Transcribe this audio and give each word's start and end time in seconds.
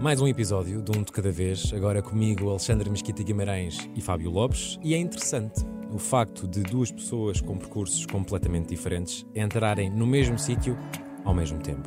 Mais 0.00 0.18
um 0.18 0.26
episódio 0.26 0.80
de 0.80 0.96
Um 0.96 1.02
de 1.02 1.12
Cada 1.12 1.30
Vez, 1.30 1.74
agora 1.74 2.00
comigo 2.00 2.48
Alexandre 2.48 2.88
Mesquita 2.88 3.22
Guimarães 3.22 3.86
e 3.94 4.00
Fábio 4.00 4.30
Lopes, 4.30 4.78
e 4.82 4.94
é 4.94 4.96
interessante 4.96 5.62
o 5.92 5.98
facto 5.98 6.48
de 6.48 6.62
duas 6.62 6.90
pessoas 6.90 7.42
com 7.42 7.58
percursos 7.58 8.06
completamente 8.06 8.70
diferentes 8.70 9.26
entrarem 9.34 9.90
no 9.90 10.06
mesmo 10.06 10.38
sítio 10.38 10.74
ao 11.22 11.34
mesmo 11.34 11.58
tempo. 11.58 11.86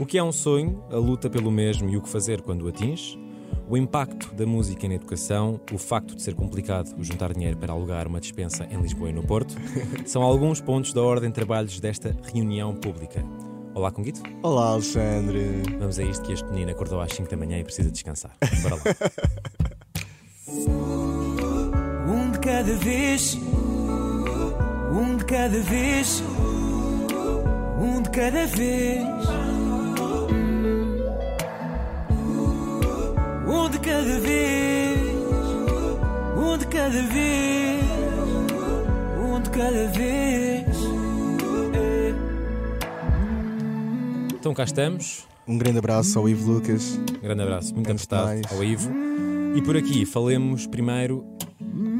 O 0.00 0.06
que 0.06 0.16
é 0.16 0.22
um 0.22 0.32
sonho, 0.32 0.82
a 0.90 0.96
luta 0.96 1.28
pelo 1.28 1.50
mesmo 1.50 1.90
e 1.90 1.98
o 1.98 2.00
que 2.00 2.08
fazer 2.08 2.40
quando 2.40 2.62
o 2.62 2.68
atinge, 2.68 3.20
o 3.68 3.76
impacto 3.76 4.34
da 4.34 4.46
música 4.46 4.88
na 4.88 4.94
educação, 4.94 5.60
o 5.70 5.76
facto 5.76 6.16
de 6.16 6.22
ser 6.22 6.34
complicado 6.34 6.94
juntar 6.98 7.34
dinheiro 7.34 7.58
para 7.58 7.74
alugar 7.74 8.08
uma 8.08 8.20
dispensa 8.20 8.66
em 8.70 8.80
Lisboa 8.80 9.10
e 9.10 9.12
no 9.12 9.22
Porto, 9.22 9.54
são 10.08 10.22
alguns 10.22 10.62
pontos 10.62 10.94
da 10.94 11.02
ordem 11.02 11.28
de 11.28 11.34
trabalhos 11.34 11.78
desta 11.78 12.16
reunião 12.32 12.74
pública. 12.74 13.22
Olá, 13.74 13.90
Conguito. 13.92 14.20
Olá, 14.42 14.72
Alexandre. 14.72 15.62
Vamos 15.78 15.98
a 15.98 16.02
isto 16.02 16.24
que 16.24 16.32
este 16.32 16.44
menino 16.48 16.72
acordou 16.72 17.00
às 17.00 17.12
5 17.12 17.30
da 17.30 17.36
manhã 17.36 17.58
e 17.58 17.64
precisa 17.64 17.90
descansar. 17.90 18.32
Bora 18.62 18.74
lá. 18.76 18.82
Um 22.08 22.32
de 22.32 22.38
cada 22.40 22.74
vez, 22.76 23.38
um 24.92 25.16
de 25.16 25.24
cada 25.24 25.60
vez, 25.60 26.22
um 27.78 28.02
de 28.02 28.10
cada 28.10 28.46
vez. 28.46 29.02
Um 33.46 33.70
de 33.70 33.78
cada 33.78 34.20
vez, 34.20 34.98
um 36.36 36.58
de 36.58 36.66
cada 36.66 37.02
vez, 37.02 37.84
um 39.22 39.40
de 39.40 39.50
cada 39.50 39.86
vez. 39.88 40.99
Então 44.40 44.54
cá 44.54 44.64
estamos. 44.64 45.26
Um 45.46 45.58
grande 45.58 45.78
abraço 45.78 46.18
ao 46.18 46.28
Ivo 46.28 46.52
Lucas. 46.52 46.96
Um 46.96 47.20
grande 47.20 47.42
abraço, 47.42 47.74
muito 47.74 47.90
mais. 48.10 48.52
ao 48.52 48.64
Ivo. 48.64 48.90
E 49.56 49.62
por 49.62 49.76
aqui 49.76 50.06
falemos 50.06 50.66
primeiro 50.66 51.24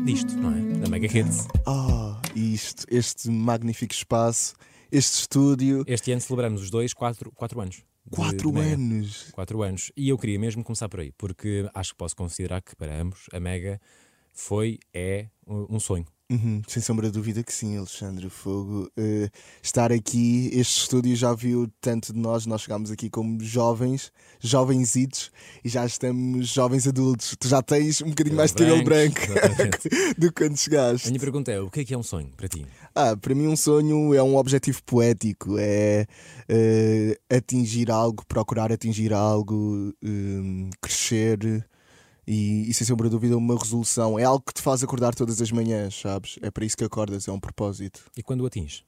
disto, 0.05 0.35
não 0.37 0.51
é? 0.57 0.79
Da 0.79 0.89
Mega 0.89 1.07
Hits. 1.07 1.47
Ah, 1.67 2.21
isto, 2.35 2.87
este 2.91 3.29
magnífico 3.31 3.93
espaço, 3.93 4.55
este 4.91 5.21
estúdio. 5.21 5.85
Este 5.87 6.13
ano 6.13 6.21
celebramos 6.21 6.63
os 6.63 6.71
dois 6.71 6.93
quatro, 6.95 7.31
quatro 7.33 7.61
anos. 7.61 7.77
de- 7.77 8.17
Quatro 8.17 8.53
de 8.53 8.61
anos. 8.61 9.29
Quatro 9.33 9.63
anos. 9.63 9.93
E 9.97 10.09
eu 10.09 10.17
queria 10.19 10.39
mesmo 10.39 10.65
começar 10.65 10.89
por 10.89 11.01
aí, 11.01 11.13
porque 11.13 11.69
acho 11.75 11.93
que 11.93 11.99
posso 11.99 12.17
considerar 12.17 12.63
que 12.63 12.75
para 12.77 13.01
ambos 13.01 13.27
a 13.33 13.39
Mega 13.39 13.81
foi, 14.33 14.79
é 14.95 15.27
um 15.47 15.79
sonho. 15.79 16.07
Uhum, 16.31 16.63
sem 16.69 16.81
sombra 16.81 17.09
de 17.09 17.15
dúvida 17.15 17.43
que 17.43 17.53
sim, 17.53 17.77
Alexandre 17.77 18.31
Fogo. 18.31 18.89
Eh, 18.97 19.29
estar 19.61 19.91
aqui, 19.91 20.49
este 20.53 20.83
estúdio 20.83 21.17
já 21.17 21.35
viu 21.35 21.69
tanto 21.81 22.13
de 22.13 22.19
nós, 22.21 22.47
nós 22.47 22.61
chegámos 22.63 22.89
aqui 22.93 23.11
como 23.11 23.43
jovens, 23.43 24.13
jovenzitos, 24.39 25.33
e 25.65 25.69
já 25.69 25.85
estamos 25.85 26.47
jovens 26.49 26.87
adultos. 26.87 27.35
Tu 27.37 27.49
já 27.49 27.61
tens 27.61 28.01
um 28.01 28.11
bocadinho 28.11 28.37
mais 28.37 28.53
de 28.53 28.59
cabelo 28.59 28.85
branco 28.85 29.19
do 30.17 30.29
que 30.33 30.45
quando 30.45 30.53
A 30.53 30.57
chegaste. 30.57 31.09
minha 31.09 31.19
pergunta 31.19 31.51
é: 31.51 31.61
o 31.61 31.69
que 31.69 31.81
é 31.81 31.85
que 31.85 31.95
é 31.95 31.99
um 31.99 32.03
sonho 32.05 32.31
para 32.37 32.47
ti? 32.49 32.65
Ah, 32.95 33.17
para 33.17 33.35
mim 33.35 33.49
um 33.49 33.57
sonho 33.57 34.15
é 34.15 34.23
um 34.23 34.37
objetivo 34.37 34.81
poético, 34.85 35.57
é 35.59 36.07
eh, 36.49 37.19
atingir 37.29 37.91
algo, 37.91 38.25
procurar 38.27 38.71
atingir 38.71 39.13
algo, 39.13 39.93
eh, 40.01 40.71
crescer 40.81 41.67
e, 42.33 42.71
e 42.71 42.75
sem 42.75 42.87
sombra 42.87 43.09
de 43.09 43.11
dúvida 43.17 43.37
uma 43.37 43.59
resolução. 43.59 44.17
É 44.19 44.23
algo 44.25 44.45
que 44.47 44.55
te 44.55 44.63
faz 44.63 44.83
acordar 44.85 45.15
todas 45.15 45.43
as 45.43 45.51
manhãs, 45.51 45.95
sabes? 46.01 46.39
É 46.41 46.51
para 46.51 46.65
isso 46.65 46.77
que 46.77 46.85
acordas, 46.85 47.27
é 47.27 47.33
um 47.33 47.41
propósito. 47.41 48.01
E 48.17 48.23
quando 48.23 48.43
o 48.43 48.47
atinges? 48.47 48.85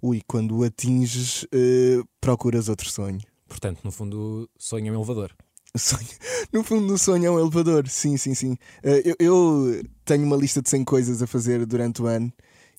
Ui, 0.00 0.22
quando 0.28 0.56
o 0.56 0.62
atinges, 0.64 1.44
eh, 1.52 2.00
procuras 2.20 2.68
outro 2.68 2.88
sonho. 2.88 3.18
Portanto, 3.48 3.80
no 3.82 3.90
fundo, 3.90 4.48
sonho 4.56 4.86
é 4.86 4.90
um 4.92 4.94
elevador. 4.94 5.32
Sonho- 5.76 6.06
No 6.52 6.62
fundo, 6.62 6.94
o 6.94 6.98
sonho 6.98 7.26
é 7.26 7.30
um 7.30 7.38
elevador, 7.40 7.88
sim, 7.88 8.16
sim, 8.16 8.34
sim. 8.34 8.56
Eh, 8.82 9.02
eu, 9.04 9.16
eu 9.18 9.84
tenho 10.04 10.24
uma 10.24 10.36
lista 10.36 10.62
de 10.62 10.68
100 10.70 10.84
coisas 10.84 11.20
a 11.20 11.26
fazer 11.26 11.66
durante 11.66 12.00
o 12.00 12.06
ano 12.06 12.32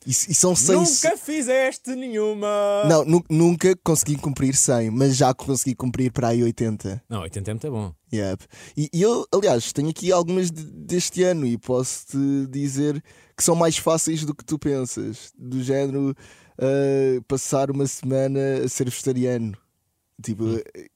e, 0.06 0.10
e 0.12 0.14
são 0.14 0.56
100. 0.56 0.76
fizeste 1.18 1.96
nenhuma! 1.96 2.48
Não, 2.88 3.04
nu- 3.06 3.24
nunca 3.30 3.76
consegui 3.84 4.16
cumprir 4.16 4.56
100, 4.56 4.90
mas 4.92 5.16
já 5.18 5.34
consegui 5.34 5.76
cumprir 5.76 6.12
para 6.12 6.30
aí 6.30 6.44
80. 6.44 7.04
Não, 7.10 7.22
80 7.22 7.50
é 7.50 7.54
muito 7.54 7.72
bom. 7.72 7.94
Yep. 8.14 8.46
E, 8.78 8.90
e 8.94 9.02
eu, 9.02 9.26
aliás, 9.34 9.72
tenho 9.74 9.90
aqui 9.90 10.12
algumas 10.12 10.50
de- 10.50 10.64
deste 10.64 11.24
ano 11.24 11.46
e 11.46 11.58
posso-te 11.58 12.18
dizer 12.50 13.04
que 13.38 13.44
são 13.44 13.56
mais 13.56 13.78
fáceis 13.78 14.24
do 14.26 14.34
que 14.34 14.44
tu 14.46 14.58
pensas. 14.58 15.32
Do 15.38 15.62
género, 15.64 16.16
ah, 16.58 17.22
passar 17.28 17.70
uma 17.72 17.86
semana 17.88 18.40
a 18.66 18.68
ser 18.70 18.86
vegetariano. 18.90 19.58
Tipo, 20.22 20.58
eh, 20.76 20.88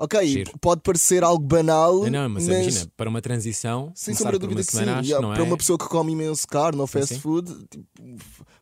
ok, 0.00 0.26
Giro. 0.26 0.52
pode 0.60 0.80
parecer 0.80 1.22
algo 1.22 1.44
banal, 1.46 2.00
Não, 2.04 2.10
não, 2.10 2.28
mas, 2.28 2.48
mas 2.48 2.66
imagina, 2.66 2.90
para 2.96 3.08
uma 3.10 3.20
transição, 3.20 3.92
sem 3.94 4.14
sombra 4.14 4.32
de 4.32 4.38
dúvida 4.40 4.64
que 4.64 4.72
sim. 4.72 4.78
Yeah, 4.84 5.20
para 5.20 5.42
é? 5.42 5.46
uma 5.46 5.56
pessoa 5.56 5.78
que 5.78 5.86
come 5.86 6.12
imenso 6.12 6.46
carne 6.48 6.80
ou 6.80 6.86
fast 6.86 7.14
sim. 7.14 7.20
food, 7.20 7.52
tipo, 7.70 7.86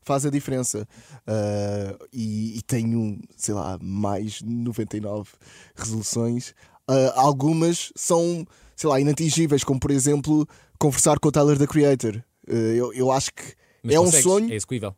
faz 0.02 0.26
a 0.26 0.30
diferença. 0.30 0.86
Ah, 1.26 1.96
e, 2.12 2.58
e 2.58 2.62
tenho, 2.62 3.20
sei 3.36 3.54
lá, 3.54 3.78
mais 3.80 4.32
de 4.40 4.46
99 4.46 5.30
resoluções. 5.76 6.54
Ah, 6.86 7.12
algumas 7.16 7.92
são, 7.94 8.46
sei 8.74 8.90
lá, 8.90 9.00
inatingíveis, 9.00 9.62
como 9.62 9.78
por 9.78 9.90
exemplo, 9.90 10.46
conversar 10.78 11.18
com 11.18 11.28
o 11.28 11.32
Tyler, 11.32 11.56
the 11.58 11.66
Creator. 11.66 12.22
Ah, 12.48 12.52
eu, 12.52 12.92
eu 12.92 13.12
acho 13.12 13.32
que 13.32 13.42
Mas 13.82 13.94
é 13.94 14.00
um 14.00 14.04
consegues, 14.04 14.24
sonho. 14.24 14.50
É 14.52 14.54
execuível. 14.56 14.94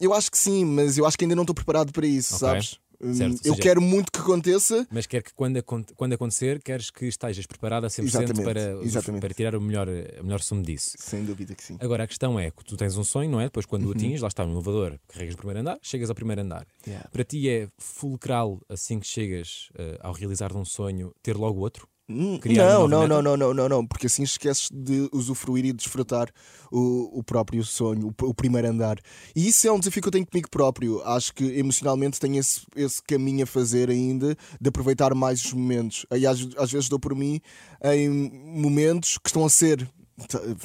Eu 0.00 0.12
acho 0.14 0.30
que 0.30 0.38
sim, 0.38 0.64
mas 0.64 0.98
eu 0.98 1.06
acho 1.06 1.16
que 1.16 1.24
ainda 1.24 1.36
não 1.36 1.42
estou 1.44 1.54
preparado 1.54 1.92
para 1.92 2.06
isso, 2.06 2.34
Ok. 2.34 2.48
sabes? 2.48 2.78
Hum, 3.02 3.14
Certo, 3.14 3.32
eu 3.44 3.54
seja- 3.54 3.62
quero 3.62 3.80
muito 3.80 4.12
que 4.12 4.20
aconteça. 4.20 4.86
Mas 4.90 5.06
quer 5.06 5.22
que 5.22 5.32
quando, 5.34 5.62
quando 5.96 6.12
acontecer, 6.12 6.62
queres 6.62 6.90
que 6.90 7.06
estejas 7.06 7.46
preparado 7.46 7.84
a 7.84 7.88
100% 7.90 8.04
Exatamente, 8.04 8.42
para, 8.44 8.84
exatamente. 8.84 9.20
para 9.20 9.34
tirar 9.34 9.54
o 9.56 9.60
melhor, 9.60 9.88
o 9.88 10.22
melhor 10.24 10.40
sumo 10.40 10.62
disso. 10.62 10.92
Sem 10.98 11.24
dúvida 11.24 11.54
que 11.54 11.62
sim. 11.64 11.76
Agora 11.80 12.04
a 12.04 12.06
questão 12.06 12.38
é 12.38 12.50
que 12.50 12.64
tu 12.64 12.76
tens 12.76 12.96
um 12.96 13.04
sonho, 13.04 13.30
não 13.30 13.40
é? 13.40 13.44
Depois 13.44 13.64
Uhum. 13.66 13.70
quando 13.70 13.86
o 13.88 13.90
atinges, 13.92 14.20
lá 14.20 14.28
está 14.28 14.46
no 14.46 14.52
elevador, 14.54 14.98
carregas 15.08 15.34
o 15.34 15.38
primeiro 15.38 15.60
andar, 15.60 15.78
chegas 15.82 16.08
ao 16.10 16.14
primeiro 16.14 16.42
andar. 16.42 16.66
Yeah. 16.86 17.08
Para 17.10 17.24
ti 17.24 17.48
é 17.48 17.68
fulcral 17.78 18.60
assim 18.68 19.00
que 19.00 19.06
chegas 19.06 19.68
eh, 19.78 19.98
ao 20.00 20.12
realizar 20.12 20.54
um 20.56 20.64
sonho 20.64 21.12
ter 21.22 21.36
logo 21.36 21.58
outro? 21.60 21.88
Hum, 22.12 22.40
um 22.44 22.52
Não, 22.52 22.88
não, 22.88 23.08
não, 23.08 23.22
não, 23.22 23.36
não, 23.36 23.54
não, 23.54 23.68
não, 23.68 23.86
porque 23.86 24.06
assim 24.06 24.22
esqueces 24.22 24.68
de 24.72 25.08
usufruir 25.12 25.64
e 25.64 25.72
desfrutar 25.72 26.28
o, 26.70 27.18
o 27.18 27.22
próprio 27.22 27.64
sonho, 27.64 28.08
o, 28.08 28.26
o 28.26 28.34
primeiro 28.34 28.68
andar. 28.68 28.98
E 29.34 29.48
isso 29.48 29.66
é 29.66 29.72
um 29.72 29.78
desafio 29.78 30.02
que 30.02 30.08
eu 30.08 30.12
tenho 30.12 30.26
comigo 30.26 30.48
próprio. 30.50 31.02
Acho 31.04 31.34
que 31.34 31.44
emocionalmente 31.58 32.20
tenho 32.20 32.38
esse, 32.38 32.62
esse 32.76 33.02
caminho 33.02 33.44
a 33.44 33.46
fazer 33.46 33.90
ainda 33.90 34.36
de 34.60 34.68
aproveitar 34.68 35.14
mais 35.14 35.44
os 35.44 35.52
momentos. 35.52 36.06
Aí 36.10 36.26
às, 36.26 36.38
às 36.56 36.70
vezes 36.70 36.88
dou 36.88 36.98
por 36.98 37.14
mim 37.14 37.40
em 37.84 38.08
momentos 38.08 39.18
que 39.18 39.28
estão 39.28 39.44
a 39.44 39.50
ser 39.50 39.88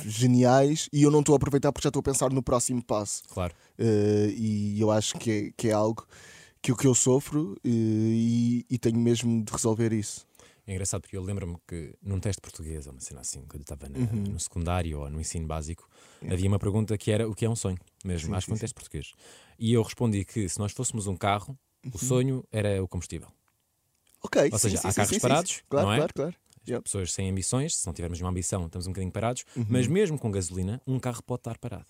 geniais 0.05 0.89
e 0.91 1.03
eu 1.03 1.11
não 1.11 1.19
estou 1.19 1.33
a 1.33 1.37
aproveitar 1.37 1.71
porque 1.71 1.85
já 1.85 1.89
estou 1.89 1.99
a 2.01 2.03
pensar 2.03 2.31
no 2.31 2.43
próximo 2.43 2.83
passo. 2.83 3.23
Claro. 3.29 3.53
Eh, 3.77 4.33
e 4.35 4.81
eu 4.81 4.91
acho 4.91 5.17
que 5.17 5.31
é, 5.31 5.51
que 5.55 5.69
é 5.69 5.71
algo 5.71 6.05
que, 6.61 6.71
o 6.71 6.75
que 6.75 6.87
eu 6.87 6.95
sofro 6.95 7.55
eh, 7.63 7.69
e, 7.69 8.65
e 8.69 8.77
tenho 8.77 8.99
mesmo 8.99 9.43
de 9.43 9.51
resolver 9.51 9.93
isso. 9.93 10.25
É 10.67 10.73
engraçado 10.73 11.01
porque 11.01 11.15
eu 11.15 11.23
lembro-me 11.23 11.55
que 11.65 11.95
num 12.01 12.19
teste 12.19 12.41
português, 12.41 12.85
ou 12.87 12.91
uma 12.93 12.99
cena 12.99 13.21
assim, 13.21 13.39
quando 13.41 13.61
eu 13.61 13.61
estava 13.61 13.87
na- 13.87 13.99
Uhum. 13.99 14.23
no 14.33 14.39
secundário 14.39 14.99
ou 14.99 15.09
no 15.09 15.19
ensino 15.21 15.47
básico, 15.47 15.87
havia 16.29 16.47
uma 16.49 16.59
pergunta 16.59 16.97
que 16.97 17.09
era 17.09 17.27
o 17.27 17.33
que 17.33 17.45
é 17.45 17.49
um 17.49 17.55
sonho, 17.55 17.77
mesmo, 18.03 18.27
Sim, 18.29 18.35
acho 18.35 18.45
que 18.45 18.49
foi 18.49 18.55
um 18.55 18.57
sim, 18.57 18.61
teste 18.61 18.73
português. 18.75 19.13
E 19.57 19.71
eu 19.71 19.81
respondi 19.81 20.25
que 20.25 20.49
se 20.49 20.59
nós 20.59 20.73
fôssemos 20.73 21.07
um 21.07 21.15
carro, 21.15 21.57
Uhum. 21.85 21.91
o 21.93 21.97
sonho 21.97 22.43
era 22.51 22.83
o 22.83 22.87
combustível. 22.87 23.29
Ok. 24.21 24.41
Ou 24.51 24.59
sim, 24.59 24.69
seja, 24.69 24.77
sim, 24.77 24.87
há 24.87 24.91
sim, 24.91 24.95
carros 24.97 25.09
sim, 25.09 25.19
sim, 25.19 25.21
parados, 25.21 25.51
sim. 25.51 25.61
Claro, 25.69 25.85
não 25.87 25.93
é? 25.93 25.97
claro, 25.97 26.13
claro. 26.13 26.35
Yep. 26.67 26.83
Pessoas 26.83 27.13
sem 27.13 27.29
ambições, 27.29 27.77
se 27.77 27.87
não 27.87 27.93
tivermos 27.93 28.19
nenhuma 28.19 28.31
ambição, 28.31 28.65
estamos 28.65 28.87
um 28.87 28.91
bocadinho 28.91 29.11
parados, 29.13 29.45
Uhum. 29.55 29.65
mas 29.69 29.87
mesmo 29.87 30.19
com 30.19 30.29
gasolina, 30.29 30.81
um 30.85 30.99
carro 30.99 31.23
pode 31.23 31.39
estar 31.39 31.57
parado. 31.57 31.85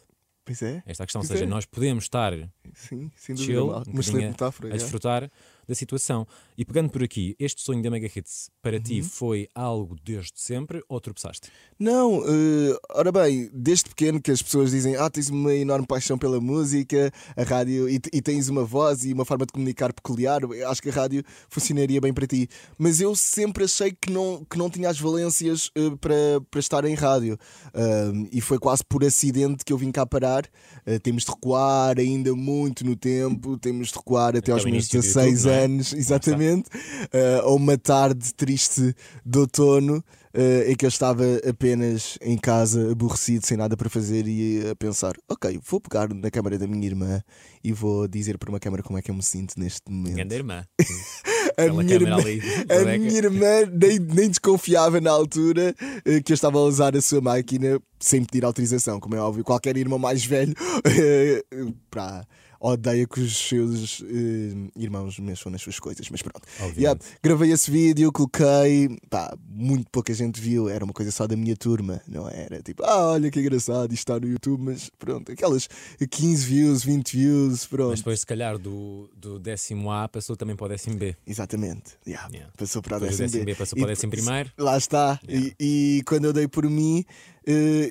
Pois 0.45 0.61
é. 0.61 0.83
Esta 0.85 1.01
é 1.01 1.03
a 1.03 1.07
questão, 1.07 1.21
ou 1.21 1.27
Pois 1.27 1.39
seja, 1.39 1.45
é. 1.45 1.47
nós 1.47 1.65
podemos 1.65 2.03
estar 2.03 2.31
Sim, 2.75 3.11
sem 3.15 3.33
dúvida. 3.35 3.53
chill, 3.53 3.65
Uma, 3.65 3.77
um 3.79 3.91
uma 3.91 3.99
excelente 4.01 4.27
metáfora. 4.29 4.73
a 4.73 4.77
desfrutar 4.77 5.31
da 5.67 5.75
situação. 5.75 6.25
E 6.57 6.63
pegando 6.63 6.89
por 6.89 7.03
aqui, 7.03 7.35
este 7.39 7.61
sonho 7.61 7.81
da 7.83 7.89
Mega 7.89 8.07
Hits 8.07 8.49
para 8.61 8.77
Uhum. 8.77 8.83
ti 8.83 9.01
foi 9.01 9.47
algo 9.53 9.95
desde 10.03 10.33
sempre 10.35 10.81
ou 10.87 10.99
tropeçaste? 11.01 11.49
Não, 11.79 12.23
eh, 12.25 12.77
ora 12.91 13.11
bem, 13.11 13.49
desde 13.53 13.89
pequeno 13.89 14.21
que 14.21 14.31
as 14.31 14.41
pessoas 14.41 14.71
dizem 14.71 14.95
ah, 14.95 15.09
tens 15.09 15.29
uma 15.29 15.53
enorme 15.53 15.85
paixão 15.85 16.17
pela 16.17 16.39
música, 16.39 17.11
a 17.35 17.43
rádio, 17.43 17.89
e, 17.89 17.99
e 18.13 18.21
tens 18.21 18.49
uma 18.49 18.63
voz 18.63 19.03
e 19.05 19.13
uma 19.13 19.25
forma 19.25 19.45
de 19.45 19.53
comunicar 19.53 19.93
peculiar, 19.93 20.41
acho 20.67 20.81
que 20.81 20.89
a 20.89 20.93
rádio 20.93 21.23
funcionaria 21.49 21.99
bem 22.01 22.13
para 22.13 22.25
ti. 22.27 22.47
Mas 22.77 22.99
eu 23.01 23.15
sempre 23.15 23.63
achei 23.65 23.91
que 23.91 24.11
não, 24.11 24.45
que 24.49 24.57
não 24.57 24.69
tinha 24.69 24.89
as 24.89 24.99
valências 24.99 25.69
eh, 25.75 25.89
para, 25.99 26.15
para 26.49 26.59
estar 26.59 26.85
em 26.85 26.95
rádio. 26.95 27.37
Ahm, 27.73 28.27
e 28.31 28.41
foi 28.41 28.57
quase 28.59 28.83
por 28.87 29.03
acidente 29.03 29.63
que 29.65 29.73
eu 29.73 29.77
vim 29.77 29.91
cá 29.91 30.05
parar. 30.05 30.45
Eh, 30.85 30.99
temos 30.99 31.23
de 31.23 31.31
recuar 31.31 31.97
ainda 31.99 32.33
muito 32.35 32.85
no 32.85 32.95
tempo, 32.95 33.57
temos 33.57 33.89
de 33.89 33.95
recuar 33.95 34.35
até, 34.35 34.51
aos 34.51 34.63
o 34.63 34.65
meus 34.65 34.85
início 34.85 34.99
do 34.99 35.03
16 35.03 35.27
YouTube, 35.43 35.45
não 35.45 35.51
é? 35.53 35.56
Anos, 35.63 35.93
exatamente, 35.93 36.69
uh, 37.13 37.41
a 37.45 37.53
uma 37.53 37.77
tarde 37.77 38.33
triste 38.33 38.95
de 39.25 39.39
outono. 39.39 40.03
Uh, 40.35 40.69
em 40.69 40.75
que 40.75 40.85
eu 40.85 40.89
estava 40.89 41.23
apenas 41.49 42.15
em 42.21 42.37
casa, 42.37 42.91
aborrecido, 42.91 43.43
sem 43.43 43.57
nada 43.57 43.75
para 43.75 43.89
fazer, 43.89 44.27
e 44.27 44.69
a 44.69 44.75
pensar: 44.75 45.15
ok, 45.27 45.59
vou 45.67 45.81
pegar 45.81 46.13
na 46.13 46.29
câmara 46.29 46.59
da 46.59 46.67
minha 46.67 46.85
irmã 46.85 47.23
e 47.63 47.73
vou 47.73 48.07
dizer 48.07 48.37
para 48.37 48.49
uma 48.49 48.59
câmara 48.59 48.83
como 48.83 48.99
é 48.99 49.01
que 49.01 49.09
eu 49.09 49.15
me 49.15 49.23
sinto 49.23 49.55
neste 49.57 49.89
momento. 49.89 50.15
Grande 50.15 50.35
irmã. 50.35 50.63
A 51.57 51.63
Aquela 51.63 51.83
minha, 51.83 51.95
irmã, 51.95 52.15
ali, 52.17 52.41
a 52.69 52.97
minha 52.99 53.17
irmã 53.17 53.65
nem, 53.71 53.97
nem 53.97 54.29
desconfiava 54.29 55.01
na 55.01 55.09
altura 55.09 55.73
eh, 56.05 56.21
que 56.21 56.31
eu 56.31 56.35
estava 56.35 56.59
a 56.59 56.61
usar 56.61 56.95
a 56.95 57.01
sua 57.01 57.19
máquina 57.19 57.81
sem 57.99 58.23
pedir 58.23 58.45
autorização, 58.45 58.99
como 58.99 59.15
é 59.15 59.19
óbvio. 59.19 59.43
Qualquer 59.43 59.75
irmão 59.75 59.97
mais 59.97 60.23
velho 60.23 60.53
eh, 60.85 61.43
pá, 61.89 62.23
odeia 62.59 63.07
que 63.07 63.19
os 63.19 63.37
seus 63.37 64.01
eh, 64.01 64.69
irmãos 64.75 65.19
mexam 65.19 65.51
nas 65.51 65.61
suas 65.61 65.79
coisas, 65.79 66.07
mas 66.09 66.21
pronto. 66.21 66.41
Yeah, 66.77 66.99
gravei 67.21 67.51
esse 67.51 67.69
vídeo, 67.69 68.11
coloquei, 68.11 68.97
pá, 69.09 69.35
muito 69.47 69.89
pouca 69.91 70.13
gente 70.13 70.39
viu, 70.39 70.69
era 70.69 70.83
uma 70.83 70.93
coisa 70.93 71.11
só 71.11 71.27
da 71.27 71.35
minha 71.35 71.55
turma, 71.55 72.01
não 72.07 72.29
era? 72.29 72.61
Tipo, 72.61 72.83
ah, 72.83 73.11
olha 73.11 73.29
que 73.31 73.39
engraçado, 73.39 73.93
isto 73.93 74.11
está 74.11 74.19
no 74.19 74.27
YouTube, 74.27 74.63
mas 74.63 74.89
pronto, 74.97 75.31
aquelas 75.31 75.67
15 76.09 76.45
views, 76.45 76.83
20 76.83 77.11
views, 77.17 77.65
pronto. 77.65 77.89
Mas 77.91 77.99
depois, 77.99 78.19
se 78.19 78.25
calhar, 78.25 78.57
do, 78.57 79.09
do 79.15 79.39
décimo 79.39 79.91
A 79.91 80.07
passou 80.07 80.35
também 80.35 80.55
para 80.55 80.65
o 80.65 80.69
décimo 80.69 80.97
B. 80.97 81.15
Exatamente. 81.25 81.93
Yeah. 82.05 82.27
Yeah. 82.31 82.51
Passou 82.57 82.81
para 82.81 82.97
o 82.97 82.99
décimo 82.99 83.17
décimo 83.19 83.45
B. 83.45 83.51
B 83.51 83.55
passou 83.55 83.77
para 83.77 83.85
o 83.85 83.87
décimo 83.87 84.11
primeiro. 84.11 84.51
Lá 84.57 84.77
está. 84.77 85.19
E, 85.27 85.53
e 85.59 86.03
quando 86.05 86.25
eu 86.25 86.33
dei 86.33 86.47
por 86.47 86.69
mim, 86.69 87.05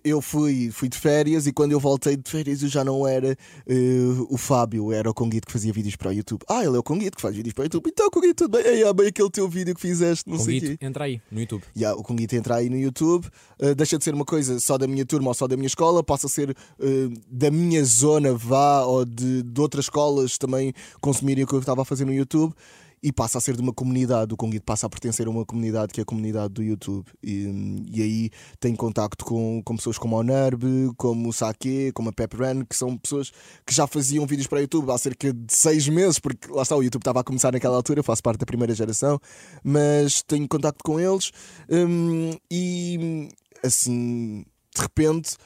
eu 0.05 0.21
fui, 0.21 0.71
fui 0.71 0.89
de 0.89 0.99
férias 0.99 1.47
e 1.47 1.53
quando 1.53 1.73
eu 1.73 1.81
voltei 1.81 2.17
de 2.17 2.31
férias 2.31 2.63
eu 2.63 2.69
já 2.69 2.85
não 2.85 3.07
era 3.07 3.37
eh, 3.67 3.75
o 4.29 4.37
Fábio, 4.37 4.93
era 4.93 5.11
o 5.11 5.15
Conguito 5.15 5.47
que 5.47 5.53
fazia 5.53 5.73
vídeos 5.73 5.97
para 5.97 6.11
o 6.11 6.13
YouTube. 6.13 6.43
Ah, 6.49 6.65
ele 6.65 6.77
é 6.77 6.79
o 6.79 6.83
Conguito 6.83 7.17
que 7.17 7.23
faz 7.23 7.35
vídeos 7.35 7.55
para 7.55 7.63
o 7.63 7.65
YouTube. 7.65 7.89
Então, 7.89 8.11
Conguito, 8.11 8.45
tudo 8.45 8.57
bem? 8.57 8.67
Ei, 8.67 8.85
ah, 8.85 8.93
bem 8.93 9.07
aquele 9.07 9.31
teu 9.31 9.49
vídeo 9.49 9.75
que 9.75 9.81
fizeste, 9.81 10.29
não 10.29 10.39
sei 10.39 10.59
o 10.59 10.61
Convite, 10.61 10.79
quê. 10.79 10.87
entra 10.87 11.05
aí, 11.05 11.21
no 11.31 11.41
YouTube. 11.41 11.63
Yeah, 11.77 11.99
o 11.99 12.03
Conguito 12.03 12.37
entra 12.37 12.57
aí 12.57 12.69
no 12.69 12.77
YouTube, 12.77 13.27
eh, 13.59 13.75
deixa 13.75 13.97
de 13.97 14.05
ser 14.05 14.15
uma 14.15 14.25
coisa 14.25 14.61
só 14.61 14.77
da 14.77 14.87
minha 14.87 15.07
turma 15.07 15.29
ou 15.29 15.35
só 15.35 15.47
da 15.47 15.57
minha 15.57 15.67
escola, 15.67 16.03
passa 16.05 16.27
a 16.27 16.31
ser 16.31 16.55
eh, 16.79 17.09
da 17.31 17.51
minha 17.51 17.83
zona, 17.85 18.35
vá, 18.35 18.85
ou 18.85 19.05
de, 19.05 19.43
de 19.43 19.61
outras 19.61 19.87
escolas 19.87 20.37
também 20.37 20.75
consumirem 21.01 21.45
o 21.45 21.47
que 21.47 21.55
eu 21.55 21.61
estava 21.61 21.83
a 21.83 21.85
fazer 21.85 22.05
no 22.05 22.13
YouTube. 22.13 22.55
E 23.03 23.13
passa 23.13 23.39
a 23.39 23.41
ser 23.41 23.55
de 23.55 23.63
uma 23.63 23.73
comunidade, 23.73 24.33
o 24.33 24.37
Conguito 24.37 24.65
passa 24.65 24.87
a 24.87 24.91
pertencer 24.91 25.27
a 25.27 25.31
uma 25.31 25.45
comunidade 25.45 25.93
que 25.93 26.01
é 26.01 26.03
a 26.03 26.05
comunidade 26.05 26.55
do 26.55 26.63
YouTube. 26.63 27.07
E, 27.23 27.85
e 27.93 28.03
aí 28.03 28.31
tem 28.59 28.75
contacto 28.75 29.25
com, 29.25 29.63
com 29.63 29.77
pessoas 29.77 29.99
como 29.99 30.17
o 30.17 30.23
Nerb, 30.23 30.65
como 30.97 31.29
o 31.29 31.33
Sake, 31.33 31.93
como 31.93 32.09
a 32.09 32.13
Pep 32.13 32.37
que 32.69 32.77
são 32.77 32.97
pessoas 32.97 33.31
que 33.67 33.75
já 33.75 33.87
faziam 33.87 34.27
vídeos 34.27 34.47
para 34.47 34.59
o 34.59 34.61
YouTube 34.61 34.91
há 34.91 34.99
cerca 34.99 35.33
de 35.33 35.53
seis 35.53 35.89
meses, 35.89 36.19
porque 36.19 36.51
lá 36.51 36.63
está, 36.63 36.77
o 36.77 36.83
YouTube 36.83 37.03
estava 37.03 37.21
a 37.21 37.25
começar 37.25 37.53
naquela 37.53 37.77
altura, 37.77 38.01
eu 38.01 38.05
faço 38.05 38.23
parte 38.23 38.39
da 38.39 38.47
primeira 38.47 38.75
geração, 38.75 39.21
mas 39.63 40.23
tenho 40.23 40.49
contacto 40.49 40.83
com 40.83 40.99
eles 40.99 41.31
hum, 41.71 42.33
e 42.51 43.29
assim, 43.65 44.45
de 44.75 44.83
repente, 44.83 45.37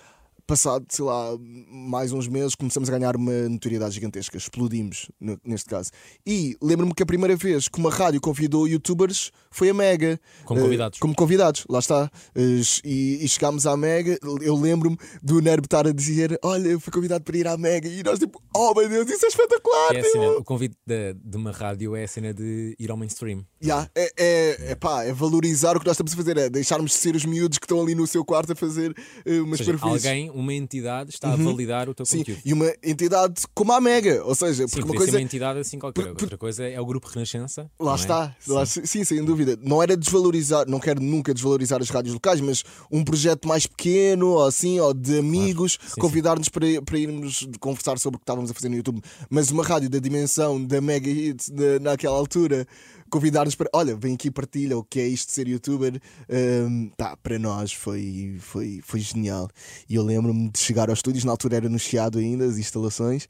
passado, 0.50 0.84
sei 0.88 1.04
lá, 1.04 1.30
mais 1.70 2.10
uns 2.12 2.26
meses, 2.26 2.56
começamos 2.56 2.88
a 2.88 2.98
ganhar 2.98 3.14
uma 3.14 3.48
notoriedade 3.48 3.94
gigantesca, 3.94 4.36
explodimos 4.36 5.08
neste 5.44 5.68
caso. 5.68 5.90
E 6.26 6.56
lembro-me 6.60 6.92
que 6.92 7.02
a 7.02 7.06
primeira 7.06 7.36
vez 7.36 7.68
que 7.68 7.78
uma 7.78 7.88
rádio 7.90 8.20
convidou 8.20 8.66
youtubers 8.66 9.30
foi 9.50 9.70
a 9.70 9.74
Mega. 9.74 10.18
Como 10.44 10.58
Eh, 10.58 10.62
convidados. 10.64 10.98
como 10.98 11.14
convidados, 11.14 11.64
lá 11.68 11.78
está. 11.78 12.10
Eh, 12.34 12.60
E, 12.84 13.24
e 13.24 13.28
chegámos 13.28 13.64
à 13.66 13.76
Mega. 13.76 14.18
Eu 14.42 14.56
lembro-me 14.56 14.96
do 15.22 15.40
Nerb 15.40 15.64
estar 15.66 15.86
a 15.86 15.92
dizer: 15.92 16.38
Olha, 16.42 16.68
eu 16.68 16.80
fui 16.80 16.92
convidado 16.92 17.22
para 17.24 17.36
ir 17.36 17.46
à 17.46 17.56
Mega. 17.56 17.88
E 17.88 18.02
nós, 18.02 18.18
tipo, 18.18 18.42
oh 18.56 18.74
meu 18.74 18.88
Deus, 18.88 19.08
isso 19.08 19.24
é 19.24 19.28
espetacular! 19.28 19.94
É 19.94 20.00
a 20.00 20.02
tipo." 20.02 20.12
cena, 20.12 20.30
o 20.38 20.44
convite 20.44 20.76
da- 20.86 21.12
de 21.12 21.36
uma 21.36 21.52
rádio 21.52 21.94
é 21.94 22.04
a 22.04 22.08
cena 22.08 22.34
de 22.34 22.74
ir 22.78 22.90
ao 22.90 22.96
mainstream. 22.96 23.44
Yeah, 23.62 23.88
é, 23.94 24.12
é, 24.18 24.72
é 24.72 24.74
pá, 24.74 25.04
é 25.04 25.12
valorizar 25.12 25.76
o 25.76 25.80
que 25.80 25.86
nós 25.86 25.94
estamos 25.94 26.12
a 26.12 26.16
fazer, 26.16 26.36
é 26.38 26.48
deixarmos 26.50 26.90
de 26.92 26.96
ser 26.96 27.14
os 27.14 27.24
miúdos 27.24 27.58
que 27.58 27.64
estão 27.66 27.80
ali 27.80 27.94
no 27.94 28.06
seu 28.06 28.24
quarto 28.24 28.52
a 28.52 28.56
fazer 28.56 28.94
Ou 29.26 29.44
umas 29.44 29.58
seja, 29.58 29.76
alguém, 29.80 30.30
uma 30.40 30.52
entidade, 30.54 31.10
está 31.10 31.32
a 31.32 31.36
validar 31.36 31.88
o 31.88 31.94
teu 31.94 32.02
Uhum. 32.02 32.06
Sim, 32.06 32.18
conteúdo. 32.18 32.40
e 32.44 32.52
uma 32.52 32.72
entidade 32.82 33.42
como 33.54 33.72
a 33.72 33.80
Mega, 33.80 34.24
ou 34.24 34.34
seja, 34.34 34.64
Sim, 34.66 34.70
porque 34.70 34.80
uma 34.80 34.86
podia 34.88 34.98
coisa. 34.98 35.12
ser 35.12 35.18
uma 35.18 35.22
entidade 35.22 35.58
assim 35.60 35.78
qualquer. 35.78 36.02
Por- 36.02 36.14
por- 36.14 36.22
Outra 36.24 36.38
coisa 36.38 36.64
é 36.64 36.80
o 36.80 36.86
grupo 36.86 37.08
Renascença. 37.08 37.70
Lá 37.78 37.92
é? 37.92 37.94
está, 37.96 38.36
lá- 38.48 38.66
sim. 38.66 39.04
sem 39.04 39.24
dúvida. 39.24 39.58
Não 39.62 39.82
era 39.82 39.96
desvalorizar, 39.96 40.68
não 40.68 40.80
quero 40.80 41.00
nunca 41.02 41.32
desvalorizar 41.34 41.80
as 41.80 41.88
rádios 41.90 42.14
locais, 42.14 42.40
mas 42.40 42.64
um 42.90 43.04
projeto 43.04 43.46
mais 43.46 43.66
pequeno, 43.66 44.28
ou 44.30 44.46
assim, 44.46 44.80
ou 44.80 44.92
de 44.94 45.18
amigos, 45.18 45.78
Sim, 45.86 46.00
convidar-nos 46.00 46.48
para, 46.48 46.66
para 46.84 46.98
irmos 46.98 47.46
conversar 47.60 47.98
sobre 47.98 48.16
o 48.16 48.18
que 48.18 48.24
estávamos 48.24 48.50
a 48.50 48.54
fazer 48.54 48.68
no 48.68 48.76
YouTube. 48.76 49.00
Mas 49.28 49.50
uma 49.50 49.62
rádio 49.64 49.88
da 49.90 49.98
dimensão 49.98 50.62
da 50.64 50.80
Mega 50.80 51.08
Hits 51.10 51.48
de- 51.50 51.78
naquela 51.78 52.16
altura, 52.16 52.66
convidar-nos 53.10 53.54
para, 53.56 53.68
olha, 53.74 53.96
vem 53.96 54.14
aqui 54.14 54.28
e 54.28 54.30
partilha 54.30 54.78
o 54.78 54.84
que 54.84 55.00
é 55.00 55.06
isto 55.08 55.26
de 55.28 55.32
ser 55.34 55.48
youtuber, 55.48 56.00
hum, 56.28 56.90
pá, 56.96 57.16
para 57.16 57.38
nós 57.38 57.72
foi, 57.72 58.36
foi, 58.38 58.80
foi 58.84 59.00
genial. 59.00 59.48
E 59.88 59.96
eu 59.96 60.02
lembro-me 60.30 60.50
de 60.50 60.58
chegar 60.58 60.88
aos 60.88 60.98
estúdios, 61.00 61.24
na 61.24 61.32
altura 61.32 61.56
era 61.56 61.68
no 61.68 61.78
Chiado 61.78 62.18
ainda, 62.18 62.44
as 62.44 62.56
instalações, 62.56 63.26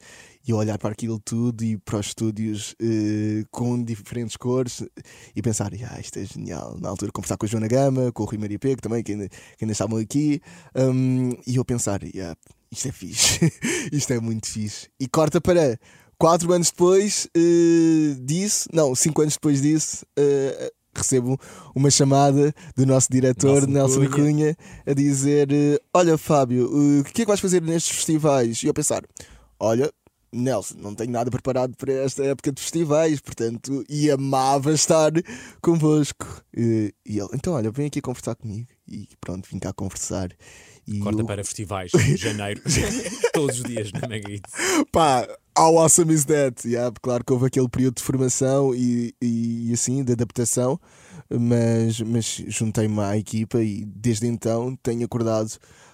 e 0.47 0.53
olhar 0.53 0.77
para 0.77 0.91
aquilo 0.91 1.19
tudo 1.19 1.63
e 1.63 1.77
para 1.77 1.99
os 1.99 2.07
estúdios 2.07 2.75
eh, 2.81 3.43
com 3.51 3.81
diferentes 3.83 4.37
cores 4.37 4.83
e 5.35 5.41
pensar, 5.41 5.71
ah, 5.73 5.99
isto 5.99 6.17
é 6.17 6.25
genial. 6.25 6.77
Na 6.79 6.89
altura, 6.89 7.11
conversar 7.11 7.37
com 7.37 7.45
a 7.45 7.49
Joana 7.49 7.67
Gama, 7.67 8.11
com 8.11 8.23
o 8.23 8.25
Rui 8.25 8.37
Maria 8.37 8.57
Pego 8.59 8.81
também, 8.81 9.03
que 9.03 9.11
ainda, 9.11 9.27
que 9.29 9.63
ainda 9.63 9.71
estavam 9.71 9.97
aqui, 9.97 10.41
hum, 10.75 11.31
e 11.45 11.55
eu 11.55 11.65
pensar, 11.65 12.01
"Yeah, 12.03 12.35
isto 12.71 12.87
é 12.87 12.91
fixe, 12.91 13.39
isto 13.91 14.13
é 14.13 14.19
muito 14.19 14.47
fixe. 14.47 14.87
E 14.99 15.07
corta 15.07 15.39
para 15.41 15.77
quatro 16.17 16.51
anos 16.53 16.71
depois 16.71 17.27
eh, 17.35 18.15
disso, 18.21 18.69
não, 18.73 18.95
cinco 18.95 19.21
anos 19.21 19.33
depois 19.35 19.61
disso. 19.61 20.05
eh, 20.17 20.71
Recebo 20.93 21.39
uma 21.75 21.89
chamada 21.89 22.53
do 22.75 22.85
nosso 22.85 23.07
diretor 23.09 23.67
Nelson 23.67 24.01
Nelson 24.01 24.11
Cunha. 24.11 24.33
Cunha 24.33 24.57
a 24.85 24.93
dizer: 24.93 25.47
Olha, 25.93 26.17
Fábio, 26.17 26.65
o 26.99 27.03
que 27.03 27.21
é 27.21 27.25
que 27.25 27.29
vais 27.29 27.39
fazer 27.39 27.61
nestes 27.61 27.95
festivais? 27.95 28.61
E 28.61 28.67
eu 28.67 28.71
a 28.71 28.73
pensar: 28.73 29.03
Olha, 29.59 29.91
Nelson, 30.33 30.75
não 30.79 30.95
tenho 30.95 31.11
nada 31.11 31.29
preparado 31.29 31.75
para 31.75 31.91
esta 31.91 32.23
época 32.23 32.51
de 32.51 32.61
festivais, 32.61 33.19
portanto, 33.19 33.83
e 33.89 34.09
amava 34.09 34.71
estar 34.73 35.11
convosco. 35.61 36.25
E, 36.55 36.93
e 37.05 37.19
ele, 37.19 37.29
então, 37.33 37.53
olha, 37.53 37.69
vem 37.71 37.87
aqui 37.87 37.99
conversar 38.01 38.35
comigo. 38.35 38.67
E 38.87 39.07
pronto, 39.19 39.47
vim 39.51 39.59
cá 39.59 39.73
conversar. 39.73 40.29
E 40.87 40.99
Corta 40.99 41.21
eu- 41.21 41.25
para 41.25 41.43
festivais 41.43 41.91
janeiro, 42.17 42.61
todos 43.33 43.57
os 43.57 43.63
dias 43.63 43.91
na 43.91 44.07
Mega 44.07 44.31
Hits. 44.31 44.51
Pá, 44.91 45.27
how 45.57 45.77
awesome 45.77 46.13
is 46.13 46.25
that? 46.25 46.67
Yeah, 46.67 46.93
claro 47.01 47.23
que 47.23 47.31
houve 47.33 47.45
aquele 47.47 47.69
período 47.69 47.95
de 47.95 48.03
formação 48.03 48.73
e, 48.73 49.13
e, 49.21 49.69
e 49.69 49.73
assim, 49.73 50.03
de 50.03 50.13
adaptação, 50.13 50.79
mas, 51.29 51.99
mas 52.01 52.25
juntei-me 52.47 52.99
à 53.01 53.17
equipa 53.17 53.61
e 53.61 53.85
desde 53.85 54.27
então 54.27 54.75
tenho 54.81 55.05
acordado 55.05 55.51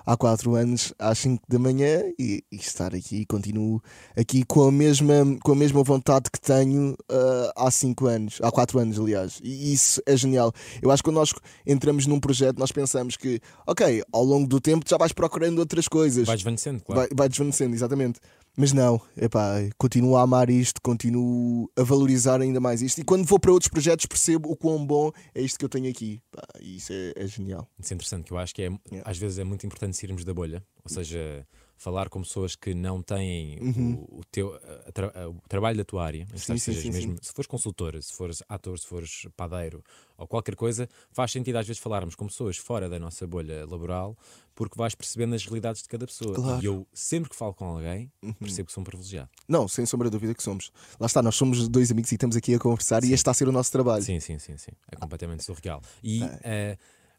há 0.08 0.16
4 0.16 0.56
anos 0.56 0.94
às 0.98 1.20
5 1.20 1.44
da 1.50 1.60
manhã 1.60 2.02
e, 2.18 2.42
e 2.50 2.56
estar 2.56 2.96
aqui, 2.96 3.26
continuo 3.26 3.82
aqui 4.16 4.46
com 4.46 4.70
a 4.70 4.72
mesma, 4.72 5.38
com 5.44 5.52
a 5.52 5.56
mesma 5.56 5.84
vontade 5.84 6.32
que 6.32 6.40
tenho 6.40 6.96
ah, 7.12 7.52
há 7.58 7.70
5 7.70 8.06
anos, 8.08 8.40
há 8.42 8.50
4 8.50 8.80
anos, 8.80 8.98
aliás, 8.98 9.42
e 9.44 9.74
isso 9.74 10.02
é 10.06 10.16
genial. 10.16 10.54
Eu 10.82 10.90
acho 10.92 11.04
que 11.04 11.10
quando 11.10 11.18
nós 11.18 11.34
entramos 11.66 12.08
num 12.08 12.22
projeto, 12.22 12.58
nós 12.58 12.72
pensamos 12.72 13.18
que, 13.18 13.42
ok, 13.68 14.02
ao 14.14 14.24
longo 14.24 14.48
do 14.48 14.62
tempo 14.62 14.86
já 14.88 14.98
vais 14.98 15.12
procurando 15.12 15.60
outras 15.60 15.90
coisas. 15.90 16.26
Vais 16.26 16.40
desvanecendo, 16.40 16.82
claro. 16.84 17.02
Vai, 17.02 17.10
vai 17.14 17.30
desvanecendo, 17.30 17.76
exatamente. 17.76 18.22
Mas 18.60 18.74
não, 18.74 19.00
epá, 19.16 19.58
continuo 19.78 20.18
a 20.18 20.24
amar 20.24 20.50
isto, 20.50 20.82
continuo 20.82 21.70
a 21.78 21.84
valorizar 21.84 22.42
ainda 22.42 22.60
mais 22.60 22.82
isto. 22.82 23.00
E 23.00 23.04
quando 23.04 23.24
vou 23.24 23.40
para 23.40 23.52
outros 23.52 23.70
projetos 23.70 24.08
percebo 24.08 24.52
o 24.52 24.56
quão 24.58 24.84
bom 24.84 25.12
é 25.36 25.42
isto 25.42 25.60
que 25.60 25.66
eu 25.66 25.70
tenho 25.70 25.88
aqui. 25.88 26.20
Pá, 26.32 26.42
e 26.60 26.78
isso 26.78 26.92
é, 26.92 27.14
é 27.16 27.28
genial. 27.28 27.70
Isso 27.80 27.94
é 27.94 27.96
interessante, 27.96 28.26
que 28.26 28.34
eu 28.34 28.38
acho 28.40 28.56
que 28.56 28.64
é, 28.64 28.68
Yeah. 28.92 29.10
às 29.10 29.18
vezes 29.18 29.38
é 29.38 29.44
muito 29.44 29.66
importante 29.66 29.96
sairmos 29.96 30.24
da 30.24 30.34
bolha, 30.34 30.64
ou 30.84 30.90
seja, 30.90 31.46
falar 31.78 32.10
com 32.10 32.22
pessoas 32.22 32.56
que 32.56 32.74
não 32.74 33.02
têm 33.02 33.60
o, 33.60 34.20
o 34.20 34.22
teu, 34.32 34.56
a 34.88 34.92
tra- 34.92 35.12
a- 35.16 35.30
o 35.30 35.42
trabalho 35.48 35.78
da 35.78 35.86
tua 35.86 36.04
área, 36.06 36.26
Uhum. 36.32 36.38
Sim, 36.38 36.58
sim, 36.58 36.74
sim, 36.74 36.92
mesmo, 36.92 37.16
se 37.22 37.32
fores 37.32 37.48
consultora, 37.48 38.02
se 38.02 38.12
fores 38.14 38.42
ator, 38.50 38.78
se 38.80 38.88
fores 38.88 39.28
padeiro 39.36 39.84
ou 40.18 40.28
qualquer 40.28 40.56
coisa, 40.56 40.90
faz 41.12 41.32
sentido 41.32 41.56
às 41.58 41.68
vezes 41.68 41.82
falarmos 41.82 42.16
com 42.16 42.26
pessoas 42.28 42.58
fora 42.58 42.90
da 42.90 42.98
nossa 42.98 43.28
bolha 43.28 43.66
laboral, 43.66 44.18
porque 44.56 44.76
vais 44.78 44.96
percebendo 44.96 45.36
as 45.36 45.46
realidades 45.46 45.84
de 45.84 45.88
cada 45.88 46.08
pessoa. 46.08 46.34
Claro. 46.34 46.54
Uhum. 46.56 46.62
E 46.62 46.66
eu, 46.66 46.88
sempre 46.92 47.30
que 47.30 47.36
falo 47.36 47.54
com 47.54 47.66
alguém, 47.66 48.12
percebo 48.40 48.68
que 48.68 48.74
sou 48.74 48.82
um 48.82 48.84
privilegiado. 48.84 49.30
Não, 49.48 49.68
sem 49.68 49.86
sombra 49.86 50.10
de 50.10 50.14
dúvida 50.18 50.34
que 50.34 50.42
somos. 50.42 50.72
Lá 51.00 51.06
está, 51.06 51.22
nós 51.22 51.36
somos 51.36 51.68
dois 51.70 51.92
amigos 51.92 52.12
e 52.12 52.16
estamos 52.16 52.36
aqui 52.36 52.56
a 52.56 52.60
conversar 52.60 53.04
e 53.04 53.08
este 53.08 53.16
está 53.18 53.32
a 53.32 53.34
ser 53.36 53.48
o 53.48 53.52
nosso 53.52 53.72
trabalho. 53.72 54.04
Sim, 54.04 54.20
sim, 54.20 54.40
sim, 54.40 54.58
sim. 54.58 54.72
É 54.92 54.96
completamente 54.96 55.44
surreal. 55.44 55.80
E 56.04 56.22
eh, 56.44 56.76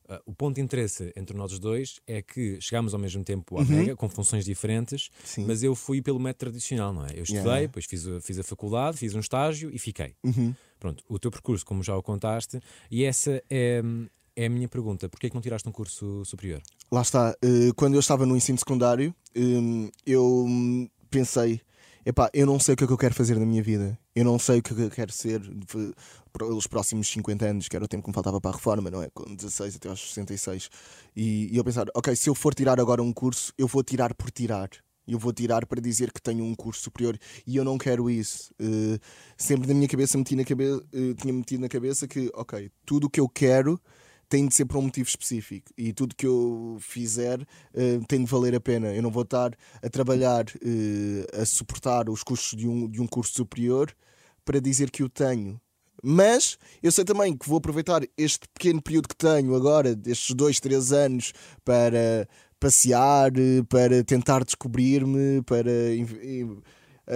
eh, 0.08 0.20
o 0.26 0.32
ponto 0.34 0.56
de 0.56 0.60
interesse 0.60 1.12
entre 1.16 1.36
nós 1.36 1.56
dois 1.58 2.00
é 2.06 2.22
que 2.22 2.60
chegámos 2.60 2.94
ao 2.94 3.00
mesmo 3.00 3.22
tempo 3.24 3.58
à 3.60 3.64
Mega, 3.64 3.94
com 3.96 4.08
funções 4.08 4.44
diferentes, 4.44 5.08
Uhum. 5.08 5.20
Sim. 5.24 5.44
mas 5.46 5.62
eu 5.62 5.74
fui 5.74 6.00
pelo 6.02 6.18
método 6.18 6.50
tradicional, 6.50 6.92
não 6.92 7.04
é? 7.04 7.10
Eu 7.14 7.22
estudei, 7.22 7.42
Yeah. 7.44 7.60
depois 7.62 7.84
fiz, 7.84 8.06
a- 8.06 8.20
fiz 8.20 8.38
a 8.38 8.42
faculdade, 8.42 8.96
fiz 8.98 9.14
um 9.14 9.20
estágio 9.20 9.70
e 9.72 9.78
fiquei. 9.78 10.14
Uhum. 10.24 10.54
Pronto, 10.80 11.04
o 11.08 11.18
teu 11.18 11.30
percurso, 11.30 11.64
como 11.66 11.82
já 11.82 11.96
o 11.96 12.02
contaste, 12.02 12.60
e 12.90 13.04
essa 13.04 13.42
é, 13.50 13.82
é 14.36 14.46
a 14.46 14.48
minha 14.48 14.68
pergunta: 14.68 15.08
porquê 15.08 15.26
é 15.26 15.30
que 15.30 15.34
não 15.34 15.42
tiraste 15.42 15.68
um 15.68 15.72
curso 15.72 16.24
superior? 16.24 16.62
Lá 16.90 17.02
está, 17.02 17.36
eh, 17.42 17.72
quando 17.76 17.94
eu 17.94 18.00
estava 18.00 18.24
no 18.24 18.36
ensino 18.36 18.56
secundário, 18.58 19.14
hum, 19.36 19.90
eu 20.06 20.46
pensei, 21.10 21.60
epá, 22.08 22.30
eu 22.32 22.46
não 22.46 22.58
sei 22.58 22.72
o 22.72 22.76
que 22.76 22.84
é 22.84 22.86
que 22.86 22.92
eu 22.92 22.96
quero 22.96 23.14
fazer 23.14 23.38
na 23.38 23.44
minha 23.44 23.62
vida. 23.62 23.98
Eu 24.16 24.24
não 24.24 24.38
sei 24.38 24.60
o 24.60 24.62
que 24.62 24.72
é 24.72 24.76
que 24.76 24.82
eu 24.82 24.90
quero 24.90 25.12
ser 25.12 25.42
pelos 26.32 26.66
próximos 26.66 27.06
50 27.08 27.44
anos, 27.44 27.68
que 27.68 27.76
era 27.76 27.84
o 27.84 27.88
tempo 27.88 28.02
que 28.04 28.08
me 28.08 28.14
faltava 28.14 28.40
para 28.40 28.50
a 28.50 28.54
reforma, 28.54 28.90
não 28.90 29.02
é? 29.02 29.10
Com 29.12 29.34
16 29.34 29.76
até 29.76 29.90
aos 29.90 30.00
66. 30.00 30.70
E, 31.14 31.52
e 31.52 31.56
eu 31.58 31.62
pensar, 31.62 31.86
ok, 31.94 32.16
se 32.16 32.30
eu 32.30 32.34
for 32.34 32.54
tirar 32.54 32.80
agora 32.80 33.02
um 33.02 33.12
curso, 33.12 33.52
eu 33.58 33.66
vou 33.66 33.84
tirar 33.84 34.14
por 34.14 34.30
tirar. 34.30 34.70
Eu 35.06 35.18
vou 35.18 35.34
tirar 35.34 35.66
para 35.66 35.80
dizer 35.82 36.10
que 36.10 36.20
tenho 36.20 36.44
um 36.44 36.54
curso 36.54 36.82
superior 36.82 37.18
e 37.46 37.56
eu 37.56 37.64
não 37.64 37.76
quero 37.76 38.08
isso. 38.10 38.54
Eh, 38.58 38.98
sempre 39.36 39.68
na 39.68 39.74
minha 39.74 39.88
cabeça 39.88 40.16
meti 40.18 40.36
na 40.36 40.44
cabe 40.44 40.64
eh, 40.64 41.14
tinha 41.14 41.32
metido 41.32 41.60
na 41.60 41.68
cabeça 41.68 42.06
que, 42.06 42.30
ok, 42.34 42.70
tudo 42.84 43.06
o 43.06 43.10
que 43.10 43.20
eu 43.20 43.28
quero 43.28 43.80
tem 44.28 44.46
de 44.46 44.54
ser 44.54 44.66
por 44.66 44.76
um 44.78 44.82
motivo 44.82 45.08
específico 45.08 45.72
e 45.76 45.92
tudo 45.92 46.14
que 46.14 46.26
eu 46.26 46.76
fizer 46.80 47.40
eh, 47.74 47.98
tem 48.06 48.24
de 48.24 48.30
valer 48.30 48.54
a 48.54 48.60
pena. 48.60 48.94
Eu 48.94 49.02
não 49.02 49.10
vou 49.10 49.22
estar 49.22 49.52
a 49.82 49.88
trabalhar, 49.88 50.44
eh, 50.62 51.40
a 51.40 51.46
suportar 51.46 52.08
os 52.10 52.22
custos 52.22 52.58
de 52.58 52.68
um, 52.68 52.88
de 52.88 53.00
um 53.00 53.06
curso 53.06 53.32
superior 53.34 53.94
para 54.44 54.60
dizer 54.60 54.90
que 54.90 55.02
o 55.02 55.08
tenho. 55.08 55.60
Mas 56.02 56.58
eu 56.82 56.92
sei 56.92 57.04
também 57.04 57.36
que 57.36 57.48
vou 57.48 57.58
aproveitar 57.58 58.02
este 58.16 58.46
pequeno 58.54 58.80
período 58.80 59.08
que 59.08 59.16
tenho 59.16 59.54
agora, 59.54 59.96
destes 59.96 60.34
dois, 60.34 60.60
três 60.60 60.92
anos, 60.92 61.32
para 61.64 62.28
passear, 62.60 63.32
eh, 63.36 63.62
para 63.68 64.04
tentar 64.04 64.44
descobrir-me, 64.44 65.42
para 65.42 65.70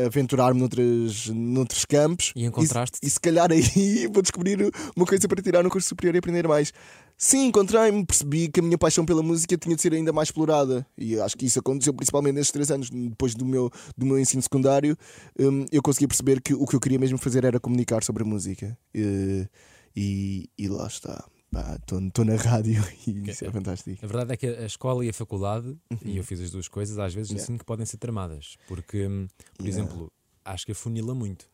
aventurar-me 0.07 0.59
noutros, 0.59 1.29
noutros 1.29 1.85
campos. 1.85 2.33
E 2.35 2.45
encontraste-te? 2.45 3.07
E, 3.07 3.11
se 3.11 3.21
calhar 3.21 3.51
aí 3.51 4.07
vou 4.13 4.23
descobrir 4.23 4.71
uma 4.97 5.07
coisa 5.07 5.29
para 5.29 5.43
tirar 5.43 5.63
no 5.63 5.71
curso 5.71 5.89
superior 5.89 6.15
e 6.15 6.19
aprender 6.19 6.47
mais. 6.49 6.73
Sim, 7.17 7.47
encontrei-me, 7.47 8.05
percebi 8.05 8.49
que 8.49 8.59
a 8.59 8.63
minha 8.63 8.79
paixão 8.79 9.05
pela 9.05 9.23
música 9.23 9.57
tinha 9.57 9.77
de 9.77 9.83
ser 9.83 9.93
ainda 9.93 10.13
mais 10.13 10.29
explorada. 10.29 10.85
E 10.99 11.21
acho 11.21 11.37
que 11.37 11.47
isso 11.47 11.59
aconteceu 11.59 11.95
principalmente 11.95 12.35
nestes 12.35 12.53
três 12.53 12.71
anos, 12.71 12.91
depois 12.91 13.35
do 13.35 13.45
meu, 13.45 13.71
do 13.97 14.05
meu 14.05 14.19
ensino 14.19 14.43
secundário. 14.43 14.97
hum, 15.39 15.65
eu 15.71 15.83
consegui 15.83 16.09
perceber 16.09 16.41
que 16.41 16.53
o 16.55 16.67
que 16.67 16.75
eu 16.75 16.81
queria 16.81 16.99
mesmo 16.99 17.19
fazer 17.19 17.45
era 17.45 17.61
comunicar 17.61 18.03
sobre 18.03 18.23
a 18.23 18.27
música. 18.27 18.77
Eh, 18.95 19.47
E, 19.95 20.49
e 20.59 20.69
lá 20.69 20.87
está. 20.87 21.25
Estou 21.53 22.25
na 22.25 22.37
rádio 22.37 22.83
e 23.07 23.31
isso 23.31 23.45
é 23.45 23.51
fantástico. 23.51 24.03
A 24.05 24.09
verdade 24.09 24.33
é 24.33 24.37
que 24.37 24.47
a 24.47 24.65
escola 24.67 25.05
e 25.05 25.11
a 25.11 25.13
faculdade, 25.13 25.77
e 26.03 26.09
Uhum. 26.11 26.17
eu 26.17 26.25
fiz 26.25 26.41
as 26.41 26.51
duas 26.51 26.67
coisas, 26.69 26.99
às 26.99 27.13
vezes 27.13 27.31
Yeah. 27.31 27.47
sinto 27.47 27.59
que 27.61 27.65
podem 27.67 27.85
ser 27.85 27.99
tramadas. 27.99 28.57
Porque, 28.67 29.07
hum, 29.07 29.29
por 29.59 29.67
Yeah. 29.67 29.83
exemplo, 29.85 30.13
acho 30.45 30.65
que 30.67 30.73
afunila 30.73 31.15
muito. 31.15 31.47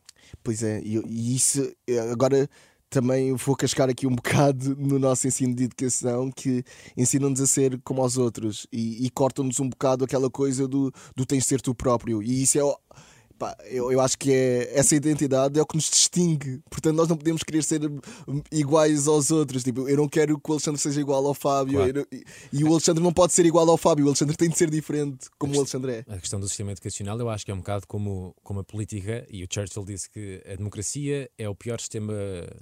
Pois 0.43 0.63
é, 0.63 0.79
e, 0.81 0.97
e 1.05 1.35
isso 1.35 1.71
eh, 1.87 1.99
agora 2.11 2.49
também 2.89 3.33
vou 3.35 3.55
cascar 3.55 3.89
aqui 3.89 4.07
um 4.07 4.15
bocado 4.15 4.75
no 4.77 4.97
nosso 4.97 5.27
ensino 5.27 5.53
de 5.53 5.65
educação 5.65 6.31
que 6.31 6.63
ensinam-nos 6.97 7.41
a 7.41 7.47
ser 7.47 7.79
como 7.83 8.01
aos 8.01 8.17
outros 8.17 8.65
e, 8.71 9.05
e 9.05 9.09
cortam-nos 9.09 9.59
um 9.59 9.69
bocado 9.69 10.05
aquela 10.05 10.29
coisa 10.29 10.67
do, 10.67 10.91
do 11.15 11.25
tens 11.25 11.43
de 11.43 11.49
ser 11.49 11.61
tu 11.61 11.75
próprio. 11.75 12.23
E 12.23 12.41
isso 12.43 12.57
é. 12.57 12.61
Pá, 13.39 13.57
eu, 13.65 13.91
eu 13.91 13.99
acho 14.01 14.17
que 14.17 14.31
é, 14.31 14.77
essa 14.77 14.95
identidade 14.95 15.57
é 15.57 15.61
o 15.61 15.65
que 15.65 15.75
nos 15.75 15.89
distingue. 15.89 16.59
Portanto, 16.69 16.95
nós 16.95 17.07
não 17.07 17.17
podemos 17.17 17.41
querer 17.41 17.63
ser 17.63 17.83
hum, 17.85 18.41
iguais 18.51 19.07
aos 19.07 19.31
outros. 19.31 19.63
Tipo, 19.63 19.87
eu 19.89 19.97
não 19.97 20.07
quero 20.09 20.37
que 20.39 20.49
o 20.49 20.53
Alexandre 20.53 20.79
seja 20.79 20.99
igual 20.99 21.25
ao 21.25 21.33
Fábio 21.33 21.77
Claro. 21.79 21.93
não- 22.11 22.19
e, 22.19 22.23
e 22.53 22.63
o 22.63 22.67
Alexandre 22.71 23.01
não 23.03 23.13
pode 23.13 23.33
ser 23.33 23.45
igual 23.45 23.67
ao 23.69 23.77
Fábio. 23.77 24.05
O 24.05 24.09
Alexandre 24.09 24.35
tem 24.35 24.49
de 24.49 24.57
ser 24.57 24.69
diferente, 24.69 25.27
como 25.39 25.55
o 25.55 25.57
Alexandre 25.57 25.91
é. 25.93 26.05
A 26.13 26.17
questão 26.19 26.39
do 26.39 26.47
sistema 26.47 26.71
educacional, 26.73 27.17
eu 27.19 27.29
acho 27.29 27.45
que 27.45 27.51
é 27.51 27.53
um 27.53 27.57
bocado 27.59 27.87
como, 27.87 28.35
como 28.43 28.59
a 28.59 28.63
política, 28.63 29.25
e 29.31 29.43
o 29.43 29.47
Churchill 29.49 29.85
disse 29.85 30.09
que 30.09 30.43
a 30.45 30.55
democracia 30.55 31.29
é 31.37 31.47
o 31.47 31.55
pior 31.55 31.79
sistema 31.79 32.13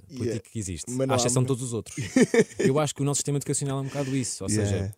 político 0.06 0.24
Yeah. 0.28 0.40
que 0.52 0.58
existe, 0.58 0.86
à 1.10 1.16
exceção 1.16 1.42
de 1.42 1.48
todos 1.48 1.62
os 1.62 1.72
outros. 1.72 1.96
eu 2.58 2.78
acho 2.78 2.94
que 2.94 3.02
o 3.02 3.04
nosso 3.04 3.18
sistema 3.18 3.38
educacional 3.38 3.78
é 3.78 3.80
um 3.82 3.84
bocado 3.86 4.14
isso, 4.16 4.44
ou 4.44 4.50
Yeah. 4.50 4.70
seja, 4.70 4.94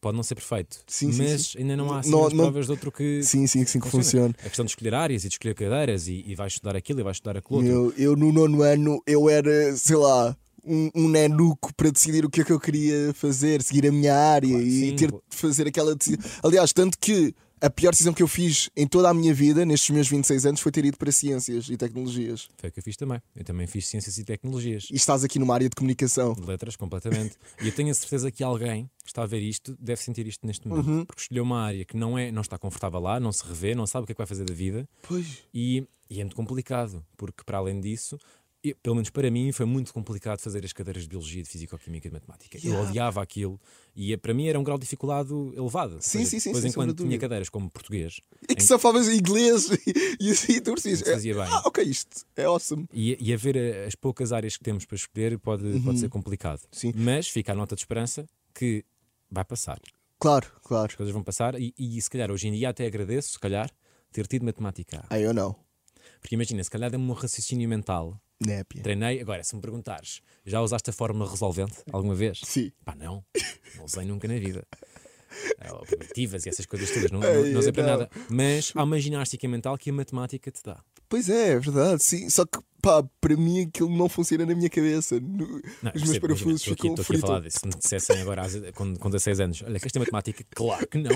pode 0.00 0.16
não 0.16 0.22
ser 0.22 0.34
perfeito, 0.34 0.78
Sim, 0.86 1.10
sim, 1.12 1.22
mas 1.22 1.42
sim. 1.46 1.58
ainda 1.58 1.76
não 1.76 1.92
há 1.92 2.00
assim, 2.00 2.10
Não- 2.10 2.18
grandes 2.20 2.36
não- 2.36 2.44
provas 2.44 2.66
de 2.66 2.72
outro 2.72 2.92
que. 2.92 3.22
Sim, 3.22 3.46
sim, 3.46 3.64
sim 3.64 3.80
que 3.80 3.88
funciona. 3.88 4.34
A 4.40 4.42
questão 4.48 4.64
de 4.64 4.70
escolher 4.70 4.94
áreas 4.94 5.24
e 5.24 5.28
de 5.28 5.34
escolher 5.34 5.54
cadeiras, 5.54 6.08
e, 6.08 6.24
e 6.26 6.34
vais 6.34 6.52
estudar 6.52 6.76
aquilo 6.76 7.00
e 7.00 7.02
vais 7.02 7.16
estudar 7.16 7.36
aquilo 7.38 7.58
outro. 7.58 7.72
Eu, 7.72 7.92
eu 7.96 8.16
no 8.16 8.32
nono 8.32 8.62
ano 8.62 9.02
eu 9.06 9.28
era, 9.28 9.74
sei 9.76 9.96
lá, 9.96 10.36
um, 10.64 10.90
um 10.94 11.08
nenuco 11.08 11.72
para 11.74 11.90
decidir 11.90 12.24
o 12.24 12.30
que 12.30 12.42
é 12.42 12.44
que 12.44 12.52
eu 12.52 12.60
queria 12.60 13.12
fazer, 13.14 13.62
seguir 13.62 13.86
a 13.86 13.92
minha 13.92 14.14
área 14.14 14.48
Claro 14.48 14.62
e 14.64 14.90
sim, 14.90 14.96
ter 14.96 15.10
de 15.10 15.18
fazer 15.30 15.66
aquela 15.66 15.94
decisão. 15.94 16.18
Aliás, 16.42 16.72
tanto 16.72 16.98
que 16.98 17.34
a 17.60 17.70
pior 17.70 17.90
decisão 17.90 18.12
que 18.12 18.22
eu 18.22 18.28
fiz 18.28 18.70
em 18.76 18.86
toda 18.86 19.08
a 19.08 19.14
minha 19.14 19.34
vida, 19.34 19.64
nestes 19.64 19.90
meus 19.90 20.08
26 20.08 20.46
anos, 20.46 20.60
foi 20.60 20.72
ter 20.72 20.84
ido 20.84 20.96
para 20.96 21.10
ciências 21.10 21.68
e 21.68 21.76
tecnologias. 21.76 22.48
Foi 22.56 22.68
o 22.68 22.72
que 22.72 22.78
eu 22.78 22.82
fiz 22.82 22.96
também. 22.96 23.20
Eu 23.34 23.44
também 23.44 23.66
fiz 23.66 23.86
ciências 23.86 24.18
e 24.18 24.24
tecnologias. 24.24 24.88
E 24.90 24.96
estás 24.96 25.24
aqui 25.24 25.38
numa 25.38 25.54
área 25.54 25.68
de 25.68 25.74
comunicação. 25.74 26.34
de 26.34 26.42
letras, 26.42 26.76
completamente. 26.76 27.36
e 27.62 27.66
eu 27.66 27.74
tenho 27.74 27.90
a 27.90 27.94
certeza 27.94 28.30
que 28.30 28.42
alguém 28.42 28.90
que 29.02 29.10
está 29.10 29.22
a 29.22 29.26
ver 29.26 29.40
isto 29.40 29.76
deve 29.80 30.02
sentir 30.02 30.26
isto 30.26 30.46
neste 30.46 30.68
momento. 30.68 30.88
Uhum. 30.88 31.04
Porque 31.04 31.22
escolheu 31.22 31.42
uma 31.42 31.62
área 31.62 31.84
que 31.84 31.96
não, 31.96 32.18
é, 32.18 32.30
não 32.30 32.42
está 32.42 32.58
confortável 32.58 33.00
lá, 33.00 33.18
não 33.18 33.32
se 33.32 33.44
revê, 33.46 33.74
não 33.74 33.86
sabe 33.86 34.04
o 34.04 34.06
que 34.06 34.12
é 34.12 34.14
que 34.14 34.18
vai 34.18 34.26
fazer 34.26 34.44
da 34.44 34.54
vida 34.54 34.88
Pois. 35.02 35.44
e, 35.52 35.86
e 36.10 36.20
é 36.20 36.24
muito 36.24 36.36
complicado. 36.36 37.04
Porque, 37.16 37.42
para 37.44 37.58
além 37.58 37.80
disso, 37.80 38.18
eu- 38.62 38.74
pelo 38.82 38.96
menos 38.96 39.10
para 39.10 39.30
mim, 39.30 39.52
foi 39.52 39.64
muito 39.66 39.92
complicado 39.94 40.40
fazer 40.40 40.64
as 40.64 40.72
cadeiras 40.72 41.02
de 41.04 41.08
Biologia, 41.08 41.42
de 41.42 41.48
Físico-Química 41.48 42.06
e 42.08 42.10
de 42.10 42.14
Matemática. 42.14 42.58
Eu 42.58 42.64
Yeah. 42.64 42.88
odiava 42.90 43.22
aquilo 43.22 43.60
e 43.94 44.12
eh, 44.12 44.16
para 44.16 44.34
mim 44.34 44.46
era 44.48 44.58
um 44.58 44.64
grau 44.64 44.76
de 44.78 44.82
dificuldade 44.82 45.32
elevado. 45.56 45.98
Sim, 46.00 46.24
sim, 46.24 46.40
sim, 46.40 46.50
Depois, 46.52 46.72
sombra 46.72 46.90
enquanto 46.90 47.04
tinha 47.06 47.18
cadeiras 47.18 47.48
como 47.48 47.70
português 47.70 48.20
E 48.48 48.54
que 48.54 48.62
em- 48.62 48.66
safavas 48.66 49.08
em 49.08 49.16
inglês 49.18 49.68
e 50.20 50.30
assim 50.30 50.60
tu 50.60 50.72
precisas. 50.72 51.08
Fazia 51.08 51.34
bem. 51.34 51.44
Ah, 51.44 51.62
ok, 51.66 51.84
isto 51.84 52.24
é 52.36 52.44
awesome. 52.44 52.86
e, 52.92 53.16
e 53.20 53.32
haver 53.32 53.56
eh, 53.56 53.86
as 53.86 53.94
poucas 53.94 54.32
áreas 54.32 54.56
que 54.56 54.64
temos 54.64 54.84
para 54.84 54.96
escolher 54.96 55.38
pode, 55.38 55.80
pode 55.80 55.98
ser 56.00 56.08
complicado. 56.08 56.60
Uhum. 56.62 56.68
Sim. 56.72 56.92
Mas 56.96 57.28
fica 57.28 57.52
a 57.52 57.54
nota 57.54 57.74
de 57.76 57.82
esperança 57.82 58.26
que 58.54 58.84
vai 59.30 59.44
passar. 59.44 59.78
Claro, 60.20 60.46
claro. 60.64 60.86
as 60.90 60.96
coisas 60.96 61.12
vão 61.12 61.22
passar 61.22 61.54
e, 61.60 61.72
e 61.78 62.02
se 62.02 62.10
calhar 62.10 62.28
hoje 62.30 62.48
em 62.48 62.52
dia 62.52 62.70
até 62.70 62.84
agradeço, 62.86 63.30
se 63.32 63.38
calhar, 63.38 63.70
ter 64.10 64.26
tido 64.26 64.44
matemática. 64.44 65.04
Ah, 65.08 65.20
eu 65.20 65.32
não. 65.32 65.54
Porque 66.20 66.34
imagina, 66.34 66.62
se 66.62 66.70
calhar 66.70 66.90
deu-me 66.90 67.08
um 67.08 67.12
raciocínio 67.12 67.68
mental. 67.68 68.20
Népia. 68.40 68.82
Treinei, 68.82 69.20
agora, 69.20 69.42
se 69.42 69.54
me 69.54 69.60
perguntares, 69.60 70.20
já 70.46 70.60
usaste 70.60 70.90
a 70.90 70.92
fórmula 70.92 71.28
resolvente 71.28 71.74
alguma 71.92 72.14
vez? 72.14 72.40
Sim. 72.44 72.70
Pá, 72.84 72.94
não, 72.94 73.24
não 73.76 73.84
usei 73.84 74.04
nunca 74.04 74.28
na 74.28 74.38
vida. 74.38 74.66
Ou 75.70 75.80
primitivas 75.84 76.46
e 76.46 76.48
essas 76.48 76.66
coisas 76.66 76.90
todas, 76.90 77.10
não, 77.10 77.20
não, 77.20 77.44
não 77.44 77.58
usei 77.58 77.72
para 77.72 77.86
nada. 77.86 78.10
Mas 78.30 78.72
há 78.74 78.82
uma 78.82 78.98
ginástica 78.98 79.46
mental 79.48 79.76
que 79.76 79.90
a 79.90 79.92
matemática 79.92 80.50
te 80.50 80.62
dá. 80.62 80.82
Pois 81.08 81.28
é, 81.28 81.50
é 81.52 81.58
verdade, 81.58 82.02
sim. 82.04 82.28
Só 82.28 82.44
que, 82.44 82.58
pá, 82.82 83.02
para 83.20 83.36
mim 83.36 83.62
aquilo 83.62 83.88
não 83.96 84.08
funciona 84.08 84.44
na 84.44 84.54
minha 84.54 84.68
cabeça. 84.68 85.18
No- 85.20 85.46
Não, 85.82 85.92
Os 85.94 86.02
eu 86.02 86.06
meus 86.08 86.18
parafusos 86.18 86.62
ficam 86.62 86.90
estou 86.94 87.02
aqui 87.02 87.16
a 87.16 87.20
falar 87.20 87.40
fritos. 87.40 87.44
disso. 87.54 87.58
Se 87.60 87.66
me 87.66 87.74
dissessem 87.82 88.20
agora 88.22 88.42
com, 88.74 88.94
com 88.96 89.08
16 89.10 89.40
anos, 89.40 89.62
olha, 89.66 89.80
que 89.80 89.86
esta 89.86 89.98
é 89.98 90.00
matemática, 90.00 90.44
claro 90.54 90.86
que 90.86 90.98
não. 90.98 91.10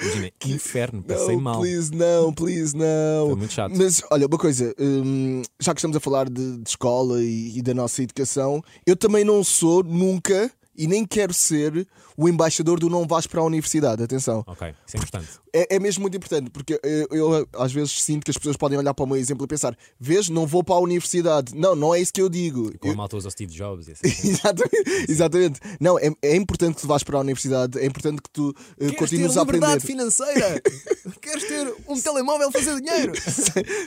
Imagina, 0.00 0.30
que 0.38 0.52
inferno, 0.52 1.02
passei 1.02 1.34
Não, 1.36 1.42
mal. 1.42 1.60
please, 1.60 1.92
não, 1.94 2.32
please, 2.32 2.76
não. 2.76 3.26
Foi 3.28 3.36
muito 3.36 3.52
chato. 3.52 3.72
Mas 3.76 4.02
olha, 4.10 4.26
uma 4.26 4.38
coisa, 4.38 4.74
hum, 4.78 5.42
já 5.60 5.72
que 5.72 5.78
estamos 5.80 5.96
a 5.96 6.00
falar 6.00 6.28
de, 6.28 6.58
de 6.58 6.68
escola 6.68 7.22
e, 7.22 7.58
e 7.58 7.62
da 7.62 7.74
nossa 7.74 8.02
educação, 8.02 8.62
eu 8.86 8.96
também 8.96 9.24
não 9.24 9.42
sou 9.44 9.82
nunca 9.82 10.50
e 10.76 10.86
nem 10.86 11.04
quero 11.04 11.34
ser 11.34 11.86
o 12.16 12.28
embaixador 12.28 12.78
do 12.78 12.88
não 12.88 13.04
vais 13.06 13.26
para 13.26 13.40
a 13.40 13.44
universidade. 13.44 14.00
Atenção. 14.02 14.44
Ok, 14.46 14.68
isso 14.86 14.96
é 14.96 14.98
importante. 14.98 15.28
É, 15.52 15.76
é 15.76 15.78
mesmo 15.78 16.02
muito 16.02 16.16
importante, 16.16 16.50
porque 16.50 16.78
eu, 16.82 17.08
eu, 17.10 17.48
às 17.54 17.72
vezes 17.72 18.02
sinto 18.02 18.24
que 18.24 18.30
as 18.30 18.36
pessoas 18.36 18.56
podem 18.56 18.78
olhar 18.78 18.92
para 18.94 19.04
o 19.04 19.06
meu 19.08 19.16
exemplo 19.16 19.44
e 19.44 19.48
pensar: 19.48 19.76
vês, 19.98 20.28
não 20.28 20.46
vou 20.46 20.62
para 20.62 20.74
a 20.76 20.80
universidade. 20.80 21.54
Não, 21.54 21.74
não 21.74 21.94
é 21.94 22.00
isso 22.00 22.12
que 22.12 22.20
eu 22.20 22.28
digo. 22.28 22.76
Com 22.78 22.88
a 22.88 22.90
Eu- 22.92 22.96
malta 22.96 23.16
usa 23.16 23.30
Steve 23.30 23.52
Jobs 23.52 23.88
e 23.88 23.92
assim. 23.98 24.28
exatamente, 24.28 25.06
exatamente. 25.08 25.60
Não, 25.80 25.98
é, 25.98 26.10
é 26.22 26.36
importante 26.36 26.76
que 26.76 26.80
tu 26.82 26.86
vás 26.88 27.02
para 27.02 27.16
a 27.18 27.20
universidade, 27.20 27.78
é 27.78 27.86
importante 27.86 28.20
que 28.22 28.30
tu 28.30 28.50
uh, 28.50 28.96
continues 28.96 29.36
a 29.36 29.42
aprender. 29.42 29.80
financeira? 29.80 30.60
Queres 31.20 31.44
ter 31.44 31.74
um 31.88 32.00
telemóvel 32.00 32.50
fazer 32.52 32.80
dinheiro? 32.80 33.12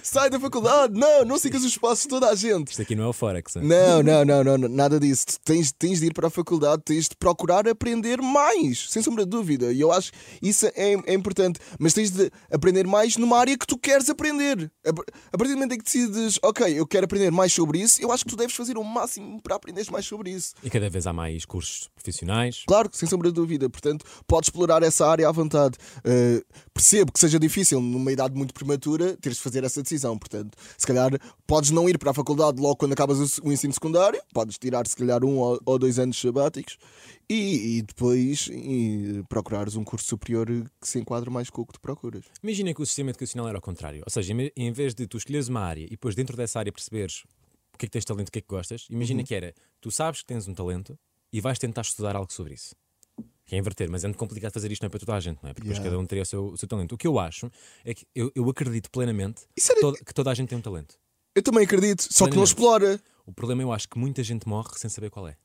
Sai 0.04 0.30
da 0.30 0.40
faculdade, 0.40 0.94
não, 0.98 1.26
não 1.26 1.38
sigas 1.38 1.64
os 1.64 1.78
passos 1.78 2.04
de 2.04 2.10
toda 2.10 2.30
a 2.30 2.36
gente. 2.36 2.70
Isto 2.72 2.82
aqui 2.82 2.96
não 2.96 3.06
é 3.06 3.08
o 3.08 3.14
Forex. 3.14 3.56
hein? 3.56 3.64
Não, 3.64 4.04
não, 4.04 4.26
não, 4.26 4.44
não, 4.44 4.58
não, 4.58 4.70
nada 4.70 5.00
disso. 5.00 5.26
Tu 5.26 5.40
Tens, 5.44 5.72
tens 5.72 6.00
de 6.00 6.08
ir 6.08 6.14
para 6.14 6.28
a 6.28 6.30
faculdade, 6.30 6.82
tens 6.86 7.10
de 7.10 7.16
procurar 7.16 7.68
aprender 7.68 8.22
mais, 8.22 8.88
sem 8.90 9.02
sombra 9.02 9.24
de 9.26 9.30
dúvida. 9.32 9.72
E 9.74 9.82
eu 9.82 9.92
acho 9.92 10.12
isso 10.42 10.66
é, 10.76 10.94
é 11.06 11.14
importante. 11.14 11.51
Mas 11.80 11.94
tens 11.94 12.12
de 12.12 12.32
aprender 12.52 12.86
mais 12.88 13.18
numa 13.18 13.38
área 13.38 13.58
que 13.58 13.66
tu 13.66 13.78
queres 13.78 14.10
aprender. 14.10 14.72
A, 14.86 15.38
partir 15.38 15.54
do 15.54 15.56
momento 15.56 15.74
em 15.74 15.78
que 15.78 15.84
decides, 15.84 16.40
ok, 16.44 16.80
eu 16.80 16.86
quero 16.86 17.06
aprender 17.06 17.32
mais 17.32 17.54
sobre 17.54 17.80
isso, 17.80 18.02
eu 18.02 18.12
acho 18.12 18.24
que 18.24 18.30
tu 18.30 18.36
deves 18.36 18.56
fazer 18.56 18.78
o 18.78 18.84
máximo 18.84 19.42
para 19.42 19.56
aprenderes 19.56 19.90
mais 19.90 20.06
sobre 20.06 20.32
isso. 20.32 20.54
E 20.64 20.70
cada 20.70 20.90
vez 20.90 21.08
há 21.08 21.14
mais 21.14 21.46
cursos 21.46 21.90
profissionais. 21.96 22.64
Claro, 22.68 22.90
sem 22.92 23.08
sombra 23.08 23.30
de 23.30 23.36
dúvida. 23.36 23.70
Portanto, 23.70 24.06
podes 24.28 24.48
explorar 24.48 24.84
essa 24.84 25.08
área 25.08 25.28
à 25.28 25.32
vontade. 25.32 25.78
Uh, 26.00 26.44
percebo 26.74 27.12
que 27.12 27.20
seja 27.20 27.40
difícil, 27.40 27.82
numa 27.82 28.12
idade 28.12 28.36
muito 28.36 28.54
prematura, 28.54 29.18
teres 29.18 29.38
de 29.38 29.44
fazer 29.44 29.64
essa 29.64 29.82
decisão. 29.82 30.18
Portanto, 30.18 30.58
se 30.78 30.86
calhar 30.86 31.12
podes 31.48 31.72
não 31.72 31.88
ir 31.90 31.98
para 31.98 32.12
a 32.12 32.14
faculdade 32.14 32.62
logo 32.62 32.76
quando 32.78 32.94
acabas 32.94 33.40
o, 33.40 33.52
ensino 33.52 33.74
secundário, 33.74 34.22
podes 34.34 34.58
tirar 34.58 34.88
se 34.88 34.96
calhar 34.96 35.24
um 35.24 35.38
ou, 35.38 35.60
ou 35.66 35.80
dois 35.80 36.00
anos 36.00 36.20
sabáticos 36.20 36.78
e, 37.34 37.78
e 37.78 37.82
depois 37.82 38.50
e, 38.52 39.24
procurares 39.30 39.76
um 39.76 39.84
curso 39.84 40.06
superior 40.08 40.48
que 40.82 40.88
se 40.88 41.00
enquadre 41.00 41.30
mais 41.30 41.50
com 41.50 41.62
o 41.62 41.66
que 41.66 41.74
tu 41.74 41.82
procuras. 41.82 42.26
Imagina 42.44 42.74
que 42.74 42.82
o 42.82 42.86
sistema 42.86 43.10
educacional 43.12 43.48
era 43.48 43.58
ao 43.58 43.62
contrário. 43.62 44.04
Ou 44.06 44.12
seja, 44.12 44.34
em 44.56 44.72
vez 44.72 44.94
de 44.94 45.08
tu 45.08 45.18
escolheres 45.18 45.48
uma 45.48 45.62
área 45.62 45.86
e 45.86 45.90
depois 45.92 46.16
dentro 46.16 46.36
dessa 46.36 46.60
área 46.60 46.72
perceberes 46.72 47.24
o 47.74 47.78
que 47.78 47.86
é 47.86 47.88
que 47.88 47.92
tens 47.92 48.06
talento, 48.06 48.28
o 48.28 48.32
que 48.32 48.40
é 48.40 48.42
que 48.42 48.48
gostas, 48.48 48.86
imagina 48.90 49.24
que 49.24 49.34
era, 49.34 49.54
tu 49.80 49.90
sabes 49.90 50.22
que 50.22 50.28
tens 50.28 50.48
um 50.48 50.54
talento 50.54 50.98
e 51.34 51.40
vais 51.42 51.58
tentar 51.58 51.82
estudar 51.82 52.16
algo 52.16 52.32
sobre 52.32 52.54
isso. 52.54 52.76
O 53.18 53.24
que 53.46 53.56
é 53.56 53.58
inverter, 53.58 53.90
mas 53.90 54.04
é 54.04 54.08
muito 54.08 54.18
complicado 54.18 54.54
fazer 54.54 54.72
isto, 54.72 54.82
não 54.84 54.88
é 54.88 54.90
para 54.90 55.00
toda 55.00 55.16
a 55.16 55.20
gente, 55.20 55.40
não 55.42 55.50
é? 55.50 55.54
Porque 55.54 55.68
depois 55.68 55.78
Yeah. 55.78 55.90
cada 55.92 56.00
um 56.02 56.06
teria 56.06 56.24
o 56.24 56.26
seu, 56.26 56.46
o 56.50 56.58
seu 56.58 56.68
talento. 56.68 56.94
O 56.94 56.98
que 56.98 57.08
eu 57.08 57.18
acho 57.20 57.50
é 57.84 57.94
que 57.94 58.06
eu, 58.14 58.32
eu 58.36 58.50
acredito 58.50 58.90
plenamente 58.92 59.44
era- 59.58 59.74
que 59.76 59.82
toda, 59.82 59.98
que 59.98 60.14
toda 60.14 60.32
a 60.32 60.34
gente 60.34 60.50
tem 60.50 60.58
um 60.58 60.62
talento. 60.62 60.98
Eu 61.34 61.42
também 61.42 61.64
acredito, 61.64 62.02
só 62.04 62.26
que 62.26 62.36
não 62.36 62.44
Plenamente. 62.44 62.48
explora. 62.50 63.02
O 63.26 63.34
problema 63.34 63.62
eu 63.62 63.72
acho 63.72 63.88
que 63.90 63.98
muita 63.98 64.22
gente 64.24 64.48
morre 64.48 64.78
sem 64.78 64.90
saber 64.90 65.10
qual 65.10 65.28
é. 65.28 65.38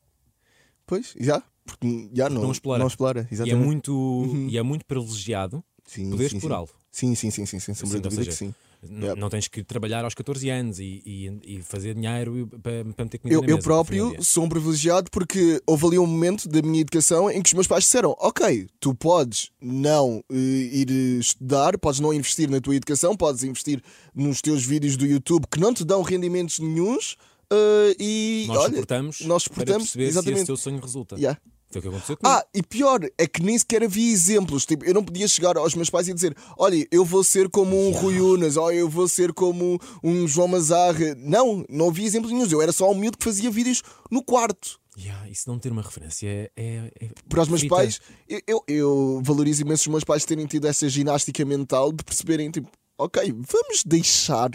Pois, 0.85 1.13
já. 1.19 1.43
Porque 1.67 2.09
já 2.13 2.29
não, 2.29 2.41
não 2.43 2.51
explora. 2.51 2.79
Não 2.79 2.87
explora, 2.87 3.27
E 3.31 3.51
é, 3.51 3.55
muito, 3.55 4.25
e 4.49 4.57
é 4.57 4.63
muito 4.63 4.85
privilegiado 4.85 5.63
Sim, 5.85 6.09
poder 6.09 6.25
explorá-lo. 6.33 6.69
Sim, 6.91 7.13
sim, 7.13 7.29
sim, 7.29 7.45
sim, 7.45 7.59
sim, 7.59 7.73
sem 7.73 7.75
sombra 7.75 7.99
de 7.99 8.03
dúvida 8.09 8.25
que 8.25 8.31
sim. 8.35 8.45
N- 8.47 8.53
Yeah. 9.01 9.19
Não 9.19 9.27
tens 9.27 9.47
que 9.47 9.63
trabalhar 9.63 10.03
aos 10.05 10.13
14 10.13 10.49
anos 10.51 10.77
e, 10.79 11.01
e, 11.03 11.55
e 11.57 11.61
fazer 11.63 11.95
dinheiro 11.95 12.47
para, 12.61 12.85
para 12.93 13.05
meter 13.05 13.17
comida 13.17 13.35
Eu, 13.35 13.41
na 13.41 13.47
eu 13.47 13.55
mesa, 13.55 13.63
próprio 13.63 14.05
do 14.05 14.11
dia. 14.11 14.21
sou 14.21 14.43
um 14.43 14.49
privilegiado 14.49 15.09
porque 15.09 15.59
houve 15.65 15.87
ali 15.87 15.97
um 15.99 16.05
momento 16.05 16.47
da 16.47 16.61
minha 16.61 16.81
educação 16.81 17.27
em 17.29 17.41
que 17.41 17.47
os 17.49 17.53
meus 17.53 17.65
pais 17.65 17.85
disseram: 17.85 18.15
Ok, 18.19 18.67
tu 18.79 18.93
podes 18.93 19.49
não 19.59 20.23
eh, 20.31 20.35
ir 20.35 20.91
eh, 20.91 21.19
estudar, 21.19 21.75
podes 21.79 21.99
não 21.99 22.13
investir 22.13 22.51
na 22.51 22.61
tua 22.61 22.75
educação, 22.75 23.17
podes 23.17 23.43
investir 23.43 23.81
nos 24.13 24.41
teus 24.41 24.63
vídeos 24.63 24.95
do 24.95 25.07
YouTube 25.07 25.47
que 25.51 25.59
não 25.59 25.73
te 25.73 25.83
dão 25.83 26.03
rendimentos 26.03 26.59
nenhuns 26.59 27.17
eh, 27.51 27.95
e 27.99 28.45
Nós 28.47 28.57
olha, 28.59 28.69
suportamos, 28.69 29.21
nós 29.21 29.43
para 29.47 29.53
suportamos, 29.55 29.83
perceber 29.85 30.03
se 30.05 30.09
exatamente. 30.11 30.37
esse 30.37 30.45
teu 30.45 30.57
sonho 30.57 30.79
resulta. 30.79 31.15
Yeah. 31.15 31.39
Foi 31.69 31.79
o 31.79 31.81
que 31.81 31.87
aconteceu 31.89 32.17
comigo. 32.17 32.39
Ah, 32.39 32.45
e 32.53 32.63
pior 32.63 33.01
é 33.17 33.27
que 33.27 33.43
nem 33.43 33.57
sequer 33.57 33.83
havia 33.83 34.11
exemplos. 34.11 34.65
Tipo, 34.65 34.85
eu 34.85 34.93
não 34.93 35.03
podia 35.03 35.27
chegar 35.27 35.57
aos 35.57 35.75
meus 35.75 35.89
pais 35.89 36.07
e 36.07 36.13
dizer: 36.13 36.35
Olha, 36.57 36.87
eu 36.91 37.03
vou 37.03 37.23
ser 37.23 37.49
como 37.49 37.75
um 37.77 37.91
Rui 37.91 38.21
Unas, 38.21 38.55
ou 38.55 38.71
eu 38.71 38.89
vou 38.89 39.07
ser 39.07 39.33
como 39.33 39.79
um 40.03 40.27
João 40.27 40.47
Mazarra. 40.47 41.13
Não, 41.17 41.65
não 41.69 41.89
havia 41.89 42.05
exemplos 42.05 42.31
nenhum. 42.31 42.47
Eu 42.49 42.61
era 42.61 42.71
só 42.71 42.89
um 42.89 42.95
miúdo 42.95 43.17
que 43.17 43.25
fazia 43.25 43.51
vídeos 43.51 43.83
no 44.09 44.23
quarto. 44.23 44.79
Yeah, 44.97 45.29
isso 45.29 45.47
não 45.47 45.59
ter 45.59 45.71
uma 45.71 45.83
referência 45.83 46.27
é. 46.27 46.51
é, 46.55 46.91
é 46.99 47.09
Para 47.29 47.43
os 47.43 47.49
meus 47.49 47.61
frita. 47.61 47.75
pais, 47.75 47.99
eu, 48.27 48.41
eu, 48.47 48.63
eu 48.67 49.21
valorizo 49.23 49.61
imenso 49.61 49.83
os 49.83 49.87
meus 49.87 50.03
pais 50.03 50.25
terem 50.25 50.47
tido 50.47 50.67
essa 50.67 50.89
ginástica 50.89 51.43
mental 51.45 51.91
de 51.91 52.03
perceberem: 52.03 52.49
tipo, 52.49 52.69
ok, 52.97 53.31
vamos 53.31 53.83
deixar 53.85 54.49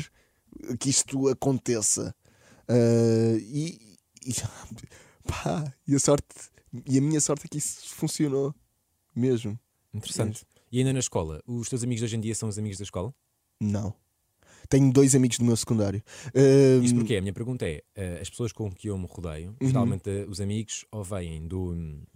que 0.81 0.89
isto 0.91 1.29
aconteça. 1.29 2.15
Ah, 2.69 3.37
e, 3.39 3.97
e, 4.27 4.35
pá, 5.29 5.73
e 5.87 5.95
a 5.95 5.99
sorte, 5.99 6.27
e 6.87 6.99
a 6.99 7.01
minha 7.01 7.21
sorte 7.21 7.47
é 7.47 7.49
que 7.49 7.59
isso 7.59 7.89
funcionou 7.95 8.55
mesmo. 9.15 9.59
Interessante. 9.95 10.45
E 10.71 10.79
ainda 10.79 10.93
na 10.93 11.01
escola, 11.01 11.43
os 11.47 11.69
teus 11.69 11.83
amigos 11.85 12.01
de 12.01 12.05
hoje 12.07 12.17
em 12.17 12.21
dia 12.21 12.35
são 12.35 12.49
os 12.49 12.59
amigos 12.59 12.79
da 12.79 12.85
escola? 12.85 13.15
Não. 13.61 13.95
Tenho 14.69 14.91
dois 14.93 15.15
amigos 15.15 15.39
do 15.39 15.45
meu 15.45 15.57
secundário. 15.57 16.03
Ah, 16.35 16.83
Isto 16.83 16.97
porque 16.97 17.17
a 17.17 17.21
minha 17.21 17.33
pergunta 17.33 17.67
é: 17.67 17.83
eh, 17.95 18.19
as 18.23 18.31
pessoas 18.31 18.53
com 18.53 18.71
que 18.73 18.89
eu 18.89 18.97
me 18.97 19.07
rodeio, 19.07 19.55
Uhum. 19.61 19.69
geralmente 19.69 20.09
eh, 20.09 20.25
os 20.27 20.41
amigos 20.41 20.87
ou 20.91 21.05
vêm 21.05 21.47
do, 21.47 21.75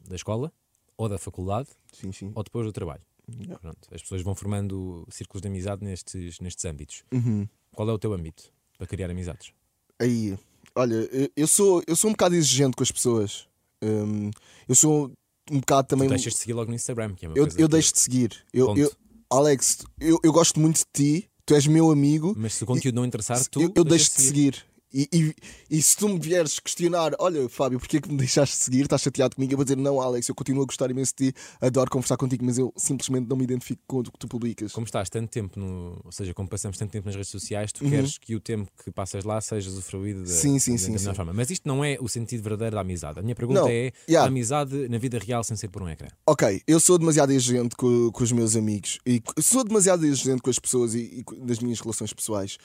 da 0.09 0.17
escola, 0.17 0.51
ou 0.97 1.09
da 1.09 1.19
faculdade, 1.19 1.69
Sim, 1.93 2.13
sim. 2.13 2.33
ou 2.35 2.43
depois 2.43 2.65
do 2.65 2.73
trabalho. 2.73 3.03
Yeah. 3.29 3.59
Pronto, 3.59 3.89
as 3.93 4.01
pessoas 4.01 4.23
vão 4.23 4.35
formando 4.35 5.07
círculos 5.11 5.43
de 5.43 5.49
amizade 5.49 5.85
nestes, 5.85 6.39
nestes 6.41 6.65
âmbitos. 6.65 7.03
Uhum. 7.13 7.47
Qual 7.75 7.91
é 7.91 7.93
o 7.93 7.99
teu 7.99 8.13
âmbito 8.15 8.51
para 8.79 8.87
criar 8.87 9.11
amizades? 9.11 9.53
Aí, 9.99 10.39
olha, 10.75 11.09
eu 11.37 11.47
sou, 11.49 11.83
eu 11.87 11.97
sou 11.97 12.09
um 12.09 12.13
bocado 12.13 12.37
exigente 12.37 12.77
com 12.77 12.83
as 12.85 12.93
pessoas. 12.93 13.49
Hum, 13.87 14.31
eu 14.69 14.75
sou 14.75 15.13
um 15.51 15.61
bocado 15.61 15.89
também. 15.89 16.09
Tu 16.09 16.11
deixas 16.11 16.33
de 16.35 16.39
seguir 16.41 16.53
logo 16.55 16.71
no 16.71 16.75
Instagram, 16.75 17.15
que 17.15 17.25
é 17.25 17.29
uma 17.29 17.37
Eu, 17.37 17.45
coisa 17.45 17.61
eu 17.61 17.69
deixo 17.69 17.93
de 17.93 18.01
seguir. 18.01 18.45
Eu, 18.53 18.77
eu- 18.77 18.93
Alex, 19.31 19.79
eu, 20.01 20.19
eu 20.23 20.33
gosto 20.33 20.59
muito 20.61 20.79
de 20.79 20.85
ti, 20.93 21.29
tu 21.45 21.55
és 21.55 21.67
meu 21.67 21.91
amigo. 21.91 22.35
Mas 22.37 22.55
se 22.55 22.65
o 22.65 22.67
conteúdo 22.67 22.95
não 22.97 23.05
interessar, 23.05 23.45
tu. 23.47 23.61
eu, 23.61 23.73
eu 23.75 23.85
deixo 23.85 24.11
de 24.17 24.23
seguir. 24.23 24.65
E, 24.99 25.07
e- 25.13 25.35
e 25.71 25.83
se 25.83 25.95
tu 25.95 26.09
me 26.09 26.19
vieres 26.19 26.59
questionar, 26.59 27.13
olha, 27.19 27.47
Fábio, 27.51 27.79
porquê 27.79 28.01
que 28.01 28.09
me 28.11 28.17
deixaste 28.17 28.57
de 28.57 28.63
seguir? 28.65 28.83
Estás 28.85 29.03
chateado 29.03 29.35
comigo? 29.37 29.53
Eu 29.53 29.57
vou 29.59 29.65
dizer, 29.65 29.77
não, 29.77 30.01
Alex, 30.01 30.27
eu 30.27 30.35
continuo 30.35 30.63
a 30.63 30.67
gostar 30.67 30.91
imenso 30.91 31.13
de 31.19 31.33
ti, 31.33 31.39
adoro 31.61 31.91
conversar 31.91 32.17
contigo, 32.17 32.43
mas 32.47 32.57
eu 32.57 32.73
simplesmente 32.77 33.29
não 33.29 33.37
me 33.37 33.45
identifico 33.45 33.83
com 33.87 33.99
o 33.99 34.03
que 34.05 34.19
tu 34.19 34.27
publicas. 34.27 34.73
Como 34.73 34.87
estás 34.87 35.11
tanto 35.11 35.29
tempo 35.31 35.61
no. 35.61 36.01
Ou 36.03 36.11
seja, 36.13 36.33
como 36.33 36.49
passamos 36.49 36.79
tanto 36.79 36.91
tempo 36.93 37.05
nas 37.07 37.15
redes 37.15 37.31
sociais, 37.31 37.73
tu 37.73 37.85
Uhum. 37.85 37.91
queres 37.91 38.17
que 38.17 38.35
o 38.35 38.41
tempo 38.41 38.71
que 38.83 38.91
passas 38.91 39.23
lá 39.25 39.39
seja 39.41 39.69
usufruído 39.69 40.21
da, 40.23 40.27
Sim, 40.29 40.59
sim, 40.59 40.73
da, 40.73 40.79
sim, 40.79 40.93
da 40.93 40.99
sim. 40.99 41.05
melhor 41.05 41.15
forma. 41.15 41.33
Mas 41.35 41.51
isto 41.51 41.69
não 41.69 41.85
é 41.85 41.99
o 42.01 42.09
sentido 42.09 42.43
verdadeiro 42.43 42.77
da 42.77 42.81
amizade. 42.81 43.19
A 43.19 43.23
minha 43.23 43.35
pergunta 43.35 43.61
Não, 43.61 43.69
é 43.69 43.93
yeah. 44.09 44.25
a 44.25 44.27
amizade 44.29 44.89
na 44.89 44.97
vida 44.97 45.19
real 45.19 45.45
sem 45.45 45.57
ser 45.59 45.69
por 45.69 45.83
um 45.83 45.89
ecrã. 45.91 46.09
Ok, 46.27 46.63
eu 46.67 46.81
sou 46.81 46.97
demasiado 46.99 47.33
exigente 47.33 47.77
com, 47.77 48.11
com 48.11 48.25
os 48.25 48.33
meus 48.33 48.57
amigos 48.57 48.99
e 49.05 49.23
sou 49.43 49.63
demasiado 49.63 50.07
exigente 50.07 50.41
com 50.41 50.49
as 50.49 50.59
pessoas 50.59 50.95
e, 50.95 51.23
e 51.31 51.41
das 51.45 51.59
minhas 51.59 51.81
relações 51.81 52.15
pessoais. 52.15 52.57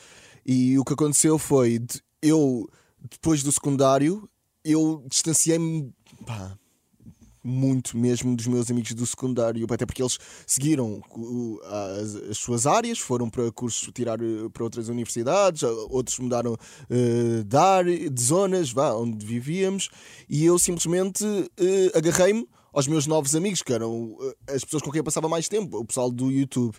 E 0.46 0.80
o 0.80 0.84
que 0.86 0.94
aconteceu 0.94 1.38
foi 1.38 1.78
de- 1.80 2.02
eu, 2.22 2.70
depois 3.10 3.44
do 3.44 3.52
secundário, 3.52 4.30
eu 4.64 5.04
distanciei-me 5.10 5.94
muito 7.44 7.98
mesmo 7.98 8.36
dos 8.36 8.46
meus 8.48 8.70
amigos 8.70 8.94
do 8.94 9.06
secundário, 9.06 9.66
até 9.72 9.86
porque 9.86 10.02
eles 10.02 10.20
seguiram 10.46 11.02
as, 12.00 12.16
as 12.16 12.38
suas 12.38 12.68
áreas, 12.68 13.00
foram 13.00 13.30
para 13.30 13.52
cursos 13.52 13.90
tirar 13.94 14.20
para 14.54 14.64
outras 14.64 14.90
universidades, 14.90 15.64
outros 15.64 16.20
mudaram 16.20 16.56
eh, 16.90 17.44
de 17.44 17.58
área, 17.58 18.10
de 18.10 18.22
zonas, 18.22 18.72
vá, 18.72 18.94
onde 18.94 19.26
vivíamos, 19.26 19.90
e 20.30 20.46
eu 20.46 20.60
simplesmente 20.60 21.26
eh, 21.58 21.92
agarrei-me 21.98 22.48
aos 22.74 22.88
meus 22.88 23.06
novos 23.08 23.36
amigos, 23.36 23.62
que 23.62 23.74
eram 23.74 24.18
eh, 24.22 24.56
as 24.56 24.64
pessoas 24.64 24.82
com 24.82 24.92
quem 24.92 25.00
eu 25.00 25.04
passava 25.04 25.28
mais 25.28 25.48
tempo, 25.48 25.78
o 25.78 25.86
pessoal 25.86 26.10
do 26.10 26.32
YouTube. 26.32 26.76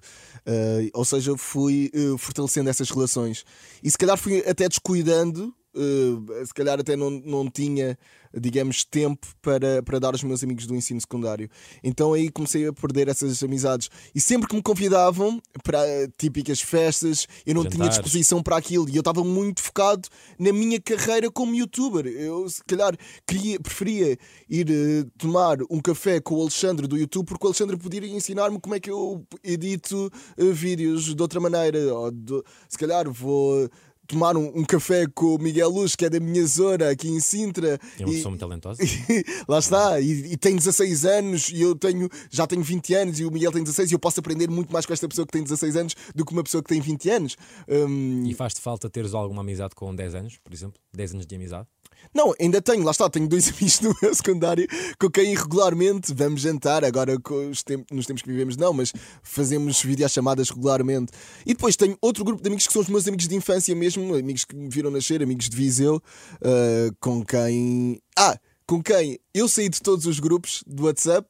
Eh, 0.46 0.90
ou 0.94 1.04
seja, 1.04 1.36
fui 1.36 1.90
eh, 1.92 2.16
fortalecendo 2.18 2.70
essas 2.70 2.90
relações. 2.90 3.44
E 3.82 3.90
se 3.90 3.98
calhar 3.98 4.16
fui 4.16 4.38
até 4.40 4.68
descuidando, 4.68 5.54
eh, 5.74 6.44
se 6.46 6.52
calhar 6.54 6.78
até 6.80 6.96
não, 6.96 7.10
não 7.10 7.50
tinha, 7.50 7.98
digamos, 8.34 8.84
tempo 8.84 9.26
para, 9.40 9.82
para 9.82 9.98
dar 9.98 10.08
aos 10.14 10.22
meus 10.22 10.42
amigos 10.42 10.66
do 10.66 10.74
ensino 10.74 11.00
secundário. 11.00 11.48
Então 11.82 12.12
aí 12.12 12.30
comecei 12.30 12.66
a 12.66 12.72
perder 12.72 13.08
essas 13.08 13.42
amizades. 13.42 13.88
E 14.14 14.20
sempre 14.20 14.48
que 14.48 14.54
me 14.56 14.62
convidavam 14.62 15.40
para 15.62 15.80
típicas 16.16 16.60
festas, 16.60 17.26
eu 17.46 17.54
não 17.54 17.62
tinha 17.62 17.84
Jantares. 17.84 17.96
disposição 17.98 18.42
para 18.42 18.56
aquilo. 18.56 18.88
E 18.88 18.96
eu 18.96 19.00
estava 19.00 19.22
muito 19.24 19.60
focado 19.62 20.08
na 20.38 20.52
minha 20.52 20.80
carreira 20.80 21.30
como 21.30 21.54
youtuber. 21.54 22.06
Eu, 22.06 22.48
se 22.48 22.62
calhar, 22.64 22.96
queria, 23.26 23.60
preferia 23.60 24.18
ir 24.48 24.70
eh, 24.70 25.04
tomar 25.18 25.58
um 25.70 25.80
café 25.80 26.20
com 26.20 26.36
o 26.36 26.40
Alexandre 26.42 26.86
do 26.86 26.96
YouTube, 26.96 27.26
porque 27.26 27.44
o 27.46 27.48
Alexandre 27.48 27.76
poderia 27.76 28.08
ensinar-me 28.10 28.60
como 28.60 28.74
é 28.74 28.80
que 28.80 28.90
eu 28.90 29.24
edito 29.44 30.10
eh, 30.36 30.44
vídeos 30.52 31.14
de 31.14 31.22
outra 31.22 31.40
maneira. 31.40 31.78
Ou 31.94 32.10
de- 32.10 32.42
se 32.68 32.78
calhar 32.78 33.10
vou 33.10 33.68
tomar 34.12 34.36
um, 34.36 34.52
um 34.54 34.64
café 34.64 35.06
com 35.06 35.34
o 35.34 35.38
Miguel 35.38 35.70
Luz, 35.70 35.96
que 35.96 36.04
é 36.04 36.10
da 36.10 36.20
minha 36.20 36.46
zona, 36.46 36.90
aqui 36.90 37.08
em 37.08 37.18
Sintra. 37.18 37.80
É 37.98 38.04
uma 38.04 38.12
pessoa 38.12 38.30
muito 38.30 38.40
talentosa. 38.40 38.82
Lá 39.48 39.58
está, 39.58 40.00
e, 40.00 40.32
e 40.32 40.36
tem 40.36 40.54
16 40.54 41.04
anos 41.06 41.48
e 41.48 41.62
eu 41.62 41.74
tenho, 41.74 42.08
já 42.30 42.46
tenho 42.46 42.62
20 42.62 42.94
anos 42.94 43.20
e 43.20 43.24
o 43.24 43.30
Miguel 43.30 43.50
tem 43.50 43.62
16 43.62 43.90
e 43.90 43.94
eu 43.94 43.98
posso 43.98 44.20
aprender 44.20 44.50
muito 44.50 44.70
mais 44.72 44.84
com 44.84 44.92
esta 44.92 45.08
pessoa 45.08 45.26
que 45.26 45.32
tem 45.32 45.42
16 45.42 45.76
anos 45.76 45.94
do 46.14 46.24
que 46.26 46.32
uma 46.32 46.42
pessoa 46.44 46.62
que 46.62 46.68
tem 46.68 46.80
20 46.80 47.10
anos. 47.10 47.36
Hum, 47.66 48.24
E 48.26 48.34
faz-te 48.34 48.60
falta 48.60 48.90
teres 48.90 49.14
alguma 49.14 49.40
amizade 49.40 49.74
com 49.74 49.94
10 49.94 50.14
anos, 50.14 50.38
por 50.44 50.52
exemplo? 50.52 50.80
10 50.92 51.14
anos 51.14 51.26
de 51.26 51.34
amizade? 51.34 51.66
Não, 52.14 52.34
ainda 52.40 52.60
tenho, 52.60 52.84
lá 52.84 52.90
está, 52.90 53.08
tenho 53.08 53.28
dois 53.28 53.48
amigos 53.52 53.80
no 53.80 53.94
meu 54.02 54.14
secundário 54.14 54.66
com 54.98 55.10
quem 55.10 55.34
regularmente 55.34 56.12
vamos 56.14 56.42
jantar, 56.42 56.84
agora 56.84 57.16
tem- 57.64 57.84
nos 57.90 58.06
tempos 58.06 58.22
que 58.22 58.30
vivemos 58.30 58.56
não, 58.56 58.72
mas 58.72 58.92
fazemos 59.22 59.82
videochamadas 59.82 60.50
regularmente. 60.50 61.12
E 61.46 61.54
depois 61.54 61.76
tenho 61.76 61.96
outro 62.00 62.24
grupo 62.24 62.42
de 62.42 62.48
amigos 62.48 62.66
que 62.66 62.72
são 62.72 62.82
os 62.82 62.88
meus 62.88 63.06
amigos 63.06 63.28
de 63.28 63.34
infância 63.34 63.74
mesmo, 63.74 64.14
amigos 64.14 64.44
que 64.44 64.54
me 64.54 64.68
viram 64.68 64.90
nascer, 64.90 65.22
amigos 65.22 65.48
de 65.48 65.56
Viseu, 65.56 66.02
ah, 66.42 66.94
com 67.00 67.24
quem... 67.24 68.00
Ah, 68.16 68.38
com 68.66 68.82
quem 68.82 69.18
eu 69.34 69.48
saí 69.48 69.68
de 69.68 69.82
todos 69.82 70.06
os 70.06 70.18
grupos 70.20 70.62
do 70.66 70.84
WhatsApp, 70.84 71.28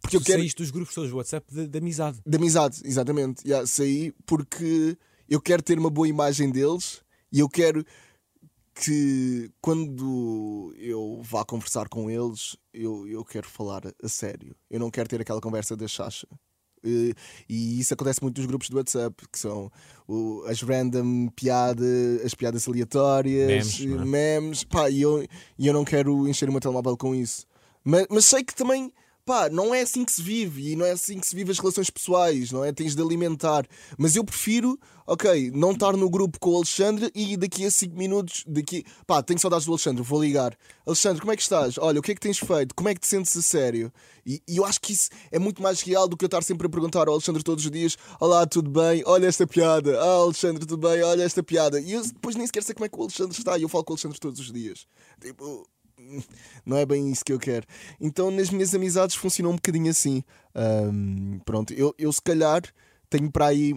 porque 0.00 0.16
eu 0.16 0.20
quero... 0.20 0.38
saíste 0.38 0.62
dos 0.62 0.70
grupos 0.70 0.94
todos 0.94 1.10
do 1.10 1.16
WhatsApp 1.16 1.46
de, 1.52 1.66
de 1.66 1.78
amizade. 1.78 2.18
De 2.24 2.36
amizade, 2.36 2.80
exatamente. 2.84 3.46
Yeah, 3.46 3.66
saí 3.66 4.12
porque 4.24 4.96
eu 5.28 5.40
quero 5.40 5.62
ter 5.62 5.78
uma 5.78 5.90
boa 5.90 6.08
imagem 6.08 6.50
deles 6.50 7.02
e 7.32 7.40
eu 7.40 7.48
quero 7.48 7.84
que 8.84 9.50
quando 9.60 10.72
eu 10.78 11.20
vá 11.22 11.44
conversar 11.44 11.88
com 11.88 12.10
eles, 12.10 12.56
eu, 12.72 13.06
eu 13.08 13.24
quero 13.24 13.48
falar 13.48 13.82
a 14.02 14.08
sério. 14.08 14.54
Eu 14.70 14.78
não 14.80 14.90
quero 14.90 15.08
ter 15.08 15.20
aquela 15.20 15.40
conversa 15.40 15.76
da 15.76 15.88
chacha. 15.88 16.26
E 16.84 17.80
isso 17.80 17.92
acontece 17.92 18.22
muito 18.22 18.38
nos 18.38 18.46
grupos 18.46 18.70
do 18.70 18.76
WhatsApp, 18.76 19.26
que 19.32 19.38
são 19.38 19.70
o- 20.06 20.44
as 20.46 20.62
random 20.62 21.28
piadas, 21.34 22.24
as 22.24 22.34
piadas 22.34 22.68
aleatórias, 22.68 23.80
Memes, 23.80 24.00
é? 24.00 24.04
memes, 24.04 24.64
pá, 24.64 24.88
e 24.88 25.02
eu, 25.02 25.26
e 25.58 25.66
eu 25.66 25.72
não 25.72 25.84
quero 25.84 26.28
encher 26.28 26.48
o 26.48 26.52
meu 26.52 26.60
telemóvel 26.60 26.96
com 26.96 27.14
isso. 27.14 27.46
Mas, 27.82 28.06
mas 28.08 28.24
sei 28.26 28.44
que 28.44 28.54
também, 28.54 28.92
pá, 29.28 29.50
não 29.50 29.74
é 29.74 29.82
assim 29.82 30.06
que 30.06 30.12
se 30.12 30.22
vive 30.22 30.72
e 30.72 30.74
não 30.74 30.86
é 30.86 30.92
assim 30.92 31.20
que 31.20 31.26
se 31.26 31.36
vive 31.36 31.50
as 31.50 31.58
relações 31.58 31.90
pessoais, 31.90 32.50
não 32.50 32.64
é? 32.64 32.72
Tens 32.72 32.96
de 32.96 33.02
alimentar. 33.02 33.66
Mas 33.98 34.16
eu 34.16 34.24
prefiro, 34.24 34.80
ok, 35.06 35.50
não 35.54 35.72
estar 35.72 35.94
no 35.98 36.08
grupo 36.08 36.40
com 36.40 36.52
o 36.52 36.56
Alexandre 36.56 37.10
e 37.14 37.36
daqui 37.36 37.66
a 37.66 37.70
5 37.70 37.94
minutos, 37.94 38.42
daqui, 38.46 38.86
pá, 39.06 39.22
tenho 39.22 39.38
saudades 39.38 39.66
do 39.66 39.72
Alexandre, 39.72 40.02
vou 40.02 40.22
ligar. 40.22 40.56
Alexandre, 40.86 41.20
como 41.20 41.30
é 41.30 41.36
que 41.36 41.42
estás? 41.42 41.76
Olha, 41.76 42.00
o 42.00 42.02
que 42.02 42.12
é 42.12 42.14
que 42.14 42.22
tens 42.22 42.38
feito? 42.38 42.74
Como 42.74 42.88
é 42.88 42.94
que 42.94 43.02
te 43.02 43.06
sentes 43.06 43.36
a 43.36 43.42
sério? 43.42 43.92
E, 44.24 44.42
e 44.48 44.56
eu 44.56 44.64
acho 44.64 44.80
que 44.80 44.94
isso 44.94 45.10
é 45.30 45.38
muito 45.38 45.60
mais 45.60 45.82
real 45.82 46.08
do 46.08 46.16
que 46.16 46.24
eu 46.24 46.28
estar 46.28 46.42
sempre 46.42 46.66
a 46.66 46.70
perguntar 46.70 47.06
ao 47.06 47.12
Alexandre 47.12 47.42
todos 47.42 47.66
os 47.66 47.70
dias: 47.70 47.98
Olá, 48.18 48.46
tudo 48.46 48.70
bem? 48.70 49.02
Olha 49.04 49.26
esta 49.26 49.46
piada. 49.46 50.00
Ah, 50.00 50.22
Alexandre, 50.22 50.64
tudo 50.64 50.88
bem? 50.88 51.02
Olha 51.02 51.22
esta 51.22 51.42
piada. 51.42 51.78
E 51.78 51.92
eu 51.92 52.02
depois 52.02 52.34
nem 52.34 52.46
sequer 52.46 52.62
sei 52.62 52.74
como 52.74 52.86
é 52.86 52.88
que 52.88 52.98
o 52.98 53.02
Alexandre 53.02 53.38
está 53.38 53.58
e 53.58 53.62
eu 53.62 53.68
falo 53.68 53.84
com 53.84 53.92
o 53.92 53.94
Alexandre 53.94 54.18
todos 54.18 54.40
os 54.40 54.50
dias. 54.50 54.86
Tipo, 55.20 55.68
não 56.64 56.76
é 56.76 56.84
bem 56.86 57.10
isso 57.10 57.24
que 57.24 57.32
eu 57.32 57.38
quero. 57.38 57.66
Então 58.00 58.30
nas 58.30 58.50
minhas 58.50 58.74
amizades 58.74 59.16
funcionou 59.16 59.52
um 59.52 59.56
bocadinho 59.56 59.90
assim. 59.90 60.22
Ahm, 60.54 61.38
pronto, 61.44 61.72
eu, 61.72 61.94
eu 61.98 62.12
se 62.12 62.20
calhar 62.22 62.62
tenho 63.08 63.30
para 63.30 63.46
aí 63.48 63.74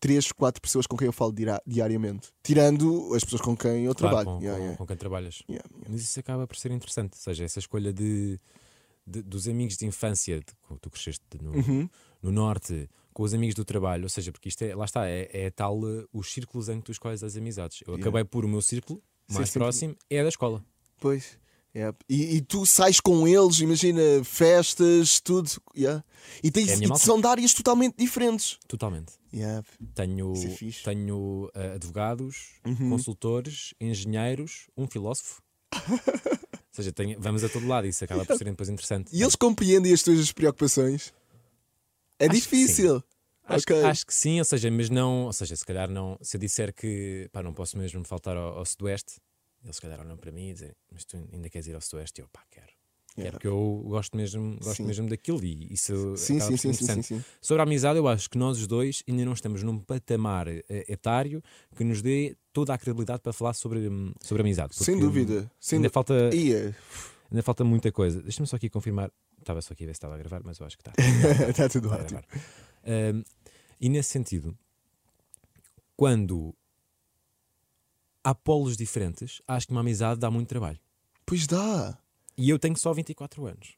três, 0.00 0.30
quatro 0.32 0.60
pessoas 0.60 0.86
com 0.86 0.96
quem 0.96 1.06
eu 1.06 1.12
falo 1.12 1.32
diariamente, 1.66 2.28
tirando 2.42 3.14
as 3.14 3.24
pessoas 3.24 3.40
com 3.42 3.56
quem 3.56 3.84
eu 3.86 3.94
Claro, 3.94 4.14
trabalho. 4.16 4.26
com, 4.38 4.42
Yeah, 4.42 4.56
com- 4.58 4.62
yeah. 4.62 4.76
com 4.78 4.86
quem 4.86 4.96
trabalhas. 4.96 5.42
Yeah. 5.48 5.68
Mas 5.88 6.02
isso 6.02 6.20
acaba 6.20 6.46
por 6.46 6.56
ser 6.56 6.70
interessante. 6.72 7.12
Ou 7.14 7.18
seja, 7.18 7.44
essa 7.44 7.58
escolha 7.58 7.92
de, 7.92 8.38
de- 9.06 9.22
dos 9.22 9.48
amigos 9.48 9.76
de 9.78 9.86
infância, 9.86 10.38
de, 10.40 10.46
tu 10.80 10.90
cresceste 10.90 11.24
no, 11.40 11.52
Uhum. 11.52 11.88
no 12.22 12.30
norte, 12.30 12.88
com 13.14 13.22
os 13.22 13.32
amigos 13.32 13.54
do 13.54 13.64
trabalho, 13.64 14.02
ou 14.02 14.08
seja, 14.08 14.30
porque 14.32 14.48
isto 14.48 14.60
é, 14.62 14.74
lá 14.74 14.84
está, 14.84 15.08
é, 15.08 15.28
é 15.32 15.50
tal 15.50 15.78
eh, 15.88 16.04
os 16.12 16.30
círculos 16.32 16.68
em 16.68 16.78
que 16.80 16.84
tu 16.86 16.92
escolhes 16.92 17.22
as 17.22 17.36
amizades. 17.36 17.82
Eu 17.86 17.94
acabei 17.94 18.24
por 18.24 18.44
o 18.44 18.48
meu 18.48 18.60
círculo 18.60 19.00
mais 19.30 19.48
sempre- 19.48 19.60
próximo 19.60 19.96
é 20.10 20.22
da 20.22 20.28
escola. 20.28 20.62
Pois. 21.00 21.38
Yeah. 21.74 21.96
E, 22.08 22.36
e 22.36 22.40
tu 22.40 22.64
sais 22.66 23.00
com 23.00 23.26
eles, 23.26 23.58
imagina, 23.60 24.00
festas, 24.24 25.20
tudo. 25.20 25.50
yeah. 25.76 26.04
E, 26.42 26.50
tens, 26.50 26.70
É 26.70 26.84
e 26.84 26.98
são 26.98 27.20
de 27.20 27.26
áreas 27.26 27.52
totalmente 27.54 27.96
diferentes. 27.96 28.58
Totalmente. 28.68 29.12
Yeah. 29.32 29.64
Tenho, 29.94 30.32
é 30.34 30.70
tenho 30.84 31.50
eh, 31.54 31.72
advogados, 31.74 32.52
Uhum. 32.64 32.90
consultores, 32.90 33.74
engenheiros, 33.80 34.68
um 34.76 34.86
filósofo. 34.86 35.42
ou 35.90 35.98
seja, 36.72 36.92
tenho- 36.92 37.18
vamos 37.20 37.42
a 37.44 37.48
todo 37.48 37.66
lado, 37.66 37.86
isso 37.86 38.04
acaba 38.04 38.24
por 38.24 38.36
ser 38.38 38.44
depois 38.44 38.68
interessante. 38.68 39.10
E 39.12 39.22
eles 39.22 39.34
compreendem 39.36 39.92
as 39.92 40.02
tuas 40.02 40.30
preocupações? 40.32 41.12
É 42.18 42.26
Acho 42.26 42.34
que 42.34 42.40
difícil. 42.40 43.02
Acho, 43.46 43.64
Ok. 43.64 43.78
que, 43.80 43.86
acho 43.86 44.06
que 44.06 44.14
sim, 44.14 44.38
ou 44.38 44.44
seja, 44.44 44.70
mas 44.70 44.88
não, 44.88 45.24
ou 45.24 45.32
seja, 45.32 45.54
se 45.54 45.66
calhar 45.66 45.90
não, 45.90 46.16
se 46.22 46.36
eu 46.36 46.40
disser 46.40 46.72
que 46.72 47.28
pá, 47.32 47.42
não 47.42 47.52
posso 47.52 47.76
mesmo 47.76 48.02
faltar 48.04 48.36
ao, 48.36 48.58
ao 48.58 48.64
Sudoeste, 48.64 49.16
eles 49.64 49.76
se 49.76 49.82
calhar 49.82 49.98
olham 50.00 50.16
para 50.16 50.30
mim 50.30 50.50
e 50.50 50.52
dizem, 50.52 50.72
mas 50.92 51.04
tu 51.04 51.16
ainda 51.32 51.48
queres 51.48 51.66
ir 51.66 51.74
ao 51.74 51.80
Sudoeste? 51.80 52.20
Eu, 52.20 52.28
pá, 52.28 52.42
quero. 52.50 52.66
Yeah. 53.16 53.30
Quero 53.30 53.32
porque 53.32 53.46
eu 53.46 53.84
gosto 53.88 54.16
mesmo, 54.16 54.56
gosto 54.56 54.74
Sim. 54.76 54.84
mesmo 54.86 55.08
daquilo 55.08 55.42
e 55.44 55.72
isso 55.72 56.16
Sim, 56.16 56.40
sim, 56.40 56.56
sim, 56.56 56.72
sim, 56.72 57.02
sim. 57.02 57.24
Sobre 57.40 57.60
a 57.60 57.62
amizade, 57.62 57.96
eu 57.96 58.08
acho 58.08 58.28
que 58.28 58.36
nós 58.36 58.58
os 58.58 58.66
dois 58.66 59.04
ainda 59.08 59.24
não 59.24 59.32
estamos 59.32 59.62
num 59.62 59.78
patamar 59.78 60.48
eh, 60.48 60.64
etário 60.88 61.40
que 61.76 61.84
nos 61.84 62.02
dê 62.02 62.36
toda 62.52 62.74
a 62.74 62.78
credibilidade 62.78 63.20
para 63.22 63.32
falar 63.32 63.54
sobre, 63.54 63.88
hum, 63.88 64.12
sobre 64.20 64.42
amizade. 64.42 64.74
Sem 64.74 64.98
dúvida. 64.98 65.48
Sem 65.60 65.76
Ainda 65.76 65.88
dú- 65.88 65.92
falta, 65.92 66.14
ainda 67.30 67.42
falta 67.44 67.62
muita 67.62 67.92
coisa. 67.92 68.20
Deixa-me 68.20 68.48
só 68.48 68.56
aqui 68.56 68.68
confirmar. 68.68 69.12
Estava 69.38 69.62
só 69.62 69.74
aqui 69.74 69.84
a 69.84 69.86
ver 69.86 69.92
se 69.94 69.98
estava 69.98 70.14
a 70.16 70.18
gravar, 70.18 70.42
mas 70.44 70.58
eu 70.58 70.66
acho 70.66 70.76
que 70.76 70.82
está. 70.82 70.92
Está 71.50 71.68
tudo 71.68 71.90
ótimo. 71.90 72.20
Um, 72.84 73.22
e 73.80 73.88
nesse 73.90 74.10
sentido, 74.10 74.58
quando 75.96 76.54
há 78.24 78.34
polos 78.34 78.76
diferentes, 78.76 79.40
acho 79.46 79.66
que 79.66 79.72
uma 79.72 79.80
amizade 79.82 80.18
dá 80.18 80.30
muito 80.30 80.48
trabalho. 80.48 80.78
Pois 81.26 81.46
dá. 81.46 81.96
E 82.36 82.48
eu 82.50 82.58
tenho 82.58 82.76
só 82.76 82.92
24 82.92 83.46
anos. 83.46 83.74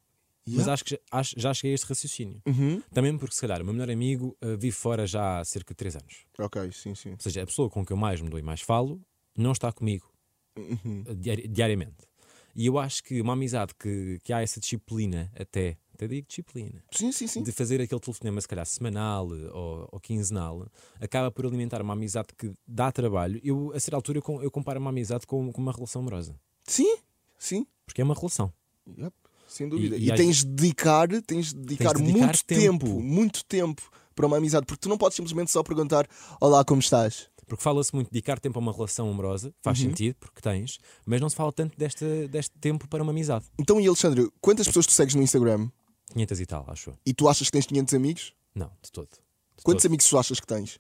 Mas 0.47 0.55
Yeah. 0.59 0.73
acho 0.75 0.85
que 0.85 0.91
já, 0.93 0.99
acho- 1.11 1.35
já 1.37 1.53
cheguei 1.53 1.73
a 1.73 1.75
este 1.75 1.87
raciocínio. 1.87 2.41
Uhum. 2.47 2.81
Também 2.95 3.19
porque, 3.19 3.35
se 3.35 3.41
calhar, 3.41 3.61
o 3.61 3.65
meu 3.65 3.75
melhor 3.75 3.91
amigo 3.91 4.37
uh, 4.43 4.57
vive 4.57 4.71
fora 4.77 5.05
já 5.05 5.41
há 5.41 5.45
cerca 5.45 5.75
de 5.75 5.77
3 5.77 5.97
anos. 5.97 6.25
Ok, 6.39 6.71
sim, 6.71 6.95
sim. 6.95 7.11
Ou 7.11 7.17
seja, 7.21 7.43
a 7.43 7.47
pessoa 7.47 7.69
com 7.69 7.85
quem 7.85 7.95
eu 7.97 8.01
mais 8.01 8.21
me 8.21 8.31
dou 8.31 8.39
e 8.39 8.43
mais 8.43 8.61
falo 8.61 9.01
não 9.37 9.51
está 9.51 9.73
comigo 9.73 10.09
Uhum. 10.57 11.03
uh, 11.09 11.15
diari- 11.17 11.49
diariamente. 11.49 12.07
E 12.55 12.65
eu 12.67 12.79
acho 12.79 13.03
que 13.03 13.21
uma 13.21 13.33
amizade 13.33 13.75
que, 13.75 14.19
que 14.23 14.33
há 14.33 14.41
essa 14.41 14.61
disciplina, 14.61 15.31
até, 15.39 15.77
até 15.97 16.07
digo 16.07 16.27
disciplina, 16.29 16.83
Sim, 16.93 17.11
sim, 17.11 17.27
sim. 17.27 17.43
de 17.43 17.51
fazer 17.53 17.81
aquele 17.81 18.01
telefonema, 18.01 18.41
se 18.41 18.47
calhar 18.49 18.65
semanal 18.67 19.27
ou, 19.29 19.89
ou 19.93 20.01
quinzenal, 20.01 20.67
acaba 21.01 21.31
por 21.31 21.45
alimentar 21.47 21.83
uma 21.83 21.95
amizade 21.95 22.29
que 22.37 22.53
dá 22.67 22.93
trabalho. 22.93 23.41
Eu, 23.43 23.73
a 23.75 23.81
certa 23.81 23.97
altura, 23.97 24.19
eu, 24.19 24.23
com- 24.23 24.43
eu 24.43 24.51
comparo 24.51 24.79
uma 24.79 24.91
amizade 24.91 25.27
com, 25.27 25.51
com 25.53 25.61
uma 25.61 25.73
relação 25.73 26.03
amorosa. 26.03 26.35
Sim, 26.65 26.97
sim. 27.39 27.67
Porque 27.85 28.01
é 28.01 28.05
uma 28.05 28.15
relação. 28.15 28.53
Yep, 28.99 29.13
Sem 29.49 29.69
dúvida. 29.69 29.97
E- 29.97 30.01
E, 30.05 30.11
e 30.11 30.15
tens 30.15 30.39
de 30.39 30.47
dedicar, 30.47 31.09
tens 31.23 31.47
de 31.53 31.61
dedicar, 31.61 31.95
de 31.95 32.03
dedicar 32.03 32.27
muito 32.27 32.45
tempo. 32.45 32.87
tempo. 32.87 33.01
muito 33.03 33.45
tempo 33.45 33.83
para 34.15 34.27
uma 34.27 34.37
amizade, 34.39 34.65
porque 34.67 34.81
tu 34.81 34.89
não 34.89 34.97
podes 34.99 35.17
simplesmente 35.17 35.51
só 35.51 35.63
perguntar: 35.63 36.07
Olá, 36.41 36.65
como 36.65 36.81
estás? 36.81 37.29
Porque 37.47 37.63
fala-se 37.63 37.95
muito 37.95 38.09
de 38.09 38.13
dedicar 38.15 38.41
tempo 38.41 38.59
a 38.59 38.63
uma 38.63 38.73
relação 38.73 39.09
amorosa, 39.09 39.55
faz 39.63 39.79
Uhum. 39.79 39.91
sentido, 39.91 40.17
porque 40.19 40.41
tens, 40.41 40.79
mas 41.07 41.21
não 41.21 41.29
se 41.29 41.37
fala 41.37 41.53
tanto 41.53 41.79
deste, 41.79 42.27
deste 42.27 42.51
tempo 42.59 42.89
para 42.89 43.01
uma 43.05 43.13
amizade. 43.13 43.45
Então, 43.57 43.81
e 43.81 43.87
Alexandre, 43.87 44.29
quantas 44.41 44.67
pessoas 44.67 44.85
tu 44.87 44.93
segues 44.93 45.15
no 45.15 45.23
Instagram 45.23 45.69
500 46.13 46.41
e 46.41 46.47
tal, 46.47 46.65
acho 46.69 46.93
e 47.05 47.13
tu 47.13 47.29
achas 47.29 47.49
que 47.49 47.53
tens 47.53 47.67
500 47.67 47.95
amigos? 47.95 48.35
Não, 48.55 48.71
de 48.83 48.91
todo. 48.93 49.09
De 49.57 49.63
Quantos 49.63 49.83
todo. 49.83 49.91
amigos 49.91 50.09
tu 50.09 50.19
achas 50.19 50.41
que 50.41 50.47
tens? 50.47 50.79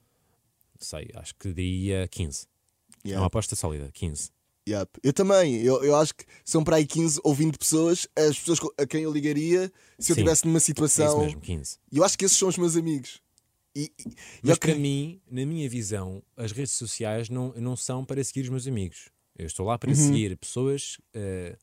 Sei, 0.78 1.10
acho 1.14 1.34
que 1.36 1.48
daria 1.48 2.06
15. 2.08 2.46
É 3.04 3.16
uma 3.18 3.26
aposta 3.26 3.54
sólida, 3.56 3.90
15. 3.92 4.30
Yep. 4.68 4.98
Eu 5.02 5.12
também, 5.12 5.56
eu, 5.62 5.82
eu 5.84 5.94
acho 5.96 6.12
que 6.14 6.24
são 6.44 6.64
para 6.64 6.76
aí 6.76 6.86
15 6.86 7.20
ou 7.22 7.32
20 7.32 7.56
pessoas, 7.56 8.08
as 8.16 8.36
pessoas 8.38 8.58
a 8.76 8.84
quem 8.86 9.02
eu 9.04 9.12
ligaria 9.12 9.72
se 9.98 10.10
eu 10.10 10.14
estivesse 10.14 10.44
numa 10.44 10.56
É 10.56 10.58
isso 10.58 10.66
situação. 10.66 11.18
mesmo, 11.20 11.40
15. 11.40 11.78
E 11.92 11.98
eu 11.98 12.04
acho 12.04 12.18
que 12.18 12.24
esses 12.24 12.36
são 12.36 12.48
os 12.48 12.58
meus 12.58 12.74
amigos. 12.76 13.20
E, 13.76 13.92
e- 13.98 14.14
Mas 14.42 14.58
para 14.58 14.74
mim, 14.74 15.20
na 15.30 15.46
minha 15.46 15.68
visão, 15.68 16.20
as 16.36 16.50
redes 16.50 16.72
sociais 16.72 17.28
não, 17.28 17.52
não 17.56 17.76
são 17.76 18.04
para 18.04 18.22
seguir 18.24 18.40
os 18.40 18.48
meus 18.48 18.66
amigos. 18.66 19.08
Eu 19.38 19.46
estou 19.46 19.66
lá 19.66 19.78
para 19.78 19.90
Uhum. 19.90 19.94
seguir 19.96 20.36
pessoas 20.36 20.98
eh, 21.14 21.56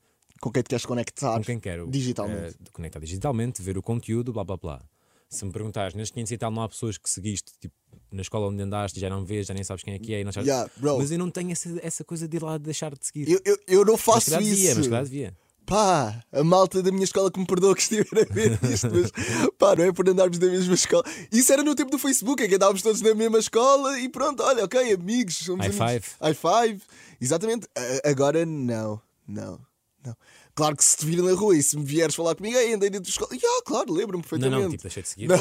com 0.43 0.51
quem 0.51 0.61
te 0.61 0.67
queres 0.67 0.85
conectar 0.85 1.35
com 1.37 1.41
quem 1.41 1.57
quero 1.59 1.87
digitalmente. 1.89 2.55
eh, 2.59 2.69
conectar 2.73 2.99
digitalmente, 2.99 3.61
ver 3.61 3.77
o 3.77 3.81
conteúdo, 3.81 4.33
blá 4.33 4.43
blá 4.43 4.57
blá. 4.57 4.81
Se 5.29 5.45
me 5.45 5.51
perguntares, 5.51 5.95
nas 5.95 6.11
500 6.11 6.31
e 6.31 6.37
tal, 6.37 6.51
não 6.51 6.61
há 6.61 6.67
pessoas 6.69 6.97
que 6.97 7.09
seguiste 7.09 7.53
tipo, 7.59 7.73
na 8.11 8.21
escola 8.21 8.47
onde 8.47 8.61
andaste, 8.61 8.99
já 8.99 9.09
não 9.09 9.23
vês, 9.25 9.47
já 9.47 9.53
nem 9.53 9.63
sabes 9.63 9.83
quem 9.83 9.93
é 9.93 9.99
que 9.99 10.13
é, 10.13 10.19
e 10.19 10.23
não 10.23 10.31
sabes... 10.31 10.47
Yeah, 10.47 10.69
mas 10.97 11.11
eu 11.11 11.17
não 11.17 11.31
tenho 11.31 11.51
essa, 11.51 11.69
essa 11.81 12.03
coisa 12.03 12.27
de 12.27 12.37
ir 12.37 12.43
lá 12.43 12.57
deixar 12.57 12.93
de 12.93 13.05
seguir. 13.05 13.29
Eu, 13.29 13.39
eu, 13.45 13.57
eu 13.67 13.85
não 13.85 13.93
mas 13.93 14.01
faço 14.01 14.29
devia, 14.31 14.51
isso. 14.71 14.75
mas 14.79 14.87
calhar 14.87 15.03
devia. 15.05 15.33
Pá, 15.65 16.21
a 16.31 16.43
malta 16.43 16.83
da 16.83 16.91
minha 16.91 17.05
escola 17.05 17.31
que 17.31 17.39
me 17.39 17.47
perdoa 17.47 17.73
que 17.73 17.81
estiver 17.81 18.05
a 18.29 18.33
ver 18.33 18.59
isto, 18.69 18.89
mas 18.93 19.11
pá, 19.57 19.75
não 19.77 19.85
é 19.85 19.93
por 19.93 20.07
andarmos 20.09 20.37
na 20.37 20.47
mesma 20.47 20.73
escola. 20.75 21.03
Isso 21.31 21.51
era 21.53 21.63
no 21.63 21.73
tempo 21.73 21.89
do 21.89 21.97
Facebook, 21.97 22.43
é 22.43 22.47
que 22.49 22.55
andávamos 22.55 22.81
todos 22.81 23.01
na 23.01 23.15
mesma 23.15 23.39
escola 23.39 23.97
e 23.99 24.09
pronto, 24.09 24.43
olha, 24.43 24.65
ok, 24.65 24.91
amigos. 24.93 25.37
Somos 25.37 25.65
High 25.65 25.75
amigos. 25.81 26.05
five. 26.05 26.15
High 26.21 26.33
five. 26.35 26.81
Exatamente. 27.21 27.67
Agora 28.03 28.45
não, 28.45 29.01
não, 29.25 29.57
não. 30.05 30.15
Claro 30.55 30.75
que 30.75 30.83
se 30.83 30.97
te 30.97 31.05
vir 31.05 31.21
na 31.21 31.33
rua 31.33 31.55
e 31.57 31.63
se 31.63 31.77
me 31.77 31.83
vieres 31.83 32.15
falar 32.15 32.35
comigo, 32.35 32.57
ei, 32.57 32.73
andei 32.73 32.89
dentro 32.89 33.05
da 33.05 33.09
escola. 33.09 33.31
Yeah, 33.33 33.61
claro, 33.65 33.91
lembro-me 33.93 34.23
Não, 34.23 34.29
perfeitamente. 34.29 34.63
não, 34.63 34.71
tipo, 34.71 34.83
deixei 34.83 35.03
de 35.03 35.09
seguir. 35.09 35.27
Não, 35.27 35.37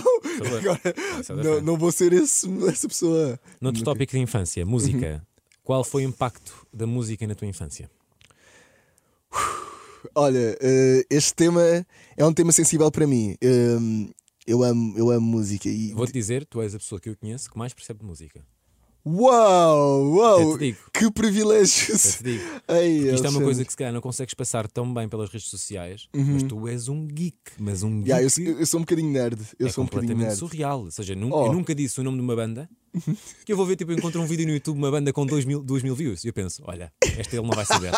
agora 0.58 0.80
Isso 1.20 1.32
é 1.32 1.42
não, 1.42 1.60
não 1.60 1.76
vou 1.76 1.92
ser 1.92 2.12
esse, 2.12 2.48
essa 2.68 2.88
pessoa. 2.88 3.38
Noutro 3.60 3.82
tópico 3.84 4.12
de 4.12 4.18
infância, 4.18 4.64
música. 4.64 5.14
Uhum. 5.14 5.20
Qual 5.62 5.84
foi 5.84 6.04
o 6.04 6.08
impacto 6.08 6.66
da 6.72 6.86
música 6.86 7.26
na 7.26 7.34
tua 7.34 7.46
infância? 7.46 7.90
Olha, 10.14 10.58
eh, 10.60 11.06
este 11.08 11.34
tema 11.34 11.62
é 12.16 12.24
um 12.24 12.32
tema 12.32 12.50
sensível 12.52 12.90
para 12.90 13.06
mim. 13.06 13.36
Eh, 13.40 14.12
eu 14.46 14.62
amo, 14.62 14.98
eu 14.98 15.10
amo 15.10 15.26
música 15.26 15.68
e 15.68 15.92
Vou-te 15.92 16.12
dizer, 16.12 16.44
tu 16.46 16.60
és 16.60 16.74
a 16.74 16.78
pessoa 16.78 17.00
que 17.00 17.08
eu 17.08 17.16
conheço 17.16 17.50
que 17.50 17.56
mais 17.56 17.72
percebe 17.72 18.00
de 18.00 18.06
música. 18.06 18.44
Uau, 19.04 20.14
uau, 20.14 20.58
digo. 20.58 20.78
que 20.92 21.10
privilégio. 21.10 21.94
Até 21.96 22.08
te 22.10 22.22
digo. 22.22 22.44
Ei, 22.68 23.12
Isto 23.12 23.26
é 23.26 23.30
uma 23.30 23.40
coisa 23.42 23.64
que 23.64 23.70
se 23.72 23.76
calhar 23.76 23.92
não 23.92 24.00
consegues 24.00 24.32
passar 24.34 24.68
tão 24.68 24.92
bem 24.94 25.08
pelas 25.08 25.28
redes 25.28 25.48
sociais, 25.48 26.08
mas 26.14 26.42
tu 26.44 26.68
és 26.68 26.88
um 26.88 27.06
geek, 27.06 27.36
mas 27.58 27.82
um 27.82 28.00
geek 28.00 28.02
Uhum. 28.12 28.18
Yeah, 28.22 28.22
eu, 28.52 28.58
eu 28.60 28.66
sou 28.66 28.78
um 28.78 28.82
bocadinho 28.84 29.10
nerd. 29.10 29.40
Eu 29.58 29.66
é 29.66 29.70
sou 29.70 29.82
um 29.82 29.86
bocadinho 29.86 30.12
completamente 30.12 30.26
nerd. 30.28 30.38
surreal. 30.38 30.84
Ou 30.84 30.90
seja, 30.90 31.14
Oh. 31.32 31.46
eu 31.46 31.52
nunca 31.52 31.74
disse 31.74 32.00
o 32.00 32.04
nome 32.04 32.18
de 32.18 32.22
uma 32.22 32.36
banda 32.36 32.68
que 33.44 33.52
eu 33.52 33.56
vou 33.56 33.64
ver, 33.64 33.76
tipo, 33.76 33.92
eu 33.92 33.96
encontro 33.96 34.20
um 34.20 34.26
vídeo 34.26 34.46
no 34.46 34.52
YouTube 34.52 34.76
uma 34.76 34.90
banda 34.90 35.12
com 35.12 35.24
2 35.24 35.44
mil, 35.44 35.62
2 35.62 35.82
mil 35.82 35.94
views 35.94 36.24
e 36.24 36.28
eu 36.28 36.32
penso, 36.32 36.62
olha, 36.64 36.92
este 37.18 37.36
ele 37.36 37.46
não 37.46 37.54
vai 37.54 37.64
saber. 37.64 37.92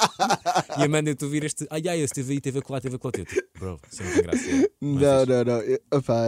e 0.79 0.83
a 0.83 0.85
Amanda, 0.85 1.15
tu 1.15 1.29
vir 1.29 1.45
este, 1.45 1.67
ai 1.71 1.83
ai, 1.89 2.01
esse 2.01 2.15
teve 2.15 2.33
aí, 2.33 2.41
teve 2.41 2.59
a 2.59 2.63
colar, 2.63 2.81
teve 2.81 2.97
a 2.97 2.99
colar. 2.99 3.13
Eu, 3.19 3.25
tipo, 3.25 3.43
Bro, 3.59 3.81
isso 3.91 4.03
não 4.03 4.13
tem 4.13 4.23
graça. 4.23 4.51
é. 4.51 4.71
Não 4.81 4.99
é 4.99 5.03
Não, 5.03 5.27
não, 5.27 5.45
não. 5.45 5.61
Eu, 5.61 5.81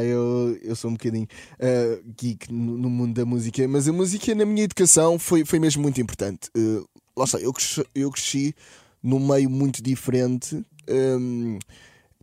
eu, 0.03 0.59
eu 0.63 0.77
sou 0.77 0.91
um 0.91 0.95
bocadinho 0.95 1.27
eh, 1.59 2.01
geek 2.21 2.53
no, 2.53 2.79
no 2.79 2.91
mundo 2.91 3.15
da 3.15 3.25
música, 3.25 3.67
mas 3.69 3.89
a 3.89 3.93
música 3.93 4.35
na 4.35 4.45
minha 4.45 4.65
educação 4.65 5.19
foi, 5.19 5.45
foi 5.45 5.59
mesmo 5.59 5.83
muito 5.83 6.01
importante. 6.01 6.51
Eh, 6.57 6.83
lá 7.17 7.25
está, 7.25 7.39
eu 7.39 7.53
cresci, 7.53 7.85
eu 7.95 8.11
cresci 8.11 8.55
num 9.03 9.25
meio 9.25 9.49
muito 9.49 9.83
diferente. 9.83 10.61
Hum, 10.89 11.59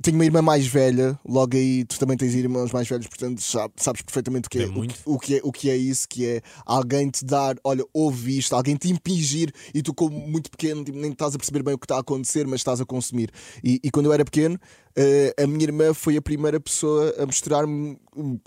tenho 0.01 0.15
uma 0.17 0.25
irmã 0.25 0.41
mais 0.41 0.65
velha, 0.67 1.19
logo 1.27 1.56
aí 1.56 1.86
tu 1.86 1.97
também 1.99 2.17
tens 2.17 2.34
irmãos 2.34 2.71
mais 2.71 2.88
velhos, 2.88 3.08
portanto 3.08 3.41
sabe- 3.41 3.73
sabes 3.77 4.01
perfeitamente 4.01 4.47
o 4.47 4.49
que, 4.49 4.60
é, 4.60 4.65
o, 4.65 4.82
que, 4.88 4.95
o, 5.06 5.19
que 5.19 5.36
é, 5.38 5.41
o 5.43 5.51
que 5.51 5.69
é 5.69 5.77
isso, 5.77 6.08
que 6.10 6.25
é 6.25 6.41
alguém 6.65 7.10
te 7.10 7.23
dar, 7.23 7.56
olha, 7.63 7.86
ouve 7.93 8.38
isto, 8.38 8.56
alguém 8.56 8.75
te 8.75 8.89
impingir 8.91 9.51
e 9.73 9.82
tu 9.82 9.93
como 9.93 10.19
muito 10.19 10.49
pequeno 10.51 10.84
tipo, 10.84 10.97
nem 10.97 11.12
estás 11.12 11.36
a 11.36 11.38
perceber 11.38 11.63
bem 11.63 11.73
o 11.73 11.77
que 11.77 11.86
está 11.86 11.97
a 11.97 11.99
acontecer, 12.01 12.45
mas 12.47 12.60
estás 12.62 12.82
a 12.82 12.86
consumir. 12.86 13.29
E, 13.63 13.79
e 13.84 13.91
quando 13.91 14.08
eu 14.08 14.13
era 14.13 14.25
pequeno, 14.25 14.60
eh, 14.95 15.34
a 15.41 15.47
minha 15.47 15.63
irmã 15.63 15.93
foi 15.93 16.17
a 16.17 16.21
primeira 16.21 16.60
pessoa 16.60 17.13
a 17.17 17.25
mostrar-me 17.25 17.97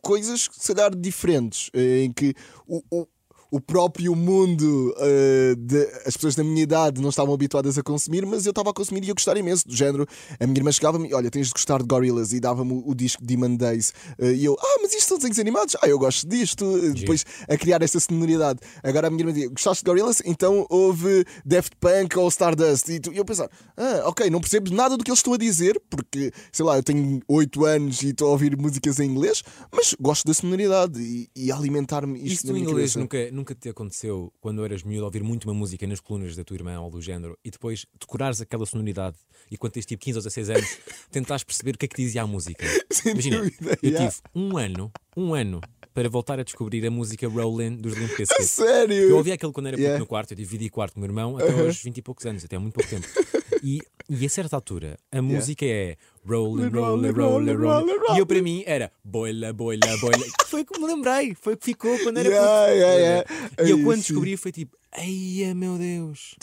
coisas, 0.02 0.48
se 0.52 0.74
calhar, 0.74 0.94
diferentes, 0.94 1.70
eh, 1.72 2.04
em 2.04 2.12
que 2.12 2.35
o, 2.66 2.82
o, 2.90 3.06
o 3.50 3.61
próprio 3.61 4.14
mundo, 4.14 4.94
uh, 4.96 5.56
de, 5.56 5.82
as 6.04 6.16
pessoas 6.16 6.35
da 6.35 6.44
minha 6.44 6.62
idade 6.62 7.00
não 7.00 7.11
estavam 7.11 7.35
habituadas 7.35 7.78
a 7.78 7.82
consumir, 7.82 8.26
mas 8.26 8.46
eu 8.46 8.50
estava 8.50 8.70
a 8.70 8.72
consumir 8.72 9.04
e 9.04 9.11
a 9.11 9.14
gostar 9.14 9.37
imenso. 9.37 9.66
Do 9.66 9.74
género, 9.74 10.06
a 10.38 10.46
minha 10.46 10.59
irmã 10.59 10.72
chegava-me, 10.72 11.12
olha, 11.14 11.30
tens 11.30 11.48
de 11.48 11.52
gostar 11.52 11.78
de 11.78 11.87
Gorillaz 11.87 12.32
e 12.32 12.40
dava-me 12.40 12.72
o, 12.72 12.90
o, 12.90 12.94
disco 12.94 13.24
Demon 13.24 13.56
Days. 13.56 13.92
Uh, 14.18 14.26
e 14.26 14.44
eu, 14.44 14.56
ah, 14.59 14.78
mas 14.82 14.94
isto 14.94 15.09
são 15.09 15.18
desenhos 15.18 15.38
animados? 15.38 15.76
Ah, 15.82 15.88
eu 15.88 15.98
gosto 15.98 16.26
disto. 16.28 16.64
Uh, 16.64 16.92
depois 16.92 17.24
a 17.48 17.56
criar 17.56 17.82
esta 17.82 18.00
sonoridade. 18.00 18.61
Agora 18.82 19.09
a 19.09 19.11
minha 19.11 19.22
irmã 19.22 19.32
dizia, 19.32 19.48
gostaste 19.48 19.85
de 19.85 19.88
Gorillaz? 19.88 20.22
Então 20.24 20.66
houve 20.68 21.24
Daft 21.44 21.72
Punk 21.80 22.18
ou 22.18 22.28
Stardust. 22.28 22.88
E, 22.88 23.00
tu, 23.00 23.12
e 23.12 23.16
eu 23.16 23.24
pensar, 23.24 23.48
ah, 23.76 24.02
ok, 24.06 24.28
não 24.30 24.40
percebo 24.40 24.72
nada 24.72 24.96
do 24.96 25.04
que 25.04 25.11
eles 25.11 25.18
estão 25.18 25.35
a 25.35 25.38
dizer, 25.38 25.80
porque, 25.88 26.32
sei 26.52 26.64
lá, 26.64 26.76
eu 26.76 26.82
tenho 26.82 27.20
8 27.28 27.64
anos 27.64 28.02
e 28.02 28.09
estou 28.09 28.28
a 28.28 28.30
ouvir 28.32 28.56
músicas 28.56 28.98
em 28.98 29.11
inglês, 29.11 29.42
mas 29.72 29.94
gosto 30.00 30.26
da 30.26 30.35
sonoridade 30.35 31.00
e, 31.00 31.28
e 31.35 31.52
alimentar-me 31.52 32.18
isto 32.18 32.26
Isso 32.26 32.46
na 32.46 32.52
minha 32.54 32.64
inglês 32.64 32.94
cabeça. 32.94 33.00
nunca, 33.00 33.30
nunca 33.30 33.45
te 33.54 33.68
aconteceu 33.68 34.32
quando 34.40 34.64
eras 34.64 34.82
miúdo 34.82 35.04
ouvir 35.04 35.22
muito 35.22 35.44
uma 35.44 35.54
música 35.54 35.87
nas 35.87 36.00
colunas 36.00 36.37
da 36.37 36.44
tua 36.44 36.56
irmã 36.56 36.80
ou 36.80 36.90
do 36.90 37.00
género 37.00 37.38
e 37.44 37.50
depois 37.50 37.87
decorares 37.98 38.40
aquela 38.40 38.66
sonoridade 38.66 39.16
e 39.50 39.56
quando 39.56 39.74
tens 39.74 39.87
tipo 39.87 40.02
15 40.02 40.18
ou 40.18 40.22
16 40.22 40.50
anos 40.50 40.78
tentares 41.11 41.44
perceber 41.44 41.74
o 41.74 41.78
que 41.78 41.87
é 41.87 41.88
que 41.88 41.96
dizia 41.96 42.22
a 42.22 42.26
música. 42.26 42.64
Sem 42.90 43.12
Imagina, 43.12 43.38
dúvida, 43.38 43.78
eu 43.82 43.90
yeah. 43.90 44.11
tive 44.11 44.22
um 44.35 44.56
ano, 44.56 44.92
um 45.16 45.35
ano 45.35 45.61
para 45.94 46.11
voltar 46.11 46.38
a 46.38 46.42
descobrir 46.42 46.87
a 46.87 46.90
música 46.90 47.26
Rollin 47.26 47.74
dos 47.76 47.94
Limp 47.94 48.11
Bizkit. 48.18 48.44
Sério? 48.44 49.09
Eu 49.09 49.16
ouvi 49.16 49.32
aquele 49.32 49.52
quando 49.52 49.68
era 49.68 49.76
Yeah. 49.76 49.98
no 49.98 50.06
quarto, 50.06 50.32
eu 50.32 50.37
dividi 50.37 50.68
quarto 50.68 50.94
com 50.94 51.00
o 51.00 51.02
meu 51.02 51.09
irmão 51.09 51.38
até 51.38 51.52
aos 51.52 51.82
20 51.82 51.98
e 51.98 52.02
poucos 52.02 52.24
anos, 52.26 52.44
até 52.44 52.56
há 52.56 52.61
muito 52.61 52.74
pouco 52.74 52.88
tempo. 52.88 53.06
E, 53.62 53.80
e 54.09 54.24
a 54.24 54.28
certa 54.28 54.54
altura, 54.54 54.98
a 55.11 55.22
música 55.22 55.64
é 55.64 55.96
Rollin, 56.26 56.68
Rollin, 56.70 57.10
Rollin, 57.12 57.54
Rollin. 57.54 57.92
E 58.14 58.18
eu 58.18 58.26
para 58.26 58.42
mim 58.42 58.62
era 58.66 58.92
boila, 59.04 59.52
boila, 59.52 59.86
boila. 60.00 60.24
Foi 60.46 60.64
que 60.64 60.78
me 60.78 60.86
lembrei, 60.86 61.34
foi 61.34 61.54
o 61.54 61.56
que 61.56 61.64
ficou 61.66 61.98
quando 62.00 62.18
era 62.18 62.28
Yeah, 62.28 62.66
puto. 62.66 62.76
yeah, 62.76 62.94
yeah. 62.96 63.64
E 63.66 63.70
eu 63.70 63.82
quando 63.84 63.98
descobri 64.00 64.36
foi 64.36 64.52
tipo, 64.52 64.76
ai 64.92 65.52
meu 65.54 65.76
Deus. 65.78 66.34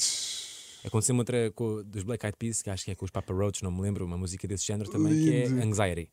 Aconteceu-me 0.86 1.22
outra 1.22 1.52
co- 1.52 1.84
dos 1.84 2.04
Black 2.04 2.26
Eyed 2.26 2.36
Peas, 2.38 2.62
que 2.62 2.70
acho 2.70 2.84
que 2.86 2.92
é 2.92 2.96
com 2.96 3.06
os 3.06 3.12
Papa 3.12 3.34
Roach, 3.34 3.64
não 3.64 3.72
me 3.72 3.82
lembro, 3.82 4.06
uma 4.06 4.18
música 4.18 4.46
desse 4.48 4.66
género 4.66 4.90
também, 4.90 5.14
que 5.24 5.32
é 5.34 5.48
Lindo. 5.48 5.64
Anxiety. 5.64 6.10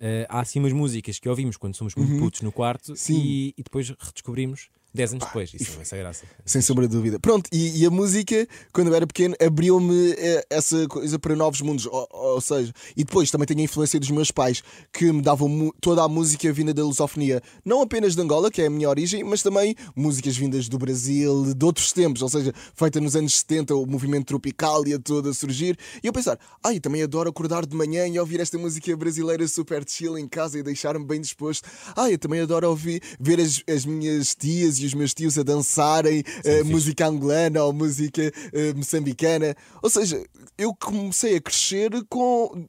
Eh, 0.00 0.26
há 0.28 0.40
assim 0.40 0.58
umas 0.58 0.72
músicas 0.72 1.18
que 1.18 1.28
ouvimos 1.28 1.56
quando 1.56 1.74
somos 1.76 1.94
muito 1.94 2.18
putos 2.18 2.40
no 2.42 2.50
quarto 2.52 2.90
Uhum. 2.90 2.96
E, 3.10 3.54
e 3.56 3.62
depois 3.62 3.88
redescobrimos 3.88 4.68
10 4.94 5.12
anos 5.12 5.26
depois. 5.26 5.52
Isso 5.52 5.78
é 5.78 5.82
essa 5.82 5.96
graça. 5.96 6.24
Sem 6.46 6.62
sombra 6.62 6.88
de 6.88 6.96
dúvida. 6.96 7.20
Pronto, 7.20 7.48
e, 7.52 7.82
e 7.82 7.86
a 7.86 7.90
música, 7.90 8.48
quando 8.72 8.88
eu 8.88 8.94
era 8.94 9.06
pequeno, 9.06 9.34
abriu-me 9.40 10.12
eh, 10.12 10.44
essa 10.48 10.88
coisa 10.88 11.18
para 11.18 11.36
novos 11.36 11.60
mundos. 11.60 11.86
Ou, 11.86 12.08
ou 12.10 12.40
seja, 12.40 12.72
e 12.96 13.04
depois 13.04 13.30
também 13.30 13.46
tenho 13.46 13.60
a 13.60 13.64
influência 13.64 14.00
dos 14.00 14.10
meus 14.10 14.30
pais, 14.30 14.62
que 14.92 15.12
me 15.12 15.20
davam 15.20 15.70
toda 15.80 16.02
a 16.02 16.08
música 16.08 16.50
vinda 16.52 16.72
da 16.72 16.82
lusofonia. 16.82 17.42
Não 17.64 17.82
apenas 17.82 18.14
de 18.14 18.22
Angola, 18.22 18.50
que 18.50 18.62
é 18.62 18.66
a 18.66 18.70
minha 18.70 18.88
origem, 18.88 19.22
mas 19.22 19.42
também 19.42 19.74
músicas 19.94 20.36
vindas 20.36 20.68
do 20.68 20.78
Brasil, 20.78 21.54
de 21.54 21.64
outros 21.64 21.92
tempos. 21.92 22.22
Ou 22.22 22.28
seja, 22.28 22.52
feita 22.74 22.98
nos 22.98 23.14
anos 23.14 23.34
70, 23.34 23.74
o 23.74 23.86
movimento 23.86 24.26
tropical 24.26 24.86
ia 24.86 24.98
todo 24.98 25.28
a 25.28 25.34
surgir. 25.34 25.78
E 26.02 26.06
eu 26.06 26.12
pensar, 26.12 26.38
ai, 26.64 26.80
também 26.80 27.02
adoro 27.02 27.28
acordar 27.28 27.66
de 27.66 27.76
manhã 27.76 28.08
e 28.08 28.18
ouvir 28.18 28.40
esta 28.40 28.56
música 28.56 28.96
brasileira 28.96 29.46
super 29.46 29.84
chill 29.86 30.18
em 30.18 30.26
casa 30.26 30.58
e 30.58 30.62
deixar-me 30.62 31.04
bem 31.04 31.20
disposto. 31.20 31.68
Ai, 31.94 32.14
eu 32.14 32.18
também 32.18 32.40
adoro 32.40 32.68
ouvir, 32.70 33.02
ver 33.20 33.38
as, 33.38 33.62
as 33.68 33.84
minhas 33.84 34.34
tias 34.34 34.77
e 34.82 34.86
os 34.86 34.94
meus 34.94 35.14
tios 35.14 35.38
a 35.38 35.42
dançarem 35.42 36.22
eh, 36.44 36.58
fixe. 36.58 36.64
música 36.64 37.06
angolana 37.06 37.62
ou 37.64 37.72
música 37.72 38.22
eh, 38.52 38.72
moçambicana. 38.74 39.54
Ou 39.82 39.90
seja, 39.90 40.22
eu 40.56 40.74
comecei 40.74 41.36
a 41.36 41.40
crescer 41.40 41.90
com 42.08 42.66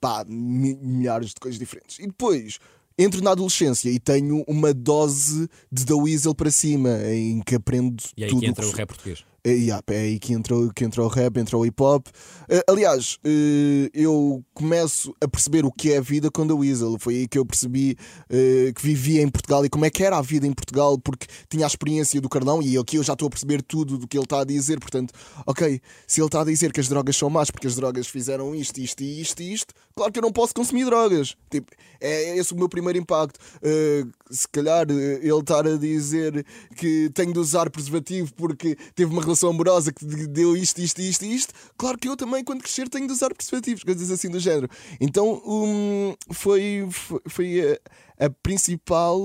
pá, 0.00 0.24
mi- 0.26 0.76
milhares 0.80 1.28
de 1.28 1.34
coisas 1.40 1.58
diferentes. 1.58 1.98
E 1.98 2.06
depois 2.06 2.58
entro 2.98 3.22
na 3.22 3.32
adolescência 3.32 3.88
e 3.90 3.98
tenho 3.98 4.44
uma 4.46 4.72
dose 4.72 5.48
de 5.70 5.84
The 5.84 5.94
Weasel 5.94 6.34
para 6.34 6.50
cima, 6.50 6.90
em 7.12 7.40
que 7.42 7.56
aprendo 7.56 8.02
E 8.16 8.22
aí 8.24 8.30
tudo 8.30 8.40
que 8.40 8.46
entra 8.46 8.64
o 8.66 8.70
rap 8.70 8.88
português. 8.88 9.24
É, 9.46 9.50
yeah, 9.50 9.82
é 9.88 9.98
aí 9.98 10.18
que 10.18 10.32
entrou, 10.32 10.72
que 10.72 10.84
entrou 10.84 11.06
o 11.06 11.10
rap, 11.10 11.36
entrou 11.36 11.60
o 11.60 11.66
hip 11.66 11.82
hop. 11.82 12.06
Eh, 12.48 12.62
aliás, 12.66 13.18
eh, 13.22 13.90
eu 13.92 14.42
começo 14.54 15.14
a 15.20 15.28
perceber 15.28 15.66
o 15.66 15.70
que 15.70 15.92
é 15.92 15.98
a 15.98 16.00
vida 16.00 16.30
com 16.30 16.46
The 16.46 16.54
Weasel. 16.54 16.96
Foi 16.98 17.16
aí 17.16 17.28
que 17.28 17.38
eu 17.38 17.44
percebi 17.44 17.94
eh, 18.30 18.72
que 18.74 18.82
vivia 18.82 19.20
em 19.20 19.28
Portugal 19.28 19.62
e 19.66 19.68
como 19.68 19.84
é 19.84 19.90
que 19.90 20.02
era 20.02 20.16
a 20.16 20.22
vida 20.22 20.46
em 20.46 20.52
Portugal, 20.52 20.98
porque 20.98 21.26
tinha 21.50 21.66
a 21.66 21.68
experiência 21.68 22.18
do 22.22 22.28
Carlão 22.28 22.62
e 22.62 22.78
aqui 22.78 22.96
eu 22.96 23.02
já 23.02 23.12
estou 23.12 23.26
a 23.26 23.30
perceber 23.30 23.60
tudo 23.60 23.98
do 23.98 24.08
que 24.08 24.16
ele 24.16 24.24
está 24.24 24.40
a 24.40 24.44
dizer. 24.44 24.80
Portanto, 24.80 25.12
ok, 25.46 25.78
se 26.06 26.22
ele 26.22 26.26
está 26.26 26.40
a 26.40 26.44
dizer 26.44 26.72
que 26.72 26.80
as 26.80 26.88
drogas 26.88 27.14
são 27.14 27.28
más 27.28 27.50
porque 27.50 27.66
as 27.66 27.76
drogas 27.76 28.06
fizeram 28.06 28.54
isto, 28.54 28.80
isto 28.80 29.02
e 29.02 29.20
isto 29.20 29.42
isto, 29.42 29.74
claro 29.94 30.10
que 30.10 30.18
eu 30.20 30.22
não 30.22 30.32
posso 30.32 30.54
consumir 30.54 30.86
drogas. 30.86 31.36
Tipo, 31.50 31.70
é 32.00 32.38
esse 32.38 32.54
o 32.54 32.56
meu 32.56 32.68
primeiro 32.68 32.98
impacto. 32.98 33.38
Eh, 33.62 34.04
se 34.30 34.48
calhar 34.48 34.86
eh, 34.90 35.20
ele 35.22 35.40
estar 35.40 35.66
a 35.66 35.76
dizer 35.76 36.46
que 36.76 37.10
tenho 37.12 37.32
de 37.32 37.38
usar 37.38 37.68
preservativo 37.68 38.32
porque 38.34 38.76
teve 38.94 39.12
uma 39.12 39.20
relação 39.20 39.33
amorosa 39.50 39.92
que 39.92 40.04
de- 40.04 40.26
deu 40.26 40.56
isto, 40.56 40.80
isto, 40.80 41.00
isto 41.00 41.24
isto, 41.24 41.52
claro 41.76 41.98
que 41.98 42.08
eu 42.08 42.16
também, 42.16 42.44
quando 42.44 42.62
crescer, 42.62 42.88
tenho 42.88 43.06
de 43.06 43.12
usar 43.12 43.34
preservativos, 43.34 43.82
coisas 43.82 44.10
assim 44.10 44.30
do 44.30 44.38
género. 44.40 44.68
Então 45.00 45.42
hum, 45.44 46.14
foi, 46.30 46.86
foi, 46.90 47.20
foi 47.26 47.78
a, 48.18 48.30
principal, 48.30 49.20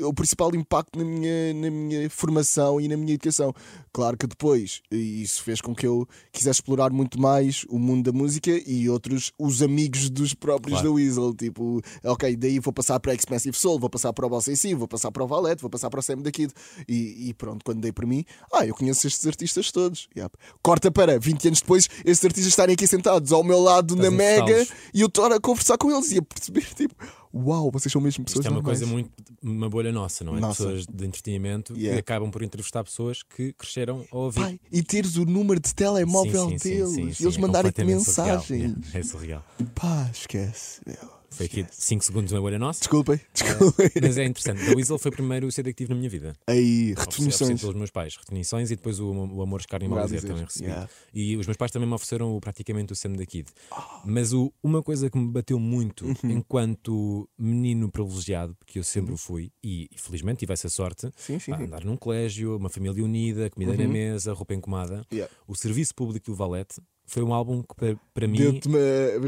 o 0.00 0.14
principal 0.14 0.54
impacto 0.54 0.98
na 0.98 1.04
minha, 1.04 1.54
na 1.54 1.70
minha 1.70 2.10
formação 2.10 2.80
e 2.80 2.88
na 2.88 2.96
minha 2.96 3.14
educação. 3.14 3.52
Claro 3.92 4.16
que 4.16 4.26
depois 4.26 4.82
isso 4.90 5.42
fez 5.42 5.60
com 5.60 5.74
que 5.74 5.86
eu 5.86 6.06
quisesse 6.32 6.60
explorar 6.60 6.90
muito 6.90 7.20
mais 7.20 7.64
o 7.68 7.78
mundo 7.78 8.10
da 8.10 8.16
música 8.16 8.50
e 8.66 8.88
outros, 8.88 9.32
os 9.38 9.62
amigos 9.62 10.10
dos 10.10 10.34
próprios 10.34 10.80
Claro. 10.80 10.88
da 10.88 10.94
Weasel. 10.94 11.34
Tipo, 11.34 11.80
ok, 12.04 12.36
daí 12.36 12.58
vou 12.58 12.72
passar 12.72 12.98
para 13.00 13.14
Expensive 13.14 13.56
Soul, 13.56 13.78
vou 13.78 13.90
passar 13.90 14.12
para 14.12 14.26
o 14.26 14.28
Bossa 14.28 14.52
vou 14.76 14.88
passar 14.88 15.10
para 15.10 15.24
o 15.24 15.26
Valete, 15.26 15.60
vou 15.60 15.70
passar 15.70 15.90
para 15.90 16.00
o 16.00 16.02
Sam 16.02 16.18
da 16.18 16.30
Kid. 16.30 16.52
E, 16.88 17.28
e 17.28 17.34
pronto, 17.34 17.64
quando 17.64 17.80
dei 17.80 17.92
para 17.92 18.06
mim, 18.06 18.24
ah, 18.52 18.66
eu 18.66 18.74
conheço 18.74 19.06
estes 19.06 19.26
artistas 19.26 19.70
todos. 19.70 20.08
Yep. 20.16 20.36
Corta 20.62 20.90
para 20.90 21.18
20 21.18 21.48
anos 21.48 21.60
depois, 21.60 21.88
estes 22.04 22.24
artistas 22.24 22.48
estarem 22.48 22.74
aqui 22.74 22.86
sentados 22.86 23.32
ao 23.32 23.44
meu 23.44 23.60
lado 23.60 23.94
Estás 23.94 24.10
na 24.10 24.16
Mega 24.16 24.66
e 24.94 25.00
eu 25.00 25.06
estou 25.06 25.26
a 25.26 25.40
conversar 25.40 25.78
com 25.78 25.90
eles 25.90 26.10
e 26.12 26.18
a 26.18 26.22
perceber, 26.22 26.66
tipo, 26.74 26.94
uau, 27.34 27.70
vocês 27.72 27.90
são 27.92 28.00
mesmo 28.00 28.24
pessoas 28.24 28.44
Isto 28.44 28.48
é 28.48 28.50
uma 28.50 28.56
normais. 28.62 28.78
coisa 28.80 28.92
muito, 28.92 29.10
uma 29.42 29.68
bolha 29.70 29.90
nossa, 29.92 30.22
não 30.24 30.36
é? 30.36 30.40
Nossa. 30.40 30.64
Pessoas 30.64 30.86
de 30.86 31.06
entretenimento 31.06 31.74
que 31.74 31.80
Yeah. 31.80 32.00
acabam 32.00 32.30
por 32.30 32.42
entrevistar 32.42 32.84
pessoas 32.84 33.22
que 33.22 33.52
cresceram 33.54 34.04
a 34.12 34.16
ouvir. 34.16 34.40
Pai, 34.40 34.60
e 34.70 34.82
teres 34.82 35.16
o 35.16 35.24
número 35.24 35.58
de 35.60 35.74
telemóvel 35.74 36.50
Sim, 36.50 36.58
sim, 36.58 36.68
deles 36.70 36.90
sim, 37.16 37.22
e 37.22 37.26
eles 37.26 37.36
é 37.36 37.40
mandarem-te 37.40 37.74
completamente 37.80 38.04
surreal. 38.10 38.36
mensagens. 38.38 38.86
Yeah, 38.86 38.98
É 38.98 39.02
surreal. 39.02 39.44
Pá, 39.74 40.10
esquece. 40.12 40.80
meu. 40.86 41.21
Foi 41.32 41.46
aqui 41.46 41.66
5 41.70 42.04
segundos 42.04 42.32
uma 42.32 42.40
bolha 42.40 42.58
nossa. 42.58 42.80
Desculpem, 42.80 43.20
desculpem. 43.34 43.90
Mas 44.02 44.18
é 44.18 44.24
interessante. 44.24 44.64
The 44.64 44.74
Weasel 44.74 44.98
foi 44.98 45.10
o 45.10 45.14
primeiro 45.14 45.50
CD 45.50 45.72
que 45.72 45.78
tive 45.78 45.90
na 45.90 45.96
minha 45.98 46.10
vida. 46.10 46.36
Aí, 46.46 46.94
redefinições. 46.96 47.60
pelos 47.60 47.74
meus 47.76 47.90
pais. 47.90 48.14
Redefinições 48.16 48.70
e 48.70 48.76
depois 48.76 49.00
o, 49.00 49.10
o 49.10 49.42
Amor 49.42 49.62
Carne 49.66 49.86
e 49.86 49.88
Moral 49.88 50.04
Malazer 50.04 50.20
dizer, 50.20 50.28
também 50.28 50.44
recebi. 50.44 50.66
yeah. 50.66 50.88
E 51.12 51.36
os 51.36 51.46
meus 51.46 51.56
pais 51.56 51.70
também 51.70 51.88
me 51.88 51.94
ofereceram 51.94 52.36
o- 52.36 52.40
praticamente 52.40 52.92
o 52.92 52.96
Sam 52.96 53.12
da 53.12 53.24
Kid. 53.26 53.48
Ah. 53.70 54.02
Mas 54.04 54.32
o- 54.32 54.52
uma 54.62 54.82
coisa 54.82 55.08
que 55.10 55.18
me 55.18 55.30
bateu 55.30 55.58
muito 55.58 56.06
Uhum. 56.06 56.30
enquanto 56.30 57.28
menino 57.38 57.90
privilegiado, 57.90 58.54
porque 58.56 58.78
eu 58.78 58.84
sempre 58.84 59.12
o 59.14 59.16
fui, 59.16 59.50
e, 59.64 59.88
felizmente 59.96 60.40
tive 60.40 60.52
essa 60.52 60.68
sorte, 60.68 61.10
Sim, 61.16 61.38
sim, 61.38 61.52
andar 61.52 61.84
num 61.84 61.96
colégio, 61.96 62.56
uma 62.56 62.68
família 62.68 63.02
unida, 63.02 63.48
comida 63.50 63.74
na 63.76 63.88
mesa, 63.88 64.32
roupa 64.32 64.54
encomada. 64.54 65.04
Yeah. 65.12 65.32
O 65.46 65.54
Serviço 65.54 65.94
Público 65.94 66.26
do 66.26 66.34
Valete 66.34 66.80
foi 67.12 67.22
um 67.22 67.34
álbum 67.34 67.62
que 67.62 67.74
para, 67.76 67.96
para 68.14 68.26
mim. 68.26 68.38
Deu-te 68.38 68.68
uma 68.68 68.78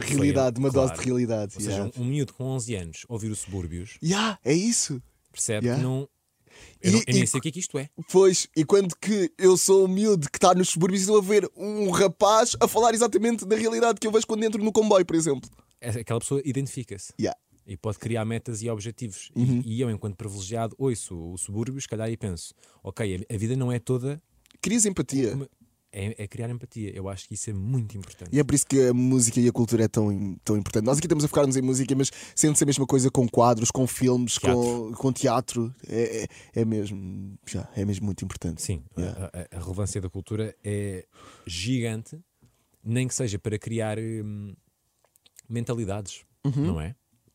realidade, 0.01 0.59
uma 0.59 0.71
dose 0.71 0.87
claro. 0.89 1.01
de 1.01 1.07
realidade. 1.07 1.53
Ou 1.57 1.61
seja, 1.61 1.77
yeah. 1.77 1.93
um, 1.99 2.03
um 2.03 2.07
miúdo 2.07 2.33
com 2.33 2.45
11 2.45 2.75
anos 2.77 3.05
ouvir 3.09 3.31
o 3.31 3.37
Subúrbios 3.37 3.99
Yeah, 4.03 4.39
é 4.45 4.55
isso. 4.55 5.03
percebe 5.31 5.67
Yeah. 5.67 5.83
não. 5.83 6.09
Eu, 6.81 6.91
E- 6.91 6.93
não- 6.93 7.01
eu 7.01 7.15
nem 7.15 7.23
e- 7.25 7.27
sei 7.27 7.39
o 7.39 7.43
que 7.43 7.49
é 7.49 7.53
que 7.53 7.59
isto 7.61 7.77
é. 7.79 7.89
Pois, 8.11 8.47
e 8.57 8.65
quando 8.65 8.95
que 8.97 9.31
eu 9.37 9.57
sou 9.57 9.85
humilde 9.85 10.31
que 10.31 10.37
está 10.39 10.55
nos 10.55 10.71
subúrbios 10.71 11.03
e 11.03 11.05
estou 11.05 11.19
a 11.19 11.21
ver 11.23 11.51
um 11.57 11.91
rapaz 11.91 12.57
a 12.61 12.67
falar 12.69 12.95
exatamente 12.95 13.45
da 13.45 13.57
realidade 13.57 13.99
que 14.01 14.07
eu 14.07 14.13
vejo 14.13 14.27
quando 14.27 14.45
entro 14.45 14.63
no 14.65 14.73
comboio, 14.73 15.05
por 15.05 15.17
exemplo. 15.17 15.51
É- 15.81 15.91
Aquela 16.01 16.21
pessoa 16.21 16.41
identifica-se. 16.45 17.13
Yeah. 17.21 17.39
E 17.67 17.77
pode 17.77 17.99
criar 17.99 18.25
metas 18.25 18.63
e 18.63 18.71
objetivos. 18.71 19.31
E- 19.37 19.41
Uhum. 19.43 19.63
E, 19.65 19.81
eu, 19.81 19.91
enquanto 19.91 20.17
privilegiado, 20.17 20.75
ouço 20.79 21.17
o 21.33 21.37
subúrbio, 21.37 21.81
se 21.81 21.89
calhar, 21.89 22.09
e 22.11 22.17
penso: 22.17 22.55
ok, 22.83 23.27
a, 23.29 23.35
a 23.35 23.37
vida 23.37 23.57
não 23.57 23.71
é 23.73 23.79
toda. 23.79 24.23
Crias 24.63 24.85
empatia. 24.87 25.37
É, 25.97 26.25
é 26.25 26.27
criar 26.27 26.51
empatia. 26.51 26.91
Eu 26.93 27.09
acho 27.09 27.29
que 27.29 27.35
isso 27.35 27.49
é 27.49 27.53
muito 27.53 27.97
importante. 27.97 28.31
E 28.33 28.41
é 28.41 28.43
por 28.43 28.53
isso 28.55 28.67
que 28.67 28.89
a 28.89 28.93
música 28.93 29.39
e 29.39 29.49
a 29.49 29.53
cultura 29.53 29.85
é 29.85 29.89
tão, 29.89 30.37
tão 30.43 30.57
importante. 30.57 30.85
Nós 30.85 30.99
aqui 30.99 31.07
estamos 31.07 31.25
a 31.25 31.29
focar-nos 31.29 31.57
em 31.57 31.63
música, 31.63 31.95
mas 31.95 32.11
sente-se 32.35 32.65
a 32.65 32.67
mesma 32.67 32.85
coisa 32.85 33.11
com 33.13 33.29
quadros, 33.29 33.71
com 33.71 33.87
filmes, 33.87 34.37
Com, 34.37 34.49
Teatro. 34.49 34.93
com 34.99 35.13
teatro. 35.13 35.75
É, 35.89 36.25
é, 36.57 36.61
é 36.63 36.65
mesmo, 36.65 37.39
já, 37.47 37.69
é 37.77 37.85
mesmo 37.85 38.05
muito 38.07 38.25
importante. 38.25 38.61
Sim, 38.61 38.83
a- 38.97 39.01
Yeah. 39.01 39.31
a, 39.53 39.57
a 39.57 39.61
relevância 39.61 40.01
da 40.01 40.11
cultura 40.11 40.53
é 40.65 41.07
gigante, 41.47 42.19
nem 42.83 43.07
que 43.07 43.15
seja 43.15 43.39
para 43.39 43.57
criar 43.59 43.97
hum, 43.99 44.53
mentalidades, 45.49 46.25
Uhum. 46.45 46.67
não 46.67 46.81
é? 46.81 46.95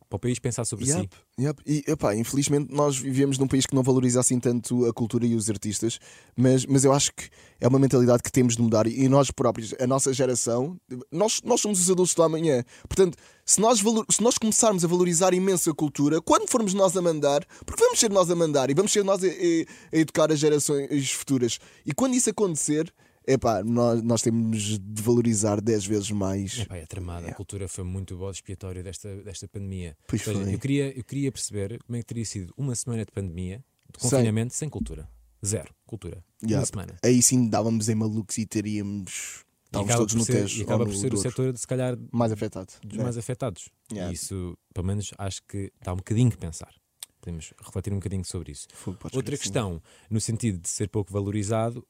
Para 0.10 0.18
o 0.18 0.20
país 0.20 0.40
pensar 0.40 0.66
sobre 0.66 0.86
Yep, 0.90 1.10
si. 1.38 1.44
yep. 1.44 1.62
E 1.68 1.84
infelizmente 2.20 2.74
nós 2.74 2.98
vivemos 2.98 3.38
num 3.38 3.48
país 3.48 3.66
que 3.68 3.76
não 3.76 3.84
valoriza 3.84 4.20
assim 4.20 4.40
tanto 4.40 4.86
a 4.86 4.92
cultura 4.94 5.26
e 5.26 5.36
os 5.36 5.50
artistas, 5.50 6.00
mas, 6.36 6.66
mas 6.66 6.84
eu 6.84 6.92
acho 6.92 7.12
que 7.14 7.30
é 7.62 7.68
uma 7.68 7.78
mentalidade 7.78 8.24
que 8.24 8.32
temos 8.32 8.56
de 8.56 8.62
mudar 8.62 8.88
e 8.88 9.08
nós 9.08 9.30
próprios, 9.30 9.74
a 9.80 9.86
nossa 9.86 10.12
geração, 10.12 10.78
nós, 11.12 11.42
nós 11.44 11.62
somos 11.62 11.80
os 11.80 11.92
adultos 11.92 12.16
do 12.16 12.24
amanhã. 12.24 12.64
Portanto, 12.88 13.18
se 13.46 13.62
nós, 13.62 13.80
valor, 13.82 14.06
se 14.10 14.22
nós 14.24 14.38
começarmos 14.38 14.84
a 14.84 14.88
valorizar 14.88 15.34
imenso 15.34 15.70
a 15.70 15.76
cultura, 15.76 16.20
quando 16.22 16.50
formos 16.50 16.74
nós 16.74 16.98
a 16.98 17.02
mandar, 17.02 17.46
porque 17.66 17.84
vamos 17.84 18.00
ser 18.00 18.10
nós 18.10 18.32
a 18.32 18.36
mandar 18.36 18.70
e 18.72 18.74
vamos 18.74 18.92
ser 18.92 19.04
nós 19.04 19.24
a, 19.24 19.28
a- 19.28 19.30
a 19.30 19.98
educar 19.98 20.32
as 20.32 20.40
gerações 20.40 21.12
futuras, 21.12 21.60
e 21.86 21.94
quando 21.94 22.16
isso 22.16 22.30
acontecer, 22.32 22.92
epá, 23.28 23.64
nós, 23.64 24.02
nós 24.02 24.22
temos 24.22 24.80
de 24.80 25.02
valorizar 25.02 25.60
10 25.62 25.86
vezes 25.86 26.12
mais. 26.12 26.60
Epá, 26.60 26.78
é 26.78 26.86
tramada. 26.86 27.28
A 27.30 27.34
cultura 27.34 27.68
foi 27.68 27.84
muito 27.84 28.18
bode 28.18 28.38
expiatório 28.38 28.84
desta, 28.84 29.16
desta 29.24 29.48
pandemia. 29.48 29.96
Pois 30.08 30.26
Ou 30.28 30.34
seja, 30.34 30.46
foi. 30.46 30.54
Eu, 30.56 30.60
queria, 30.60 30.98
eu 30.98 31.04
queria 31.04 31.32
perceber 31.32 31.80
como 31.84 31.96
é 31.96 32.00
que 32.00 32.06
teria 32.06 32.26
sido 32.26 32.54
uma 32.58 32.76
semana 32.76 33.06
de 33.06 33.12
pandemia, 33.12 33.64
de 33.94 34.02
Sem- 34.02 34.10
confinamento, 34.12 34.54
sem, 34.54 34.70
cultura. 34.70 35.10
Zero 35.46 35.74
cultura. 35.86 36.24
Uma 36.44 36.52
Yep. 36.52 36.66
semana. 36.68 36.96
Aí 37.04 37.22
sim 37.22 37.48
dávamos 37.50 37.88
em 37.90 37.96
malucos 37.96 38.38
e 38.38 38.46
teríamos. 38.46 39.46
Estávamos 39.66 39.96
todos 39.96 40.16
no 40.16 40.26
Tejo. 40.26 40.60
e 40.60 40.64
acaba 40.64 40.84
por 40.86 40.96
ser 40.96 41.14
o 41.14 41.18
setor, 41.18 41.56
se 41.58 41.68
calhar, 41.68 41.98
mais 42.12 42.32
afetado. 42.32 42.74
dos 42.84 42.98
né? 42.98 43.04
mais 43.04 43.18
afetados. 43.18 43.70
Yeah. 43.92 44.12
E 44.12 44.16
isso, 44.16 44.58
pelo 44.74 44.88
menos, 44.88 45.12
acho 45.18 45.42
que 45.48 45.72
dá 45.84 45.94
um 45.94 45.98
bocadinho 45.98 46.30
que 46.32 46.38
pensar. 46.38 46.74
Podemos 47.22 47.54
refletir 47.64 47.94
um 47.94 47.98
bocadinho 47.98 48.26
sobre 48.26 48.52
isso. 48.52 48.68
Outra 49.14 49.38
questão, 49.38 49.82
no 50.10 50.20
sentido 50.20 50.60
de 50.60 50.70
ser 50.70 50.90
pouco 50.90 51.12
valorizado, 51.14 51.86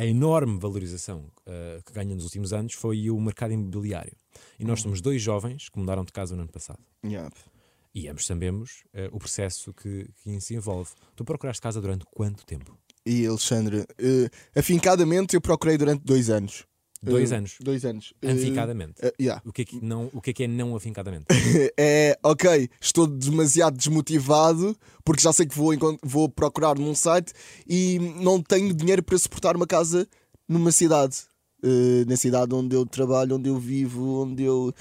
a 0.00 0.06
enorme 0.06 0.58
valorização 0.58 1.26
eh, 1.44 1.80
que 1.84 1.92
ganha 1.92 2.14
nos 2.14 2.24
últimos 2.24 2.54
anos 2.54 2.72
foi 2.72 3.10
o 3.10 3.20
mercado 3.20 3.52
imobiliário. 3.52 4.16
E 4.58 4.64
Hum. 4.64 4.68
nós 4.68 4.80
somos 4.80 5.02
dois 5.02 5.20
jovens 5.20 5.68
que 5.68 5.78
mudaram 5.78 6.04
de 6.04 6.10
casa 6.10 6.34
no 6.34 6.40
ano 6.42 6.50
passado. 6.50 6.78
Yeah. 7.04 7.30
E 7.94 8.08
ambos 8.08 8.24
sabemos 8.24 8.82
eh, 8.94 9.10
o 9.12 9.18
processo 9.18 9.74
que, 9.74 10.08
que 10.22 10.30
isso 10.30 10.54
envolve. 10.54 10.90
Tu 11.14 11.22
procuraste 11.22 11.60
casa 11.60 11.82
durante 11.82 12.06
quanto 12.06 12.46
tempo? 12.46 12.78
E 13.04 13.26
Alexandre, 13.26 13.84
eh, 13.98 14.30
afincadamente 14.58 15.34
eu 15.34 15.40
procurei 15.40 15.76
durante 15.76 16.02
dois 16.02 16.30
anos. 16.30 16.64
Dois 17.02 17.32
Eh, 17.32 17.36
anos. 17.36 17.56
Dois 17.60 17.84
anos. 17.84 18.12
Eh, 18.20 18.30
Afincadamente. 18.32 18.94
eh, 19.02 19.12
yeah. 19.20 19.40
O 19.46 19.52
que, 19.52 19.62
é 19.62 19.64
que 19.64 19.82
não, 19.84 20.10
o 20.12 20.20
que 20.20 20.30
é 20.30 20.32
que 20.34 20.44
é 20.44 20.48
não 20.48 20.76
afincadamente? 20.76 21.26
É, 21.78 22.18
ok, 22.22 22.68
estou 22.80 23.06
demasiado 23.06 23.76
desmotivado 23.76 24.76
porque 25.04 25.22
já 25.22 25.32
sei 25.32 25.46
que 25.46 25.56
vou, 25.56 25.72
vou 26.02 26.28
procurar 26.28 26.78
num 26.78 26.94
site 26.94 27.32
e 27.66 27.98
não 28.20 28.42
tenho 28.42 28.74
dinheiro 28.74 29.02
para 29.02 29.16
suportar 29.18 29.56
uma 29.56 29.66
casa 29.66 30.06
numa 30.48 30.70
cidade. 30.72 31.16
Eh, 31.62 32.04
na 32.06 32.16
cidade 32.16 32.54
onde 32.54 32.74
eu 32.76 32.84
trabalho, 32.86 33.36
onde 33.36 33.48
eu 33.48 33.58
vivo, 33.58 34.22
onde 34.22 34.42
eu 34.42 34.72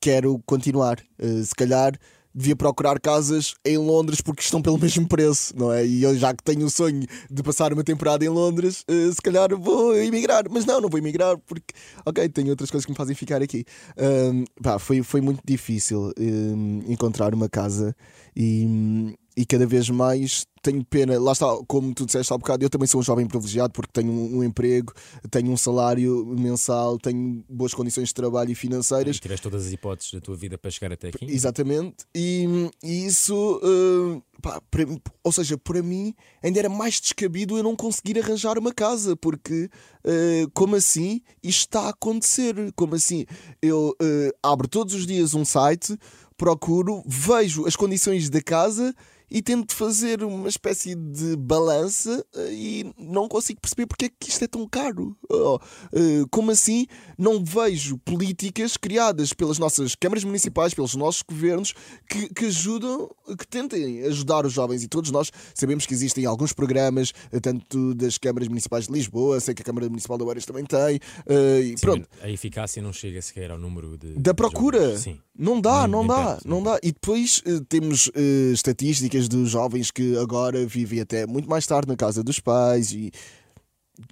quero 0.00 0.40
continuar. 0.46 0.98
Eh, 1.18 1.42
se 1.44 1.54
calhar 1.54 1.92
devia 2.38 2.54
procurar 2.54 3.00
casas 3.00 3.54
em 3.64 3.76
Londres 3.76 4.20
porque 4.20 4.42
estão 4.42 4.62
pelo 4.62 4.78
mesmo 4.78 5.08
preço, 5.08 5.52
não 5.56 5.72
é? 5.72 5.84
E 5.84 6.04
eu 6.04 6.16
já 6.16 6.32
que 6.32 6.42
tenho 6.44 6.64
o 6.64 6.70
sonho 6.70 7.04
de 7.28 7.42
passar 7.42 7.72
uma 7.72 7.82
temporada 7.82 8.24
em 8.24 8.28
Londres, 8.28 8.84
eh, 8.86 9.10
se 9.12 9.20
calhar 9.20 9.48
vou 9.58 9.96
emigrar. 9.96 10.44
Mas 10.48 10.64
não, 10.64 10.80
não 10.80 10.88
vou 10.88 10.98
emigrar 10.98 11.36
porque, 11.38 11.74
ok, 12.06 12.28
tenho 12.28 12.50
outras 12.50 12.70
coisas 12.70 12.86
que 12.86 12.92
me 12.92 12.96
fazem 12.96 13.16
ficar 13.16 13.42
aqui. 13.42 13.64
Ahm, 13.96 14.44
pá, 14.62 14.78
foi, 14.78 15.02
foi 15.02 15.20
muito 15.20 15.40
difícil 15.44 16.12
hum, 16.16 16.80
encontrar 16.86 17.34
uma 17.34 17.48
casa 17.48 17.94
e, 18.36 19.16
e 19.38 19.46
cada 19.46 19.64
vez 19.64 19.88
mais 19.88 20.44
tenho 20.60 20.84
pena. 20.84 21.16
Lá 21.20 21.30
está, 21.30 21.46
como 21.68 21.94
tu 21.94 22.04
disseste 22.04 22.32
há 22.32 22.36
bocado, 22.36 22.64
eu 22.64 22.68
também 22.68 22.88
sou 22.88 23.00
um 23.00 23.04
jovem 23.04 23.24
privilegiado 23.24 23.72
porque 23.72 23.92
tenho 23.92 24.10
um, 24.10 24.38
um 24.38 24.44
emprego, 24.44 24.92
tenho 25.30 25.52
um 25.52 25.56
salário 25.56 26.26
mensal, 26.26 26.98
tenho 26.98 27.44
boas 27.48 27.72
condições 27.72 28.08
de 28.08 28.14
trabalho 28.14 28.50
e 28.50 28.52
E 28.52 28.54
financeiras. 28.56 29.20
tiveste 29.20 29.44
todas 29.44 29.66
as 29.66 29.72
hipóteses 29.72 30.12
da 30.12 30.20
tua 30.20 30.34
vida 30.34 30.58
para 30.58 30.72
chegar 30.72 30.92
até 30.92 31.08
aqui? 31.10 31.24
Exatamente, 31.24 31.98
e, 32.12 32.68
e 32.82 33.06
isso, 33.06 33.60
hum, 33.62 34.20
pá, 34.42 34.60
para 34.68 34.84
ou 35.22 35.30
seja, 35.30 35.56
para 35.56 35.84
mim 35.84 36.12
ainda 36.42 36.58
era 36.58 36.68
mais 36.68 36.98
descabido 37.00 37.56
eu 37.56 37.62
não 37.62 37.76
conseguir 37.76 38.18
arranjar 38.18 38.58
uma 38.58 38.74
casa, 38.74 39.14
porque 39.14 39.70
eh, 40.02 40.48
como 40.52 40.74
assim 40.74 41.20
isto 41.40 41.60
está 41.60 41.82
a 41.82 41.90
acontecer? 41.90 42.72
Como 42.74 42.96
assim? 42.96 43.24
Eu 43.62 43.94
eh, 44.02 44.32
abro 44.42 44.66
todos 44.66 44.94
os 44.94 45.06
dias 45.06 45.34
um 45.34 45.44
site, 45.44 45.96
procuro, 46.36 47.02
vejo 47.06 47.66
as 47.66 47.76
condições 47.76 48.28
da 48.28 48.42
casa 48.42 48.92
e 49.30 49.42
tento 49.42 49.74
fazer 49.74 50.22
uma 50.22 50.48
espécie 50.48 50.94
de 50.94 51.36
balança 51.36 52.24
eh, 52.34 52.52
e 52.52 52.94
não 52.98 53.28
consigo 53.28 53.60
perceber 53.60 53.86
porque 53.86 54.06
é 54.06 54.08
que 54.08 54.30
isto 54.30 54.42
é 54.44 54.48
tão 54.48 54.66
caro. 54.66 55.16
Oh, 55.30 55.58
eh, 55.92 56.24
como 56.30 56.50
assim 56.50 56.86
não 57.16 57.44
vejo 57.44 57.98
políticas 57.98 58.76
criadas 58.76 59.32
pelas 59.32 59.58
nossas 59.58 59.94
câmaras 59.94 60.24
municipais, 60.24 60.74
pelos 60.74 60.94
nossos 60.94 61.22
governos, 61.22 61.74
que, 62.08 62.32
que 62.32 62.46
ajudam, 62.46 63.10
que 63.38 63.46
tentem 63.46 64.02
ajudar 64.04 64.46
os 64.46 64.52
jovens? 64.52 64.82
E 64.82 64.88
todos 64.88 65.10
nós 65.10 65.30
sabemos 65.54 65.86
que 65.86 65.94
existem 65.94 66.24
alguns 66.24 66.52
programas, 66.52 67.12
eh, 67.32 67.40
tanto 67.40 67.94
das 67.94 68.18
câmaras 68.18 68.48
municipais 68.48 68.86
de 68.86 68.92
Lisboa, 68.92 69.40
sei 69.40 69.54
que 69.54 69.62
a 69.62 69.64
Câmara 69.64 69.88
Municipal 69.88 70.16
de 70.16 70.24
Oeiras 70.24 70.46
também 70.46 70.64
tem, 70.64 71.00
e 71.28 71.68
Sim, 71.68 71.74
pronto. 71.80 72.08
A 72.22 72.30
eficácia 72.30 72.82
não 72.82 72.92
chega 72.92 73.20
sequer 73.20 73.50
ao 73.50 73.58
número 73.58 73.96
de. 73.98 74.14
Da 74.14 74.32
procura. 74.34 74.96
Sim. 74.96 75.18
Não 75.36 75.60
dá, 75.60 75.86
não 75.86 76.00
nem 76.00 76.08
dá, 76.08 76.38
não 76.44 76.62
dá. 76.62 76.78
E 76.82 76.90
depois 76.90 77.42
temos 77.68 78.10
eh, 78.14 78.52
estatísticas 78.52 79.17
dos 79.26 79.48
jovens 79.50 79.90
que 79.90 80.16
agora 80.18 80.66
vivem 80.66 81.00
até 81.00 81.26
muito 81.26 81.48
mais 81.48 81.66
tarde 81.66 81.88
na 81.88 81.96
casa 81.96 82.22
dos 82.22 82.38
pais 82.38 82.92
e 82.92 83.10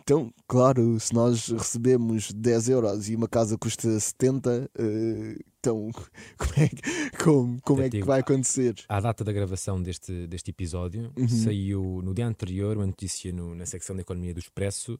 então, 0.01 0.33
claro, 0.49 0.99
se 0.99 1.15
nós 1.15 1.47
recebemos 1.49 2.33
10 2.33 2.69
euros 2.71 3.09
e 3.09 3.15
uma 3.15 3.29
casa 3.29 3.57
custa 3.57 4.01
70, 4.01 4.69
eh, 4.77 5.39
então 5.61 5.91
como 6.37 6.53
é, 6.57 6.69
que- 6.69 7.11
como, 7.23 7.61
como 7.63 7.83
é 7.83 7.89
que 7.91 8.03
vai 8.03 8.19
acontecer? 8.19 8.75
À 8.89 8.99
data 8.99 9.23
da 9.23 9.33
gravação 9.33 9.81
deste, 9.81 10.27
deste 10.27 10.51
episódio, 10.51 11.13
Uhum. 11.17 11.29
saiu 11.29 12.01
no 12.03 12.13
dia 12.13 12.27
anterior 12.27 12.77
uma 12.77 12.87
notícia 12.87 13.31
no- 13.33 13.55
na 13.55 13.65
secção 13.65 13.95
da 13.95 14.03
Economia 14.03 14.35
do 14.35 14.41
Expresso. 14.41 14.99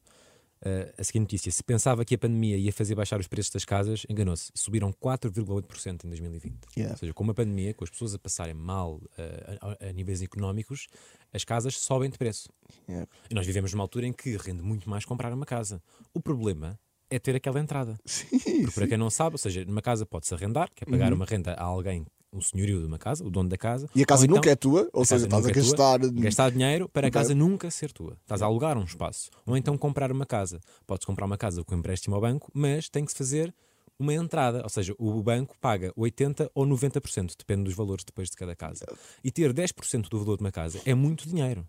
Eh, 0.61 0.93
a 0.97 1.03
seguinte 1.03 1.21
notícia: 1.23 1.51
se 1.51 1.63
pensava 1.63 2.03
que 2.05 2.15
a 2.15 2.17
pandemia 2.17 2.57
ia 2.57 2.71
fazer 2.73 2.95
baixar 2.95 3.19
os 3.19 3.27
preços 3.27 3.51
das 3.51 3.65
casas, 3.65 4.05
enganou-se. 4.09 4.51
Subiram 4.55 4.91
4,8% 4.93 6.05
em 6.05 6.07
2020. 6.09 6.55
Yeah. 6.75 6.93
Ou 6.93 6.97
seja, 6.97 7.13
com 7.13 7.23
uma 7.23 7.33
pandemia, 7.33 7.73
com 7.73 7.83
as 7.83 7.89
pessoas 7.89 8.13
a 8.13 8.19
passarem 8.19 8.53
mal 8.53 9.01
eh, 9.17 9.57
a, 9.61 9.87
a- 9.89 9.91
níveis 9.93 10.21
económicos, 10.21 10.87
as 11.33 11.43
casas 11.43 11.77
sobem 11.77 12.09
de 12.09 12.17
preço. 12.17 12.49
Yeah. 12.87 13.07
E 13.29 13.33
nós 13.35 13.45
vivemos 13.45 13.71
numa 13.73 13.83
altura 13.83 14.05
em 14.07 14.13
que 14.13 14.35
rende 14.37 14.61
muito 14.63 14.89
mais 14.89 15.05
comprar 15.05 15.33
uma 15.33 15.45
casa. 15.45 15.81
O 16.13 16.19
problema 16.21 16.79
é 17.09 17.17
ter 17.19 17.35
aquela 17.35 17.59
entrada. 17.59 17.97
Sim, 18.05 18.63
Porque 18.63 18.71
para 18.75 18.87
quem 18.87 18.97
não 18.97 19.09
sabe, 19.09 19.35
ou 19.35 19.37
seja, 19.37 19.63
numa 19.63 19.81
casa 19.81 20.05
pode-se 20.05 20.33
arrendar, 20.33 20.69
que 20.75 20.83
é 20.83 20.87
pagar 20.89 21.11
Uhum. 21.11 21.17
uma 21.17 21.25
renda 21.25 21.53
a 21.53 21.63
alguém, 21.63 22.05
um 22.37 22.41
senhorio 22.41 22.79
de 22.79 22.85
uma 22.85 22.97
casa, 22.97 23.25
o 23.25 23.29
dono 23.29 23.49
da 23.49 23.57
casa. 23.57 23.89
E 23.95 24.01
a 24.01 24.05
casa 24.05 24.23
ou 24.23 24.27
nunca 24.29 24.39
então- 24.39 24.51
é 24.51 24.55
tua, 24.55 24.89
ou 24.93 25.05
seja, 25.05 25.25
estás 25.25 25.45
a 25.45 25.49
é 25.49 25.53
gastar. 25.53 25.99
gastar 25.99 26.51
dinheiro 26.51 26.87
para 26.89 27.07
a 27.07 27.11
casa 27.11 27.33
nunca 27.35 27.69
ser 27.71 27.91
tua. 27.91 28.17
Estás 28.21 28.41
a 28.41 28.45
alugar 28.45 28.77
um 28.77 28.83
espaço. 28.83 29.29
Ou 29.45 29.57
então 29.57 29.77
comprar 29.77 30.11
uma 30.11 30.25
casa. 30.25 30.59
Podes 30.85 31.05
comprar 31.05 31.25
uma 31.25 31.37
casa 31.37 31.63
com 31.63 31.75
empréstimo 31.75 32.15
ao 32.15 32.21
banco, 32.21 32.49
mas 32.53 32.89
tem 32.89 33.03
que 33.03 33.11
se 33.11 33.17
fazer 33.17 33.53
uma 33.99 34.13
entrada. 34.13 34.61
Ou 34.63 34.69
seja, 34.69 34.93
o 34.97 35.21
banco 35.23 35.55
paga 35.59 35.91
80% 35.97 36.49
ou 36.53 36.65
90%, 36.65 37.35
depende 37.37 37.63
dos 37.63 37.73
valores 37.73 38.03
depois 38.05 38.29
de 38.29 38.35
cada 38.35 38.55
casa. 38.55 38.85
E 39.23 39.31
ter 39.31 39.51
10% 39.53 40.09
do 40.09 40.19
valor 40.19 40.37
de 40.37 40.43
uma 40.43 40.51
casa 40.51 40.79
é 40.85 40.93
muito 40.93 41.27
dinheiro. 41.27 41.67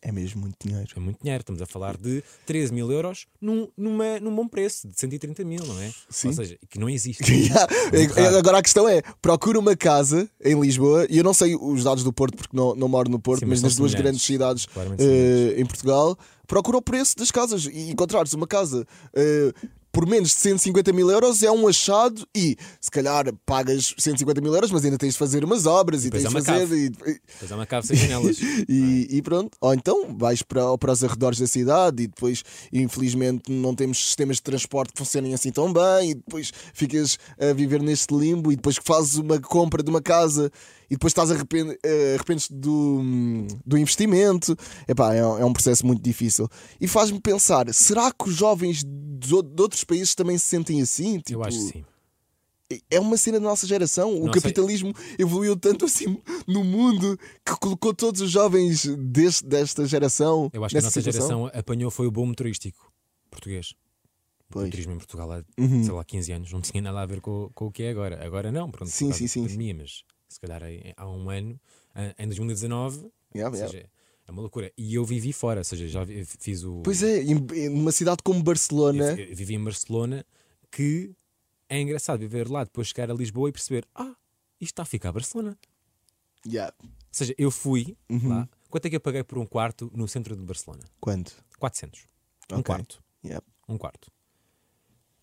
É 0.00 0.12
mesmo 0.12 0.40
muito 0.40 0.56
dinheiro. 0.64 0.88
É 0.96 1.00
muito 1.00 1.18
dinheiro. 1.22 1.40
Estamos 1.42 1.60
a 1.60 1.66
falar 1.66 1.96
de 1.96 2.22
13 2.46 2.72
mil 2.72 2.90
euros 2.90 3.26
num, 3.40 3.68
numa, 3.76 4.18
num 4.20 4.34
bom 4.34 4.46
preço, 4.48 4.88
de 4.88 4.98
130 4.98 5.44
mil, 5.44 5.64
não 5.66 5.80
é? 5.80 5.92
Sim. 6.08 6.28
Ou 6.28 6.34
seja, 6.34 6.58
que 6.68 6.78
não 6.78 6.88
existe. 6.88 7.22
Raro. 7.48 8.36
Agora 8.38 8.58
a 8.58 8.62
questão 8.62 8.88
é: 8.88 9.02
procura 9.20 9.58
uma 9.58 9.76
casa 9.76 10.28
em 10.44 10.58
Lisboa, 10.60 11.06
e 11.10 11.18
eu 11.18 11.24
não 11.24 11.34
sei 11.34 11.56
os 11.56 11.84
dados 11.84 12.04
do 12.04 12.12
Porto 12.12 12.36
porque 12.36 12.56
não, 12.56 12.74
não 12.74 12.88
moro 12.88 13.10
no 13.10 13.18
Porto, 13.18 13.40
Sim, 13.40 13.46
mas 13.46 13.58
mas 13.58 13.72
nas 13.72 13.76
duas 13.76 13.94
grandes 13.94 14.22
cidades 14.22 14.66
semelhantes. 14.72 15.58
em 15.58 15.66
Portugal, 15.66 16.16
procura 16.46 16.78
o 16.78 16.82
preço 16.82 17.16
das 17.16 17.30
casas 17.30 17.66
e 17.66 17.90
encontrares 17.90 18.32
uma 18.32 18.46
casa. 18.46 18.86
eh, 19.14 19.52
por 19.98 20.06
menos 20.06 20.28
de 20.28 20.36
150 20.36 20.92
mil 20.92 21.10
euros 21.10 21.42
é 21.42 21.50
um 21.50 21.66
achado 21.66 22.24
e 22.32 22.56
se 22.80 22.88
calhar 22.88 23.34
pagas 23.44 23.96
150 23.98 24.40
mil 24.40 24.54
euros, 24.54 24.70
mas 24.70 24.84
ainda 24.84 24.96
tens 24.96 25.14
de 25.14 25.18
fazer 25.18 25.44
umas 25.44 25.66
obras 25.66 26.04
e 26.04 26.04
Depois 26.08 26.22
tens 26.22 26.34
é 26.36 26.38
de 26.38 26.60
fazer. 26.60 26.76
E, 26.76 26.88
Depois 26.90 27.50
há 27.50 27.54
uma 27.56 27.66
cave 27.66 27.84
sem 27.84 27.96
janelas. 27.96 28.38
e, 28.68 29.08
e 29.10 29.20
pronto, 29.22 29.58
ou 29.60 29.74
então 29.74 30.16
vais 30.16 30.40
para, 30.40 30.78
para 30.78 30.92
os 30.92 31.02
arredores 31.02 31.40
da 31.40 31.48
cidade 31.48 32.04
e 32.04 32.06
depois, 32.06 32.44
infelizmente, 32.72 33.50
não 33.50 33.74
temos 33.74 33.98
sistemas 33.98 34.36
de 34.36 34.42
transporte 34.42 34.92
que 34.92 34.98
funcionem 35.00 35.34
assim 35.34 35.50
tão 35.50 35.72
bem, 35.72 36.12
e 36.12 36.14
depois 36.14 36.52
ficas 36.72 37.18
a 37.36 37.52
viver 37.52 37.82
neste 37.82 38.14
limbo, 38.14 38.52
e 38.52 38.54
depois 38.54 38.76
fazes 38.80 39.16
uma 39.16 39.40
compra 39.40 39.82
de 39.82 39.90
uma 39.90 40.00
casa 40.00 40.48
e 40.90 40.94
depois 40.94 41.10
estás 41.10 41.30
arrepend, 41.30 41.76
eh, 41.84 42.14
arrependes 42.14 42.48
do, 42.50 43.02
do 43.66 43.76
investimento. 43.78 44.56
Epá, 44.86 45.14
é, 45.14 45.24
um- 45.26 45.38
é 45.38 45.44
um 45.44 45.52
processo 45.52 45.86
muito 45.86 46.02
difícil. 46.02 46.48
E 46.80 46.86
faz-me 46.88 47.20
pensar: 47.20 47.72
será 47.74 48.10
que 48.12 48.28
os 48.28 48.34
jovens 48.34 48.82
de, 48.84 49.34
outros 49.60 49.84
países 49.84 50.14
também 50.14 50.36
se 50.38 50.46
sentem 50.46 50.80
assim? 50.80 51.18
Tipo, 51.20 51.40
Eu 51.40 51.44
acho 51.44 51.58
que 51.58 51.64
sim. 51.72 51.84
é 52.90 53.00
uma 53.00 53.16
cena 53.16 53.38
da 53.40 53.46
nossa 53.46 53.66
geração. 53.66 54.10
O 54.14 54.26
Não 54.26 54.32
sei. 54.32 54.42
capitalismo 54.42 54.94
evoluiu 55.18 55.56
tanto 55.56 55.84
assim 55.84 56.18
no 56.46 56.62
mundo 56.64 57.18
que 57.44 57.56
colocou 57.60 57.92
todos 57.94 58.20
os 58.20 58.30
jovens 58.30 58.84
deste, 58.86 59.44
desta 59.46 59.86
geração. 59.86 60.50
Eu 60.52 60.64
acho 60.64 60.72
que 60.72 60.78
a 60.78 60.82
nossa 60.82 61.00
situação. 61.00 61.42
geração 61.42 61.58
apanhou 61.60 61.90
foi 61.90 62.06
o 62.06 62.10
boom 62.10 62.32
turístico 62.34 62.92
português. 63.30 63.74
O 64.54 64.60
turismo 64.70 64.92
em 64.94 64.96
Portugal 64.98 65.30
há, 65.30 65.44
Uhum. 65.58 65.84
sei 65.84 65.92
lá, 65.92 66.02
15 66.02 66.32
anos 66.32 66.50
não 66.52 66.60
tinha 66.62 66.80
nada 66.82 67.02
a 67.02 67.06
ver 67.06 67.20
com, 67.20 67.50
com 67.54 67.66
o 67.66 67.70
que 67.70 67.82
é 67.82 67.90
agora. 67.90 68.24
Agora 68.24 68.50
não, 68.50 68.70
pronto, 68.70 68.90
Sim, 68.90 69.12
sim, 69.12 69.26
sim, 69.26 69.42
pandemia, 69.42 69.74
mas 69.74 70.02
se 70.28 70.40
calhar 70.40 70.62
há 70.96 71.08
um 71.08 71.30
ano, 71.30 71.58
em 72.18 72.26
2019, 72.26 73.10
Yeah, 73.34 73.50
ou 73.50 73.56
yeah. 73.56 73.66
seja, 73.70 73.90
é 74.26 74.30
uma 74.30 74.40
loucura. 74.42 74.72
E 74.76 74.94
eu 74.94 75.04
vivi 75.04 75.32
fora, 75.32 75.60
ou 75.60 75.64
seja, 75.64 75.86
já 75.88 76.00
fiz 76.24 76.64
o. 76.64 76.80
Pois 76.82 77.02
é, 77.02 77.22
em, 77.22 77.46
em 77.54 77.68
uma 77.68 77.92
cidade 77.92 78.22
como 78.22 78.42
Barcelona. 78.42 79.12
Eu, 79.12 79.26
eu 79.26 79.36
vivi 79.36 79.54
em 79.54 79.62
Barcelona, 79.62 80.24
que 80.70 81.12
é 81.68 81.80
engraçado 81.80 82.20
viver 82.20 82.48
lá, 82.48 82.64
depois 82.64 82.88
chegar 82.88 83.10
a 83.10 83.14
Lisboa 83.14 83.48
e 83.48 83.52
perceber: 83.52 83.86
ah, 83.94 84.14
isto 84.60 84.72
está 84.72 84.82
a 84.82 84.86
ficar 84.86 85.12
Barcelona. 85.12 85.58
Yeah. 86.46 86.74
Ou 86.82 86.88
seja, 87.12 87.34
eu 87.36 87.50
fui 87.50 87.96
Uhum. 88.08 88.28
lá. 88.28 88.48
Quanto 88.70 88.86
é 88.86 88.90
que 88.90 88.96
eu 88.96 89.00
paguei 89.00 89.22
por 89.24 89.38
um 89.38 89.46
quarto 89.46 89.90
no 89.94 90.06
centro 90.06 90.36
de 90.36 90.42
Barcelona? 90.44 90.84
Quanto? 91.00 91.34
400. 91.58 92.00
Um 92.52 92.56
Ok. 92.56 92.64
quarto. 92.64 93.02
Yeah. 93.24 93.44
Um 93.68 93.76
quarto. 93.78 94.10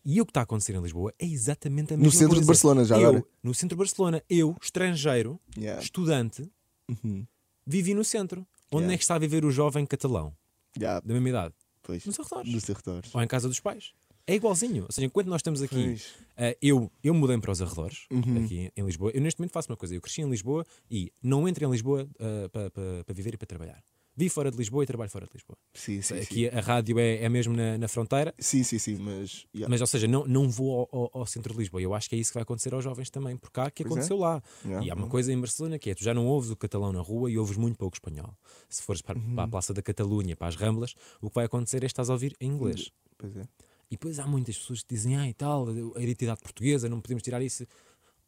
E 0.06 0.22
o 0.22 0.26
que 0.26 0.30
está 0.30 0.42
a 0.42 0.44
acontecer 0.44 0.76
em 0.76 0.82
Lisboa 0.82 1.14
é 1.18 1.26
exatamente 1.26 1.94
a 1.94 1.98
No 1.98 2.04
mesma 2.04 2.20
centro 2.20 2.36
de 2.36 2.46
coisa. 2.46 2.48
Barcelona, 2.48 2.86
já 2.86 3.00
eu, 3.00 3.10
agora. 3.10 3.26
No 3.42 3.54
centro 3.56 3.76
de 3.76 3.80
Barcelona, 3.80 4.24
eu, 4.30 4.56
estrangeiro, 4.62 5.40
Yeah. 5.58 5.82
estudante, 5.82 6.48
Uhum. 6.88 7.26
vivi 7.66 7.94
no 7.96 8.04
centro. 8.04 8.46
Onde 8.72 8.84
Yeah. 8.84 8.94
é 8.94 8.98
que 8.98 9.04
está 9.04 9.16
a 9.16 9.20
viver 9.20 9.44
o 9.46 9.52
jovem 9.52 9.86
catalão, 9.86 10.32
Yeah. 10.78 11.02
da 11.06 11.14
mesma 11.14 11.30
idade? 11.30 11.56
Pois. 11.82 12.06
Nos 12.06 12.20
arredores. 12.20 12.54
Nos 12.54 12.70
arredores. 12.70 13.16
Ou 13.16 13.22
em 13.24 13.28
casa 13.28 13.48
dos 13.48 13.60
pais. 13.60 13.94
É 14.28 14.36
igualzinho. 14.36 14.84
Ou 14.86 14.92
seja, 14.92 15.06
enquanto 15.06 15.28
nós 15.28 15.40
estamos 15.40 15.62
aqui, 15.62 15.98
eh, 16.36 16.58
eu, 16.62 16.92
eu 17.04 17.14
mudei 17.14 17.38
para 17.40 17.52
os 17.52 17.62
arredores, 17.62 18.06
Uhum. 18.12 18.44
aqui 18.44 18.72
em 18.76 18.84
Lisboa. 18.86 19.12
Eu 19.14 19.22
neste 19.22 19.40
momento 19.40 19.52
faço 19.54 19.72
uma 19.72 19.78
coisa. 19.78 19.94
Eu 19.96 20.02
cresci 20.02 20.22
em 20.22 20.30
Lisboa 20.30 20.66
e 20.90 21.12
não 21.22 21.48
entro 21.48 21.64
em 21.66 21.70
Lisboa 21.72 22.08
eh, 22.20 22.48
para 22.50 22.70
para- 22.72 23.04
para 23.04 23.14
viver 23.16 23.36
e 23.36 23.38
para 23.38 23.46
trabalhar. 23.48 23.84
Vivo 24.18 24.34
fora 24.34 24.50
de 24.50 24.58
Lisboa 24.58 24.84
e 24.84 24.88
trabalho 24.88 25.10
fora 25.10 25.26
de 25.26 25.34
Lisboa. 25.34 25.58
Sim, 25.74 26.02
sim, 26.02 26.16
sim. 26.16 26.22
aqui 26.22 26.48
a 26.50 26.62
rádio 26.62 26.98
é, 26.98 27.24
é 27.24 27.28
mesmo 27.28 27.54
na, 27.54 27.78
na 27.78 27.88
fronteira. 27.88 28.34
Sim, 28.40 28.64
sim, 28.64 28.80
sim, 28.80 28.96
mas. 28.96 29.46
yeah. 29.54 29.70
Mas, 29.70 29.82
ou 29.82 29.88
seja, 29.88 30.08
não, 30.08 30.26
não 30.26 30.50
vou 30.50 30.88
ao, 30.92 31.00
ao- 31.02 31.12
ao 31.22 31.26
centro 31.26 31.52
de 31.54 31.60
Lisboa. 31.60 31.82
Eu 31.82 31.94
acho 31.94 32.08
que 32.10 32.16
é 32.16 32.20
isso 32.20 32.32
que 32.32 32.36
vai 32.36 32.44
acontecer 32.44 32.74
aos 32.74 32.84
jovens 32.84 33.10
também, 33.10 33.36
porque 33.36 33.60
há 33.60 33.70
que 33.70 33.84
Pois 33.84 33.92
é. 33.92 34.00
aconteceu 34.00 34.18
lá. 34.18 34.42
Yeah. 34.64 34.86
E 34.86 34.90
há 34.90 34.96
uma 34.96 35.08
coisa 35.08 35.34
em 35.34 35.40
Barcelona 35.40 35.78
que 35.78 35.90
é: 35.90 35.96
tu 35.96 36.04
já 36.04 36.14
não 36.14 36.26
ouves 36.28 36.50
o 36.50 36.56
catalão 36.56 36.94
na 36.94 37.02
rua 37.02 37.30
e 37.30 37.38
ouves 37.38 37.58
muito 37.58 37.78
pouco 37.78 37.96
espanhol. 37.98 38.34
Se 38.70 38.82
fores 38.84 39.02
para, 39.02 39.20
Uhum. 39.20 39.36
para 39.36 39.44
a 39.44 39.48
Praça 39.50 39.74
da 39.74 39.82
Catalunha, 39.82 40.36
para 40.36 40.48
as 40.48 40.56
Ramblas, 40.56 40.94
o 41.22 41.30
que 41.30 41.36
vai 41.36 41.46
acontecer 41.46 41.78
é 41.78 41.80
que 41.82 41.86
estás 41.88 42.10
a 42.10 42.14
ouvir 42.14 42.36
em 42.40 42.48
inglês. 42.50 42.92
Pois 43.18 43.36
é. 43.36 43.42
E 43.92 43.92
depois 43.98 44.18
há 44.18 44.26
muitas 44.26 44.58
pessoas 44.58 44.82
que 44.82 44.96
dizem, 44.96 45.16
ah, 45.16 45.28
e 45.30 45.34
tal, 45.34 45.68
a 45.96 46.02
identidade 46.02 46.42
portuguesa, 46.42 46.90
não 46.90 47.00
podemos 47.00 47.22
tirar 47.22 47.42
isso. 47.42 47.68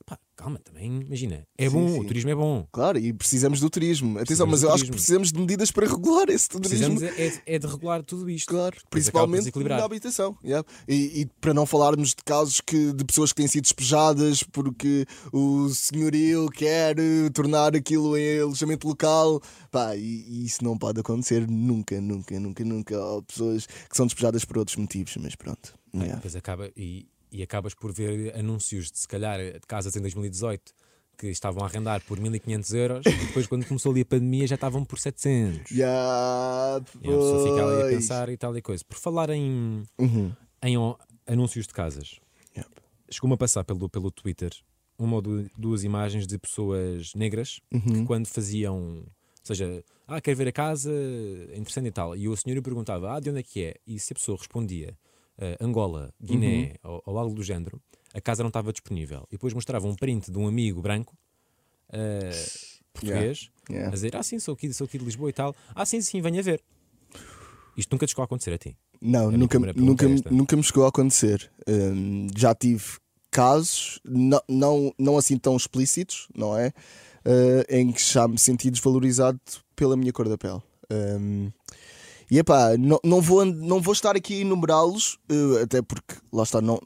Pá, 0.09 0.17
calma, 0.37 0.57
também, 0.59 1.01
imagina. 1.01 1.45
É 1.57 1.67
Sim, 1.69 1.75
bom, 1.75 1.89
sim. 1.89 1.99
o 1.99 2.05
turismo 2.05 2.29
é 2.29 2.35
bom. 2.35 2.65
Claro, 2.71 2.97
e 2.97 3.11
precisamos 3.11 3.59
do 3.59 3.69
turismo. 3.69 4.11
Atenção, 4.19 4.47
Precisamos 4.47 4.51
mas 4.53 4.63
eu 4.63 4.71
acho 4.73 4.85
que 4.85 4.91
precisamos 4.91 5.31
de 5.33 5.37
medidas 5.39 5.69
para 5.69 5.85
regular 5.85 6.29
esse 6.29 6.47
turismo. 6.47 6.69
Precisamos 6.69 7.03
é, 7.03 7.27
é- 7.27 7.55
é 7.55 7.59
de 7.59 7.67
regular 7.67 8.01
tudo 8.03 8.29
isto. 8.29 8.47
Claro, 8.47 8.77
principalmente 8.89 9.51
na 9.53 9.83
habitação. 9.83 10.37
yeah. 10.41 10.65
E, 10.87 11.21
e 11.21 11.25
para 11.41 11.53
não 11.53 11.65
falarmos 11.65 12.11
de 12.11 12.23
casos 12.23 12.61
que, 12.61 12.93
de 12.93 13.03
pessoas 13.03 13.33
que 13.33 13.35
têm 13.41 13.47
sido 13.49 13.63
despejadas 13.63 14.43
porque 14.43 15.05
o 15.33 15.67
senhorio 15.67 16.47
quer 16.51 16.97
eh, 16.97 17.29
tornar 17.33 17.75
aquilo 17.75 18.15
em 18.17 18.39
alojamento 18.39 18.87
local. 18.87 19.41
Pá, 19.69 19.93
e, 19.97 19.99
e 20.25 20.45
isso 20.45 20.63
não 20.63 20.77
pode 20.77 21.01
acontecer 21.01 21.45
nunca, 21.49 21.99
nunca, 21.99 22.39
nunca, 22.39 22.63
nunca. 22.63 22.95
Há 22.97 23.21
pessoas 23.23 23.65
que 23.65 23.97
são 23.97 24.05
despejadas 24.05 24.45
por 24.45 24.57
outros 24.59 24.77
motivos, 24.77 25.17
mas 25.19 25.35
pronto. 25.35 25.73
Ah, 25.93 25.97
Yeah. 25.97 26.15
Depois 26.15 26.35
acaba, 26.35 26.69
e, 26.77 27.07
e 27.31 27.43
acabas 27.43 27.73
por 27.73 27.91
ver 27.91 28.35
anúncios 28.35 28.91
de 28.91 28.97
se 28.99 29.07
calhar 29.07 29.39
de 29.39 29.59
casas 29.67 29.95
em 29.95 30.01
2018 30.01 30.73
que 31.17 31.27
estavam 31.27 31.63
a 31.63 31.65
arrendar 31.67 32.01
por 32.05 32.19
1500 32.19 32.73
euros 32.73 33.05
e 33.07 33.25
depois 33.25 33.47
quando 33.47 33.65
começou 33.65 33.91
ali 33.91 34.01
a 34.01 34.05
pandemia 34.05 34.45
já 34.45 34.53
estavam 34.55 34.85
por 34.85 34.99
700. 34.99 35.71
Yeah, 35.71 36.85
E 37.01 37.11
a 37.11 37.17
pessoa 37.17 37.39
fica 37.39 37.65
ali 37.65 37.81
a 37.81 37.85
pensar 37.85 38.29
e 38.29 38.37
tal 38.37 38.55
e 38.55 38.61
coisa. 38.61 38.83
Por 38.85 38.97
falar 38.97 39.29
em, 39.31 39.83
Uhum. 39.97 40.31
em 40.63 40.75
anúncios 41.25 41.65
de 41.67 41.73
casas, 41.73 42.19
Yep. 42.55 42.69
chegou-me 43.09 43.33
a 43.33 43.37
passar 43.37 43.63
pelo, 43.63 43.89
pelo 43.89 44.11
Twitter 44.11 44.51
uma 44.99 45.15
ou 45.17 45.21
du- 45.21 45.49
duas 45.57 45.83
imagens 45.83 46.25
de 46.27 46.37
pessoas 46.37 47.13
negras 47.15 47.59
Uhum. 47.73 47.81
que 47.81 48.03
quando 48.05 48.27
faziam, 48.27 48.77
ou 48.99 49.05
seja, 49.43 49.83
ah, 50.07 50.21
quero 50.21 50.37
ver 50.37 50.47
a 50.49 50.51
casa, 50.51 50.91
é 50.91 51.57
interessante 51.57 51.87
e 51.87 51.91
tal. 51.91 52.15
E 52.15 52.27
o 52.27 52.35
senhor 52.37 52.61
perguntava, 52.61 53.15
ah, 53.15 53.19
de 53.19 53.29
onde 53.31 53.39
é 53.39 53.43
que 53.43 53.63
é? 53.63 53.75
E 53.87 53.99
se 53.99 54.13
a 54.13 54.15
pessoa 54.15 54.37
respondia 54.37 54.97
eh, 55.39 55.57
Angola, 55.61 56.13
Guiné 56.21 56.75
Uhum. 56.83 56.91
ou, 56.91 57.03
ou 57.05 57.19
algo 57.19 57.35
do 57.35 57.43
género, 57.43 57.81
a 58.13 58.21
casa 58.21 58.43
não 58.43 58.47
estava 58.49 58.71
disponível. 58.71 59.23
E 59.29 59.31
depois 59.33 59.53
mostrava 59.53 59.87
um 59.87 59.95
print 59.95 60.31
de 60.31 60.37
um 60.37 60.47
amigo 60.47 60.81
branco 60.81 61.15
eh, 61.91 62.45
português 62.93 63.49
Yeah. 63.69 63.89
a 63.89 63.91
dizer, 63.91 64.15
ah, 64.15 64.23
sim, 64.23 64.39
sou 64.39 64.53
aqui, 64.53 64.73
sou 64.73 64.85
aqui 64.85 64.97
de 64.97 65.03
Lisboa 65.03 65.29
e 65.29 65.33
tal. 65.33 65.53
Ah, 65.75 65.85
sim, 65.85 65.99
sim, 65.99 66.21
venha 66.21 66.41
ver. 66.41 66.61
Isto 67.75 67.91
nunca 67.91 68.05
te 68.07 68.11
chegou 68.11 68.23
a 68.23 68.25
acontecer 68.25 68.53
a 68.53 68.57
ti. 68.57 68.77
Não, 69.01 69.25
A 69.25 69.27
minha 69.27 69.37
nunca, 69.39 69.59
nunca, 69.59 70.05
é 70.05 70.31
nunca 70.31 70.55
me 70.55 70.63
chegou 70.63 70.85
a 70.85 70.87
acontecer. 70.89 71.51
Hum, 71.67 72.27
já 72.35 72.55
tive 72.55 72.83
casos, 73.29 73.99
não, 74.05 74.41
não, 74.47 74.93
não 74.97 75.17
assim 75.17 75.37
tão 75.37 75.55
explícitos, 75.57 76.27
não 76.33 76.57
é? 76.57 76.69
Uh, 77.25 77.65
em 77.69 77.91
que 77.91 78.01
já 78.01 78.25
me 78.25 78.39
senti 78.39 78.71
desvalorizado 78.71 79.37
pela 79.75 79.97
minha 79.97 80.13
cor 80.13 80.29
da 80.29 80.37
pele. 80.37 80.61
Hum, 80.89 81.51
e 82.29 82.39
epá, 82.39 82.77
não, 82.77 82.99
não, 83.03 83.21
vou, 83.21 83.45
não 83.45 83.81
vou 83.81 83.93
estar 83.93 84.15
aqui 84.15 84.35
a 84.35 84.41
enumerá-los, 84.41 85.17
uh, 85.31 85.63
até 85.63 85.81
porque, 85.81 86.15
lá 86.31 86.43
está, 86.43 86.61
não, 86.61 86.79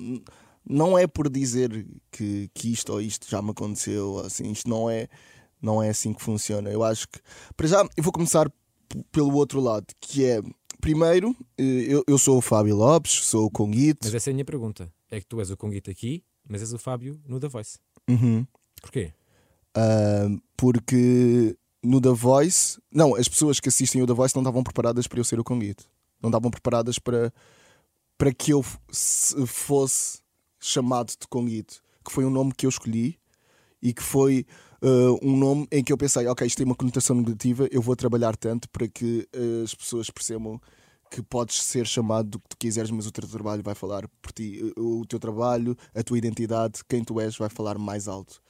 não 0.67 0.97
é 0.97 1.07
por 1.07 1.29
dizer 1.29 1.87
que, 2.11 2.49
que 2.53 2.71
isto 2.71 2.93
ou 2.93 3.01
isto 3.01 3.27
já 3.29 3.41
me 3.41 3.51
aconteceu, 3.51 4.19
assim, 4.19 4.51
isto 4.51 4.69
não 4.69 4.89
é, 4.89 5.07
não 5.61 5.81
é 5.81 5.89
assim 5.89 6.13
que 6.13 6.21
funciona. 6.21 6.69
Eu 6.69 6.83
acho 6.83 7.07
que, 7.07 7.19
para 7.57 7.67
já, 7.67 7.87
eu 7.97 8.03
vou 8.03 8.13
começar 8.13 8.51
pelo 9.11 9.33
outro 9.35 9.59
lado, 9.59 9.87
que 9.99 10.25
é, 10.25 10.41
primeiro, 10.79 11.35
eh, 11.57 11.85
eu, 11.87 12.03
eu 12.07 12.17
sou 12.17 12.37
o 12.37 12.41
Fábio 12.41 12.75
Lopes, 12.75 13.11
sou 13.11 13.45
o 13.45 13.51
Conguito. 13.51 13.99
Mas 14.03 14.13
essa 14.13 14.29
é 14.29 14.31
a 14.31 14.33
minha 14.33 14.45
pergunta. 14.45 14.91
É 15.09 15.19
que 15.19 15.25
tu 15.25 15.39
és 15.39 15.49
o 15.49 15.57
Conguito 15.57 15.89
aqui, 15.89 16.23
mas 16.47 16.61
és 16.61 16.73
o 16.73 16.77
Fábio 16.77 17.19
no 17.25 17.39
The 17.39 17.47
Voice. 17.47 17.79
Uhum. 18.09 18.45
Porquê? 18.81 19.13
Ah, 19.75 20.27
porque 20.57 21.55
no 21.83 21.99
The 21.99 22.11
Voice, 22.11 22.79
não, 22.91 23.15
as 23.15 23.27
pessoas 23.27 23.59
que 23.59 23.69
assistem 23.69 24.01
o 24.01 24.07
The 24.07 24.13
Voice 24.13 24.35
não 24.35 24.43
estavam 24.43 24.63
preparadas 24.63 25.07
para 25.07 25.19
eu 25.19 25.23
ser 25.23 25.39
o 25.39 25.43
Conguito. 25.43 25.85
Não 26.21 26.29
estavam 26.29 26.51
preparadas 26.51 26.99
para, 26.99 27.33
para 28.17 28.33
que 28.33 28.51
eu 28.51 28.63
fosse 29.47 30.19
chamado 30.59 31.09
de 31.09 31.27
Conguito, 31.27 31.81
que 32.05 32.11
foi 32.11 32.23
um 32.25 32.29
nome 32.29 32.53
que 32.55 32.65
eu 32.65 32.69
escolhi 32.69 33.17
e 33.81 33.93
que 33.93 34.03
foi 34.03 34.45
ah, 34.81 35.17
um 35.21 35.37
nome 35.37 35.67
em 35.71 35.83
que 35.83 35.93
eu 35.93 35.97
pensei, 35.97 36.27
ok, 36.27 36.45
isto 36.45 36.57
tem 36.57 36.65
uma 36.65 36.75
conotação 36.75 37.15
negativa, 37.15 37.67
eu 37.71 37.81
vou 37.81 37.95
trabalhar 37.95 38.35
tanto 38.35 38.69
para 38.69 38.87
que 38.87 39.27
ah, 39.33 39.63
as 39.63 39.75
pessoas 39.75 40.09
percebam 40.09 40.59
que 41.09 41.21
podes 41.21 41.61
ser 41.61 41.85
chamado 41.85 42.29
do 42.29 42.39
que 42.39 42.49
tu 42.49 42.57
quiseres, 42.57 42.89
mas 42.89 43.05
o 43.05 43.11
teu 43.11 43.27
trabalho 43.27 43.61
vai 43.61 43.75
falar 43.75 44.07
por 44.21 44.31
ti. 44.31 44.73
O 44.77 45.05
teu 45.05 45.19
trabalho, 45.19 45.75
a 45.93 46.01
tua 46.01 46.17
identidade, 46.17 46.79
quem 46.87 47.03
tu 47.03 47.19
és, 47.19 47.35
vai 47.35 47.49
falar 47.49 47.77
mais 47.77 48.07
alto. 48.07 48.41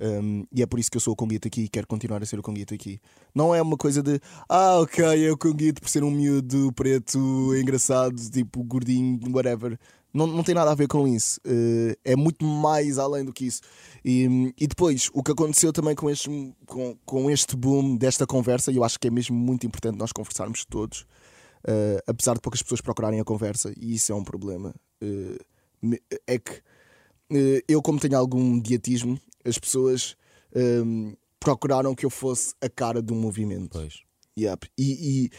Um, 0.00 0.44
e 0.52 0.62
é 0.62 0.66
por 0.66 0.78
isso 0.78 0.90
que 0.90 0.96
eu 0.96 1.00
sou 1.00 1.12
o 1.12 1.16
Conguito 1.16 1.48
aqui 1.48 1.62
e 1.62 1.68
quero 1.68 1.86
continuar 1.86 2.22
a 2.22 2.26
ser 2.26 2.38
o 2.38 2.42
Conguito 2.42 2.72
aqui. 2.74 3.00
Não 3.34 3.54
é 3.54 3.60
uma 3.60 3.76
coisa 3.76 4.02
de 4.02 4.20
ah, 4.48 4.78
ok, 4.80 5.26
é 5.26 5.30
o 5.30 5.36
Conguito 5.36 5.80
por 5.80 5.88
ser 5.88 6.04
um 6.04 6.10
miúdo 6.10 6.72
preto, 6.72 7.18
engraçado, 7.56 8.16
tipo 8.30 8.62
gordinho, 8.62 9.18
whatever. 9.34 9.78
Não, 10.12 10.26
não 10.26 10.42
tem 10.42 10.54
nada 10.54 10.70
a 10.70 10.74
ver 10.74 10.88
com 10.88 11.06
isso. 11.06 11.38
Uh, 11.46 11.94
é 12.04 12.16
muito 12.16 12.44
mais 12.44 12.98
além 12.98 13.24
do 13.24 13.32
que 13.32 13.46
isso. 13.46 13.60
E, 14.04 14.52
e 14.58 14.66
depois, 14.66 15.10
o 15.12 15.22
que 15.22 15.32
aconteceu 15.32 15.72
também 15.72 15.94
com 15.94 16.08
este, 16.08 16.54
com, 16.66 16.96
com 17.04 17.30
este 17.30 17.54
boom 17.54 17.96
desta 17.96 18.26
conversa, 18.26 18.72
e 18.72 18.76
eu 18.76 18.84
acho 18.84 18.98
que 18.98 19.08
é 19.08 19.10
mesmo 19.10 19.36
muito 19.36 19.66
importante 19.66 19.98
nós 19.98 20.10
conversarmos 20.10 20.64
todos, 20.64 21.02
uh, 21.68 22.00
apesar 22.06 22.34
de 22.34 22.40
poucas 22.40 22.62
pessoas 22.62 22.80
procurarem 22.80 23.20
a 23.20 23.24
conversa, 23.24 23.72
e 23.76 23.94
isso 23.94 24.10
é 24.10 24.14
um 24.14 24.24
problema. 24.24 24.74
uh, 25.02 25.96
é 26.26 26.38
que 26.38 26.62
eu, 27.68 27.82
como 27.82 28.00
tenho 28.00 28.16
algum 28.16 28.58
dietismo, 28.58 29.20
as 29.48 29.58
pessoas 29.58 30.16
ehm, 30.54 31.14
procuraram 31.40 31.94
que 31.94 32.04
eu 32.04 32.10
fosse 32.10 32.54
a 32.60 32.68
cara 32.68 33.00
do 33.00 33.14
movimento. 33.14 33.70
Pois. 33.72 34.00
Yep. 34.38 34.68
E, 34.78 35.30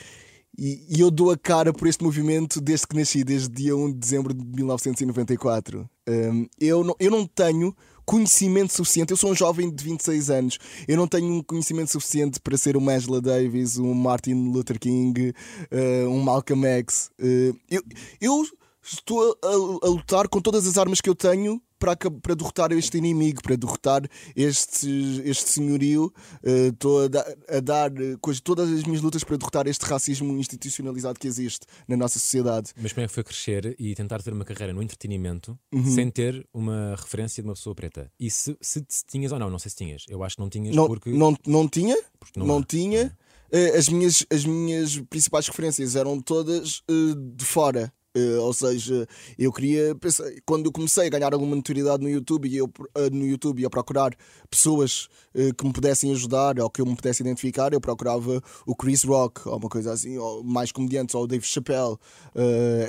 e, 0.57 0.91
e- 0.95 0.99
eu 0.99 1.09
dou 1.11 1.31
a 1.31 1.37
cara 1.37 1.71
por 1.71 1.87
este 1.87 2.03
movimento 2.03 2.59
desde 2.59 2.87
que 2.87 2.95
nasci, 2.95 3.23
desde 3.23 3.49
dia 3.49 3.75
1 3.75 3.91
de 3.91 3.97
dezembro 3.97 4.33
de 4.33 4.43
1994. 4.45 5.89
Ehm, 6.07 6.45
eu, 6.59 6.83
não, 6.83 6.95
eu 6.99 7.11
não 7.11 7.25
tenho 7.25 7.75
conhecimento 8.05 8.73
suficiente, 8.73 9.11
eu 9.11 9.17
sou 9.17 9.29
um 9.29 9.35
jovem 9.35 9.69
de 9.69 9.83
26 9.83 10.31
anos, 10.31 10.57
eu 10.87 10.97
não 10.97 11.07
tenho 11.07 11.31
um 11.31 11.43
conhecimento 11.43 11.91
suficiente 11.91 12.39
para 12.39 12.57
ser 12.57 12.75
um 12.75 12.89
Angela 12.89 13.21
Davis, 13.21 13.77
um 13.77 13.93
Martin 13.93 14.33
Luther 14.51 14.79
King, 14.79 15.31
eh, 15.69 16.05
um 16.07 16.19
Malcolm 16.19 16.65
X. 16.65 17.11
Eh, 17.19 17.53
eu, 17.69 17.83
eu 18.19 18.43
estou 18.81 19.37
a, 19.43 19.85
a 19.85 19.89
lutar 19.89 20.27
com 20.27 20.41
todas 20.41 20.65
as 20.65 20.75
armas 20.77 20.99
que 21.01 21.09
eu 21.09 21.13
tenho 21.13 21.61
para, 21.79 21.95
para 21.95 22.35
derrotar 22.35 22.71
este 22.73 22.97
inimigo, 22.97 23.41
para 23.41 23.55
derrotar 23.55 24.07
este, 24.35 25.21
este 25.25 25.49
senhorio. 25.49 26.13
Estou 26.43 27.05
a, 27.05 27.07
da- 27.07 27.35
a 27.47 27.59
dar 27.59 27.91
eh, 28.01 28.17
coisas- 28.21 28.41
todas 28.41 28.69
as 28.69 28.83
minhas 28.83 29.01
lutas 29.01 29.23
para 29.23 29.37
derrotar 29.37 29.67
este 29.67 29.85
racismo 29.85 30.37
institucionalizado 30.37 31.19
que 31.19 31.27
existe 31.27 31.65
na 31.87 31.95
nossa 31.97 32.19
sociedade. 32.19 32.71
Mas 32.77 32.93
como 32.93 33.03
é 33.05 33.07
que 33.07 33.13
foi 33.13 33.23
crescer 33.23 33.75
e 33.79 33.95
tentar 33.95 34.21
ter 34.21 34.33
uma 34.33 34.45
carreira 34.45 34.73
no 34.73 34.81
entretenimento 34.83 35.57
Uhum. 35.71 35.85
sem 35.95 36.09
ter 36.11 36.45
uma 36.53 36.95
referência 36.97 37.41
de 37.41 37.47
uma 37.49 37.55
pessoa 37.55 37.73
preta? 37.75 38.11
E 38.19 38.29
se, 38.29 38.55
se, 38.61 38.83
se 38.87 39.05
tinhas 39.05 39.31
ou 39.31 39.39
não, 39.39 39.49
não 39.49 39.59
sei 39.59 39.69
se 39.71 39.77
tinhas. 39.77 40.05
Eu 40.09 40.23
acho 40.23 40.35
que 40.35 40.41
não 40.41 40.49
tinhas 40.49 40.75
Não, 40.75 40.87
porque, 40.87 41.09
não, 41.11 41.35
não 41.47 41.67
tinha, 41.67 41.97
porque 42.19 42.39
não, 42.39 42.57
há. 42.57 42.63
tinha. 42.63 43.17
Eh, 43.51 43.77
As 43.77 43.89
minhas, 43.89 44.25
as 44.31 44.45
minhas 44.45 44.97
principais 45.09 45.47
referências 45.47 45.95
eram 45.95 46.19
todas 46.21 46.83
eh, 46.89 47.15
de 47.35 47.45
fora. 47.45 47.91
Uh, 48.17 48.41
ou 48.41 48.51
seja, 48.51 49.07
eu 49.37 49.53
queria 49.53 49.93
pensar, 49.93 50.25
quando 50.43 50.65
eu 50.65 50.71
comecei 50.71 51.05
a 51.05 51.09
ganhar 51.09 51.31
alguma 51.31 51.55
notoriedade 51.55 52.01
no 52.01 52.09
YouTube 52.09 52.49
e 52.49 52.57
eu 52.57 52.65
uh, 52.65 53.09
no 53.11 53.23
YouTube 53.23 53.63
a 53.63 53.69
procurar 53.69 54.15
pessoas 54.49 55.07
uh, 55.35 55.53
que 55.53 55.63
me 55.63 55.71
pudessem 55.71 56.11
ajudar 56.11 56.59
ou 56.59 56.71
que 56.71 56.81
eu 56.81 56.87
me 56.87 56.95
pudesse 56.95 57.21
identificar, 57.21 57.71
eu 57.71 57.79
procurava 57.79 58.41
o 58.65 58.75
Chris 58.75 59.03
Rock 59.03 59.47
ou 59.47 59.57
uma 59.57 59.69
coisa 59.69 59.93
assim, 59.93 60.17
ou 60.17 60.43
mais 60.43 60.71
comediantes, 60.71 61.13
ou 61.13 61.23
o 61.23 61.27
Dave 61.27 61.45
Chappelle. 61.45 61.97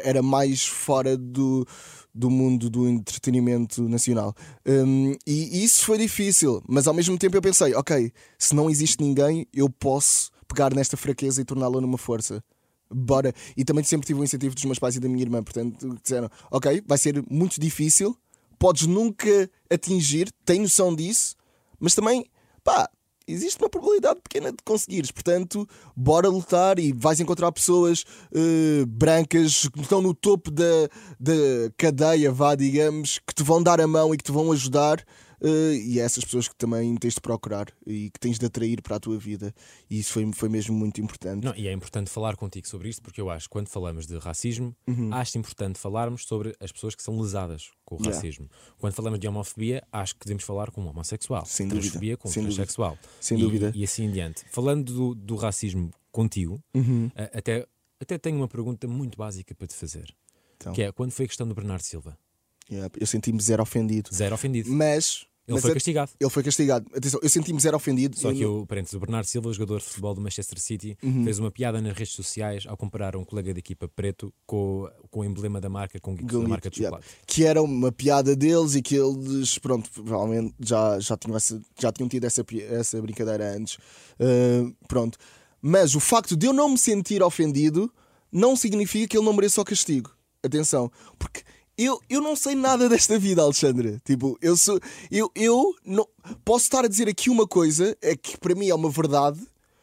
era 0.05 0.23
mais 0.23 0.67
fora 0.67 1.19
do, 1.19 1.67
do 2.15 2.31
mundo 2.31 2.71
do 2.71 2.89
entretenimento 2.89 3.87
nacional. 3.89 4.35
Um, 4.67 5.15
e 5.27 5.63
isso 5.63 5.85
foi 5.85 5.99
difícil, 5.99 6.63
mas 6.67 6.87
ao 6.87 6.95
mesmo 6.95 7.19
tempo 7.19 7.37
eu 7.37 7.43
pensei, 7.43 7.75
ok, 7.75 8.11
se 8.39 8.55
não 8.55 8.71
existe 8.71 9.03
ninguém, 9.03 9.47
eu 9.53 9.69
posso 9.69 10.31
pegar 10.49 10.75
nesta 10.75 10.97
fraqueza 10.97 11.43
e 11.43 11.45
torná-la 11.45 11.81
numa 11.81 11.99
força 11.99 12.43
bora. 12.91 13.33
E 13.57 13.65
também 13.65 13.85
sempre 13.85 14.07
tive 14.07 14.21
o 14.21 14.25
incentivo 14.25 14.55
dos 14.55 14.65
meus 14.65 14.79
pais 14.79 14.97
e 14.97 15.01
da 15.01 15.09
minha 15.09 15.23
irmã, 15.23 15.43
portanto, 15.43 15.99
disseram: 16.03 16.29
ok, 16.51 16.83
vai 16.87 16.99
ser 16.99 17.25
muito 17.31 17.61
difícil, 17.61 18.17
podes 18.59 18.87
nunca 18.87 19.51
atingir, 19.71 20.31
tem 20.45 20.61
noção 20.61 20.95
disso, 20.95 21.37
mas 21.79 21.95
também, 21.95 22.27
pá, 22.63 22.89
existe 23.27 23.63
uma 23.63 23.69
probabilidade 23.69 24.21
pequena 24.21 24.51
de 24.51 24.59
conseguires. 24.65 25.11
Portanto, 25.11 25.69
bora 25.97 26.29
lutar 26.29 26.79
e 26.79 26.93
vais 26.93 27.21
encontrar 27.21 27.53
pessoas 27.53 28.05
uh, 28.33 28.87
brancas 28.87 29.69
que 29.69 29.81
estão 29.81 30.03
no 30.03 30.15
topo 30.15 30.51
da, 30.51 30.89
da 31.19 31.33
cadeia, 31.77 32.33
vá, 32.33 32.55
digamos, 32.55 33.21
que 33.27 33.35
te 33.35 33.43
vão 33.43 33.63
dar 33.63 33.81
a 33.81 33.87
mão 33.87 34.13
e 34.13 34.17
que 34.17 34.25
te 34.25 34.33
vão 34.33 34.51
ajudar. 34.53 35.05
Uh, 35.41 35.73
e 35.73 35.99
é 35.99 36.03
essas 36.03 36.25
pessoas 36.25 36.49
que 36.49 36.55
também 36.55 36.95
tens 36.97 37.15
de 37.15 37.21
procurar 37.21 37.73
e 37.87 38.11
que 38.11 38.21
tens 38.21 38.39
de 38.39 38.47
atrair 38.47 38.83
para 38.83 38.97
a 38.97 39.01
tua 39.01 39.19
vida. 39.19 39.55
E 39.89 39.99
isso 39.99 40.13
foi, 40.13 40.31
foi 40.33 40.49
mesmo 40.49 40.77
muito 40.77 41.01
importante. 41.01 41.45
Não, 41.45 41.55
e 41.57 41.67
é 41.67 41.73
importante 41.73 42.11
falar 42.11 42.37
contigo 42.37 42.69
sobre 42.69 42.89
isto, 42.89 43.03
porque 43.03 43.21
eu 43.21 43.31
acho 43.31 43.47
que 43.47 43.51
quando 43.51 43.69
falamos 43.69 44.07
de 44.07 44.19
racismo, 44.19 44.77
uhum. 44.87 45.13
acho 45.13 45.39
importante 45.39 45.79
falarmos 45.79 46.25
sobre 46.25 46.55
as 46.61 46.71
pessoas 46.71 46.95
que 46.95 47.03
são 47.03 47.19
lesadas 47.19 47.71
com 47.85 47.97
o 47.97 47.99
yeah. 47.99 48.15
racismo. 48.15 48.49
Quando 48.79 48.93
falamos 48.93 49.19
de 49.19 49.27
homofobia, 49.27 49.83
acho 49.91 50.15
que 50.15 50.27
devemos 50.27 50.45
falar 50.45 50.71
com 50.71 50.83
um 50.83 50.89
homossexual. 50.89 51.45
Sem 51.47 51.69
transfobia 51.69 52.17
com 52.17 52.29
um 52.29 52.33
transexual. 52.33 52.99
Sem 53.21 53.39
e, 53.39 53.41
dúvida. 53.41 53.73
E 53.75 53.83
assim 53.83 54.05
em 54.05 54.13
diante. 54.13 54.45
Falando 54.51 54.93
do, 54.93 55.15
do 55.15 55.37
racismo 55.37 55.91
contigo, 56.13 56.63
uhum. 56.75 57.11
até, 57.33 57.67
até 57.99 58.19
tenho 58.19 58.37
uma 58.37 58.49
pergunta 58.49 58.87
muito 58.87 59.17
básica 59.17 59.55
para 59.55 59.67
te 59.67 59.75
fazer. 59.75 60.15
Então. 60.57 60.75
Que 60.75 60.83
é, 60.83 60.93
quando 60.93 61.13
foi 61.13 61.25
a 61.25 61.29
questão 61.29 61.49
do 61.49 61.55
Bernardo 61.55 61.83
Silva? 61.83 62.19
Yeah, 62.71 62.93
eu 63.01 63.07
senti-me 63.07 63.41
zero 63.43 63.63
ofendido. 63.63 64.15
Zero 64.15 64.35
ofendido. 64.35 64.71
Mas 64.71 65.27
ele 65.51 65.57
Mas 65.57 65.63
foi 65.63 65.75
castigado. 65.75 66.11
Ele 66.21 66.31
foi 66.31 66.43
castigado. 66.45 66.87
Atenção, 66.95 67.21
eu 67.21 67.29
senti-me 67.29 67.61
zero 67.61 67.77
ofendido. 67.77 68.17
Só 68.17 68.33
que 68.33 68.45
o, 68.45 68.65
parênteses, 68.67 68.95
o 68.95 69.01
Bernardo 69.01 69.27
Silva, 69.27 69.49
o 69.49 69.53
jogador 69.53 69.79
de 69.79 69.85
futebol 69.85 70.15
do 70.15 70.21
Manchester 70.21 70.61
City, 70.61 70.97
uhum. 71.03 71.25
fez 71.25 71.41
uma 71.41 71.51
piada 71.51 71.81
nas 71.81 71.93
redes 71.97 72.15
sociais 72.15 72.65
ao 72.69 72.77
comparar 72.77 73.17
um 73.17 73.25
colega 73.25 73.53
de 73.53 73.59
equipa 73.59 73.89
preto 73.89 74.33
com, 74.47 74.89
com 75.11 75.21
o 75.21 75.25
emblema 75.25 75.61
da 75.61 75.69
marca, 75.69 75.99
com 75.99 76.15
o 76.15 76.17
da 76.17 76.49
marca 76.49 76.71
de 76.71 76.77
chocolate. 76.77 77.05
Yeah. 77.05 77.25
Que 77.27 77.45
era 77.45 77.61
uma 77.61 77.91
piada 77.91 78.37
deles 78.37 78.77
e 78.77 78.83
que 78.83 78.95
eles, 78.95 79.59
pronto, 79.59 79.91
provavelmente 79.91 80.55
já, 80.61 81.01
já, 81.01 81.17
tinham, 81.17 81.37
essa, 81.37 81.61
já 81.79 81.91
tinham 81.91 82.09
tido 82.09 82.25
essa, 82.25 82.45
essa 82.71 83.03
brincadeira 83.03 83.57
antes. 83.57 83.75
Uh, 83.75 84.73
pronto. 84.87 85.19
Mas 85.61 85.97
o 85.97 86.01
facto 86.01 86.37
de 86.37 86.47
eu 86.47 86.53
não 86.53 86.69
me 86.69 86.79
sentir 86.79 87.23
ofendido 87.23 87.93
não 88.31 88.55
significa 88.55 89.09
que 89.09 89.17
ele 89.17 89.27
não 89.27 89.33
mereça 89.33 89.61
o 89.61 89.65
castigo. 89.65 90.15
Atenção, 90.43 90.91
porque 91.19 91.43
eu, 91.81 91.99
eu 92.11 92.21
não 92.21 92.37
sei 92.37 92.55
nada 92.55 92.89
desta 92.91 93.19
vida, 93.19 93.41
Alexandra. 93.43 94.01
Tipo, 94.05 94.39
eu 94.43 94.55
sou. 94.55 94.79
Eu, 95.11 95.31
eu 95.35 95.75
não, 95.85 96.07
posso 96.45 96.65
estar 96.65 96.85
a 96.85 96.89
dizer 96.89 97.09
aqui 97.09 97.31
uma 97.31 97.47
coisa, 97.47 97.97
é 98.03 98.15
que 98.15 98.37
para 98.39 98.55
mim 98.55 98.69
é 98.69 98.75
uma 98.75 98.91
verdade, 98.91 99.41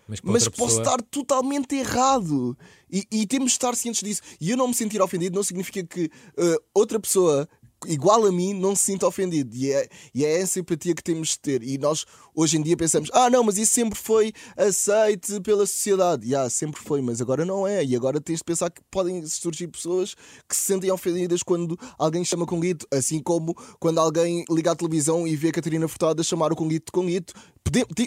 mas, 0.07 0.21
mas 0.21 0.47
posso 0.47 0.79
estar 0.79 1.01
totalmente 1.01 1.75
errado. 1.75 2.55
E, 2.89 3.03
e, 3.11 3.25
temos 3.25 3.51
de 3.51 3.55
estar 3.55 3.75
cientes 3.75 4.01
disso. 4.01 4.21
E 4.39 4.51
eu 4.51 4.55
não 4.55 4.67
me 4.67 4.73
sentir 4.73 5.01
ofendido 5.01 5.35
não 5.35 5.43
significa 5.43 5.83
que 5.83 6.05
uh, 6.05 6.63
outra 6.73 6.99
pessoa 6.99 7.49
igual 7.85 8.25
a 8.25 8.31
mim 8.31 8.53
não 8.53 8.75
se 8.75 8.83
sinta 8.83 9.05
ofendido. 9.05 9.55
E 9.55 9.71
é, 9.71 9.87
e 10.13 10.25
é 10.25 10.41
essa 10.41 10.59
empatia 10.59 10.95
que 10.95 11.03
temos 11.03 11.29
de 11.29 11.39
ter. 11.39 11.63
E 11.63 11.77
nós 11.77 12.05
hoje 12.33 12.57
em 12.57 12.61
dia 12.61 12.75
pensamos: 12.75 13.09
ah, 13.13 13.29
não, 13.29 13.43
mas 13.43 13.57
isso 13.57 13.73
sempre 13.73 13.99
foi 13.99 14.33
aceite 14.55 15.39
pela 15.41 15.65
sociedade. 15.65 16.25
E 16.25 16.31
yeah, 16.31 16.49
sempre 16.49 16.81
foi, 16.81 17.01
mas 17.01 17.21
agora 17.21 17.45
não 17.45 17.67
é. 17.67 17.83
E 17.83 17.95
agora 17.95 18.19
tens 18.19 18.39
de 18.39 18.43
pensar 18.43 18.69
que 18.69 18.81
podem 18.89 19.25
surgir 19.25 19.67
pessoas 19.67 20.15
que 20.47 20.55
se 20.55 20.63
sentem 20.63 20.91
ofendidas 20.91 21.43
quando 21.43 21.77
alguém 21.97 22.23
chama 22.25 22.45
Conguito, 22.45 22.87
assim 22.91 23.19
como 23.19 23.53
quando 23.79 23.99
alguém 23.99 24.43
liga 24.49 24.71
à 24.71 24.75
televisão 24.75 25.27
e 25.27 25.35
vê 25.35 25.49
a 25.49 25.51
Catarina 25.51 25.87
Furtada 25.87 26.23
chamar 26.23 26.51
o 26.51 26.55
Conguito 26.55 26.85
de 26.87 26.91
Conguito. 26.91 27.33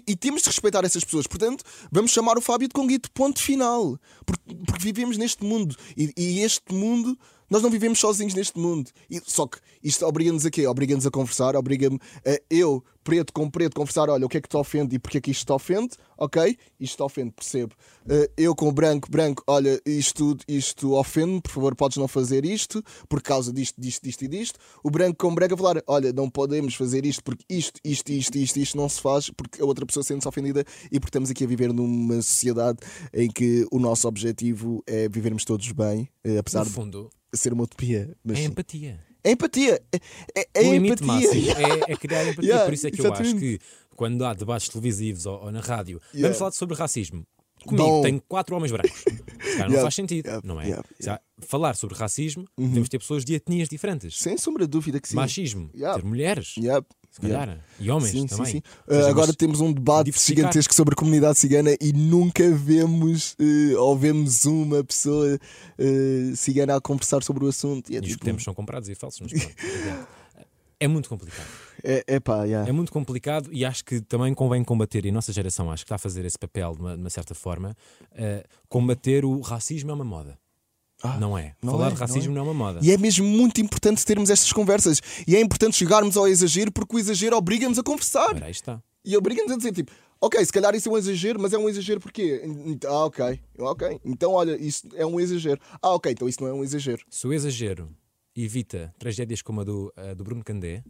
E 0.06 0.16
temos 0.16 0.42
de 0.42 0.48
respeitar 0.48 0.84
essas 0.84 1.04
pessoas. 1.04 1.26
Portanto, 1.26 1.62
vamos 1.92 2.10
chamar 2.10 2.38
o 2.38 2.40
Fábio 2.40 2.66
de 2.66 2.74
Conguito. 2.74 3.10
Ponto 3.12 3.40
final. 3.40 3.98
Porque, 4.24 4.54
porque 4.66 4.82
vivemos 4.82 5.18
neste 5.18 5.44
mundo. 5.44 5.76
E, 5.96 6.12
e 6.16 6.40
este 6.40 6.72
mundo 6.72 7.16
nós 7.50 7.62
não 7.62 7.68
vivemos 7.68 7.98
sozinhos 7.98 8.32
neste 8.32 8.58
mundo. 8.58 8.90
E, 9.10 9.20
só 9.26 9.46
que 9.46 9.58
isto 9.82 10.06
obriga-nos 10.06 10.46
a 10.46 10.50
quê? 10.50 10.66
Obriga-nos 10.66 11.06
a 11.06 11.10
conversar, 11.10 11.56
obriga-me 11.56 11.98
a 12.24 12.40
eu, 12.48 12.82
preto 13.02 13.32
com 13.32 13.50
preto, 13.50 13.74
conversar: 13.74 14.08
olha, 14.08 14.24
o 14.24 14.28
que 14.28 14.38
é 14.38 14.40
que 14.40 14.48
te 14.48 14.56
ofende 14.56 14.94
e 14.94 14.98
porque 14.98 15.18
é 15.18 15.20
que 15.20 15.30
isto 15.30 15.46
te 15.46 15.52
ofende? 15.52 15.96
Ok, 16.16 16.56
isto 16.78 16.96
te 16.96 17.02
ofende, 17.02 17.32
percebo. 17.32 17.74
Uh, 18.04 18.30
eu 18.36 18.54
com 18.54 18.72
branco, 18.72 19.10
branco, 19.10 19.42
olha, 19.46 19.80
isto, 19.84 20.36
isto 20.46 20.94
ofende-me, 20.94 21.40
por 21.40 21.50
favor, 21.50 21.74
podes 21.74 21.96
não 21.96 22.06
fazer 22.06 22.44
isto 22.44 22.82
por 23.08 23.22
causa 23.22 23.52
disto, 23.52 23.80
disto, 23.80 24.02
disto 24.02 24.24
e 24.24 24.28
disto. 24.28 24.58
O 24.84 24.90
branco 24.90 25.16
com 25.18 25.34
branco 25.34 25.54
a 25.54 25.56
falar: 25.56 25.82
olha, 25.86 26.12
não 26.12 26.30
podemos 26.30 26.74
fazer 26.74 27.04
isto 27.04 27.24
porque 27.24 27.44
isto, 27.48 27.80
isto, 27.84 28.10
isto, 28.10 28.36
isto, 28.36 28.56
isto 28.58 28.76
não 28.76 28.88
se 28.88 29.00
faz 29.00 29.30
porque 29.30 29.60
a 29.60 29.64
outra 29.64 29.84
pessoa 29.84 30.04
sente-se 30.04 30.28
ofendida 30.28 30.64
e 30.84 31.00
porque 31.00 31.08
estamos 31.08 31.30
aqui 31.30 31.44
a 31.44 31.46
viver 31.48 31.72
numa 31.72 32.22
sociedade 32.22 32.78
em 33.12 33.28
que 33.28 33.66
o 33.72 33.78
nosso 33.78 34.06
objetivo 34.06 34.82
é 34.86 35.08
vivermos 35.08 35.44
todos 35.44 35.72
bem, 35.72 36.08
uh, 36.26 36.38
apesar 36.38 36.64
no 36.64 36.70
fundo, 36.70 37.10
de 37.10 37.19
ser 37.34 37.52
uma 37.52 37.64
utopia. 37.64 38.16
Mas 38.24 38.38
é 38.38 38.44
empatia. 38.44 39.00
É 39.22 39.32
empatia. 39.32 39.82
É, 39.92 40.40
é, 40.40 40.48
é 40.54 40.68
o 40.68 40.72
limite 40.72 41.02
empatia. 41.02 41.28
máximo 41.28 41.50
é, 41.88 41.92
é, 41.92 41.96
criar 41.96 42.24
empatia. 42.24 42.48
Yeah, 42.48 42.64
Por 42.64 42.74
isso 42.74 42.86
é 42.86 42.90
que 42.90 43.00
exatamente. 43.00 43.28
eu 43.28 43.36
acho 43.36 43.40
que 43.40 43.58
quando 43.96 44.24
há 44.24 44.34
debates 44.34 44.68
televisivos 44.68 45.26
ou, 45.26 45.44
ou 45.44 45.52
na 45.52 45.60
rádio, 45.60 46.00
yeah. 46.12 46.22
vamos 46.22 46.38
falar 46.38 46.52
sobre 46.52 46.76
racismo. 46.76 47.26
Comigo 47.64 47.86
Bom. 47.86 48.02
tenho 48.02 48.22
quatro 48.26 48.56
homens 48.56 48.72
brancos. 48.72 49.04
Cara, 49.58 49.68
não 49.68 49.80
faz 49.82 49.94
sentido, 49.94 50.28
não 50.42 50.60
é? 50.60 50.80
Falar 51.40 51.76
sobre 51.76 51.96
racismo, 51.96 52.44
uhum. 52.56 52.68
devemos 52.68 52.88
ter 52.88 52.98
pessoas 52.98 53.24
de 53.24 53.34
etnias 53.34 53.68
diferentes. 53.68 54.18
Sem 54.18 54.38
sombra 54.38 54.64
de 54.64 54.70
dúvida 54.70 55.00
que 55.00 55.08
sim. 55.08 55.16
Machismo, 55.16 55.68
ter 55.68 56.04
mulheres. 56.04 56.54
Se 57.10 57.20
calhar. 57.20 57.48
Yeah. 57.48 57.64
E 57.80 57.90
homens 57.90 58.12
sim, 58.12 58.26
também. 58.26 58.46
Sim, 58.46 58.52
sim. 58.52 58.62
Uh, 58.88 59.06
agora 59.06 59.32
temos 59.32 59.60
um 59.60 59.72
debate 59.72 60.12
gigantesco 60.16 60.72
sobre 60.72 60.94
a 60.94 60.96
comunidade 60.96 61.38
cigana 61.38 61.76
e 61.80 61.92
nunca 61.92 62.48
vemos 62.52 63.32
uh, 63.32 63.78
ou 63.78 63.98
vemos 63.98 64.44
uma 64.44 64.84
pessoa 64.84 65.36
uh, 65.36 66.36
cigana 66.36 66.76
a 66.76 66.80
conversar 66.80 67.22
sobre 67.24 67.44
o 67.44 67.48
assunto. 67.48 67.90
E, 67.90 67.96
é 67.96 67.98
e 67.98 68.02
tipo... 68.02 68.12
os 68.12 68.16
que 68.16 68.24
temos 68.24 68.44
são 68.44 68.54
comprados 68.54 68.88
e 68.88 68.94
falsos, 68.94 69.20
mas 69.20 69.32
pronto. 69.32 70.08
é 70.78 70.86
muito 70.86 71.08
complicado. 71.08 71.48
É, 71.82 72.04
é, 72.06 72.20
pá, 72.20 72.44
yeah. 72.44 72.68
é 72.68 72.72
muito 72.72 72.92
complicado 72.92 73.48
e 73.52 73.64
acho 73.64 73.84
que 73.84 74.00
também 74.00 74.32
convém 74.32 74.62
combater, 74.62 75.04
e 75.04 75.08
a 75.08 75.12
nossa 75.12 75.32
geração 75.32 75.70
acho 75.70 75.82
que 75.84 75.86
está 75.86 75.96
a 75.96 75.98
fazer 75.98 76.24
esse 76.24 76.38
papel 76.38 76.74
de 76.74 76.80
uma, 76.80 76.94
de 76.94 77.02
uma 77.02 77.10
certa 77.10 77.34
forma, 77.34 77.76
uh, 78.12 78.48
combater 78.68 79.24
o 79.24 79.40
racismo 79.40 79.90
é 79.90 79.94
uma 79.94 80.04
moda. 80.04 80.38
Ah, 81.02 81.18
não 81.18 81.36
é. 81.36 81.54
Não 81.62 81.72
Falar 81.72 81.88
é, 81.88 81.90
de 81.90 81.96
racismo 81.96 82.34
não 82.34 82.42
é. 82.42 82.44
não 82.44 82.50
é. 82.50 82.54
uma 82.54 82.66
moda. 82.66 82.80
E 82.82 82.92
é 82.92 82.98
mesmo 82.98 83.26
muito 83.26 83.60
importante 83.60 84.04
termos 84.04 84.30
estas 84.30 84.52
conversas. 84.52 85.00
E 85.26 85.34
é 85.34 85.40
importante 85.40 85.76
chegarmos 85.76 86.16
ao 86.16 86.28
exagero 86.28 86.70
porque 86.70 86.96
o 86.96 86.98
exagero 86.98 87.36
obriga-nos 87.36 87.78
a 87.78 87.82
conversar. 87.82 88.34
Ora, 88.34 88.44
aí 88.46 88.50
está. 88.50 88.82
E 89.04 89.16
obriga-nos 89.16 89.52
a 89.52 89.56
dizer 89.56 89.72
tipo, 89.72 89.92
ok, 90.20 90.44
se 90.44 90.52
calhar 90.52 90.74
isso 90.74 90.88
é 90.88 90.92
um 90.92 90.98
exagero, 90.98 91.40
mas 91.40 91.52
é 91.52 91.58
um 91.58 91.68
exagero 91.68 92.00
porquê? 92.00 92.42
Ah, 92.86 93.04
ok. 93.06 93.40
Ok. 93.58 94.00
Então 94.04 94.32
olha, 94.32 94.56
isso 94.60 94.88
é 94.94 95.06
um 95.06 95.18
exagero. 95.18 95.60
Ah, 95.80 95.94
ok, 95.94 96.12
então 96.12 96.28
isso 96.28 96.42
não 96.42 96.48
é 96.48 96.52
um 96.52 96.62
exagero. 96.62 97.02
Se 97.08 97.26
o 97.26 97.32
exagero 97.32 97.88
evita 98.36 98.94
tragédias 98.98 99.42
como 99.42 99.62
a 99.62 99.64
do, 99.64 99.92
a 99.96 100.14
do 100.14 100.22
Bruno 100.22 100.44
Candé, 100.44 100.82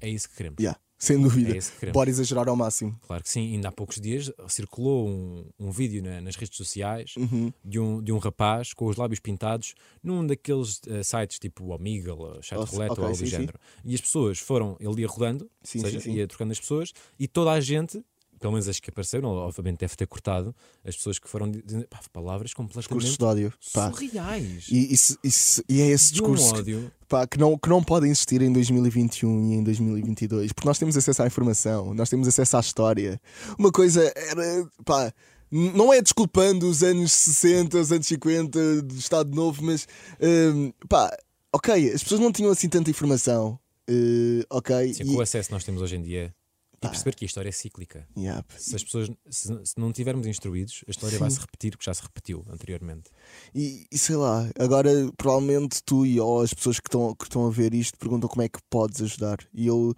é 0.00 0.08
isso 0.08 0.28
que 0.28 0.36
queremos. 0.36 0.58
Yeah. 0.58 0.78
Sem 1.02 1.20
dúvida. 1.20 1.58
É 1.82 1.90
Pode 1.90 2.10
exagerar 2.10 2.48
ao 2.48 2.54
máximo. 2.54 2.96
Claro 3.04 3.24
que 3.24 3.28
sim. 3.28 3.54
Ainda 3.54 3.70
há 3.70 3.72
poucos 3.72 4.00
dias 4.00 4.30
circulou 4.48 5.08
um, 5.08 5.44
um 5.58 5.68
vídeo 5.72 6.00
na, 6.00 6.20
nas 6.20 6.36
redes 6.36 6.56
sociais 6.56 7.14
uhum. 7.16 7.52
de, 7.64 7.80
um, 7.80 8.00
de 8.00 8.12
um 8.12 8.18
rapaz 8.18 8.72
com 8.72 8.86
os 8.86 8.96
lábios 8.96 9.18
pintados 9.18 9.74
num 10.00 10.24
daqueles 10.24 10.80
uh, 10.86 11.02
sites 11.02 11.40
tipo 11.40 11.64
o 11.64 11.70
Omegle, 11.70 12.12
o 12.12 12.40
Chat 12.40 12.56
Roulette 12.56 12.92
okay, 12.92 13.02
ou 13.02 13.08
algo 13.08 13.18
do 13.18 13.26
género. 13.26 13.58
E 13.84 13.96
as 13.96 14.00
pessoas 14.00 14.38
foram, 14.38 14.76
ele 14.78 15.00
ia 15.00 15.08
rodando, 15.08 15.50
sim, 15.64 15.80
ou 15.80 15.86
seja, 15.86 15.98
sim. 15.98 16.12
ia 16.12 16.28
trocando 16.28 16.52
as 16.52 16.60
pessoas 16.60 16.92
e 17.18 17.26
toda 17.26 17.50
a 17.50 17.60
gente 17.60 18.00
pelo 18.42 18.52
menos 18.54 18.68
as 18.68 18.80
que 18.80 18.90
apareceram, 18.90 19.28
obviamente 19.28 19.78
deve 19.78 19.94
ter 19.94 20.04
cortado, 20.04 20.52
as 20.84 20.96
pessoas 20.96 21.16
que 21.16 21.28
foram 21.28 21.48
dizendo 21.48 21.86
pá, 21.88 22.00
palavras 22.12 22.52
completamente 22.52 22.88
discursos 22.88 23.16
de 23.16 23.24
ódio, 23.24 23.52
surreais. 23.60 24.66
E, 24.68 24.92
isso, 24.92 25.16
isso, 25.22 25.62
e 25.68 25.80
é 25.80 25.86
esse 25.86 26.10
discurso 26.10 26.52
um 26.52 26.58
ódio. 26.58 26.92
Que, 27.00 27.06
pá, 27.06 27.24
que, 27.24 27.38
não, 27.38 27.56
que 27.56 27.68
não 27.68 27.80
pode 27.84 28.06
existir 28.06 28.42
em 28.42 28.52
2021 28.52 29.52
e 29.52 29.54
em 29.54 29.62
2022, 29.62 30.52
porque 30.52 30.66
nós 30.66 30.76
temos 30.76 30.96
acesso 30.96 31.22
à 31.22 31.26
informação, 31.28 31.94
nós 31.94 32.10
temos 32.10 32.26
acesso 32.26 32.56
à 32.56 32.60
história. 32.60 33.20
Uma 33.56 33.70
coisa 33.70 34.12
era, 34.16 34.68
pá, 34.84 35.12
não 35.48 35.92
é 35.92 36.02
desculpando 36.02 36.68
os 36.68 36.82
anos 36.82 37.12
60, 37.12 37.78
os 37.78 37.92
anos 37.92 38.08
50 38.08 38.82
do 38.82 38.96
Estado 38.96 39.32
Novo, 39.32 39.62
mas 39.62 39.86
um, 40.20 40.72
pá, 40.88 41.16
ok, 41.54 41.92
as 41.92 42.02
pessoas 42.02 42.20
não 42.20 42.32
tinham 42.32 42.50
assim 42.50 42.68
tanta 42.68 42.90
informação. 42.90 43.56
Uh, 43.88 44.42
ok. 44.50 44.94
Sim, 44.94 45.04
e... 45.04 45.06
com 45.06 45.14
o 45.14 45.20
acesso 45.20 45.48
que 45.48 45.54
nós 45.54 45.62
temos 45.62 45.80
hoje 45.80 45.94
em 45.94 46.02
dia 46.02 46.34
e 46.86 46.88
perceber 46.88 47.14
que 47.14 47.24
a 47.24 47.26
história 47.26 47.48
é 47.48 47.52
cíclica. 47.52 48.06
Yep. 48.16 48.44
Se 48.58 48.76
as 48.76 48.84
pessoas 48.84 49.10
se, 49.28 49.60
se 49.64 49.78
não 49.78 49.92
tivermos 49.92 50.26
instruídos, 50.26 50.84
a 50.86 50.90
história 50.90 51.18
vai 51.18 51.30
se 51.30 51.40
repetir, 51.40 51.72
porque 51.72 51.84
já 51.84 51.94
se 51.94 52.02
repetiu 52.02 52.44
anteriormente. 52.50 53.10
E, 53.54 53.86
e 53.90 53.98
sei 53.98 54.16
lá, 54.16 54.48
agora 54.58 54.90
provavelmente 55.16 55.82
tu 55.84 56.04
e 56.04 56.20
ou 56.20 56.40
as 56.40 56.52
pessoas 56.52 56.80
que 56.80 56.88
estão, 56.88 57.14
que 57.14 57.24
estão 57.24 57.46
a 57.46 57.50
ver 57.50 57.74
isto 57.74 57.98
perguntam 57.98 58.28
como 58.28 58.42
é 58.42 58.48
que 58.48 58.58
podes 58.68 59.00
ajudar. 59.02 59.38
E 59.52 59.66
eu, 59.66 59.94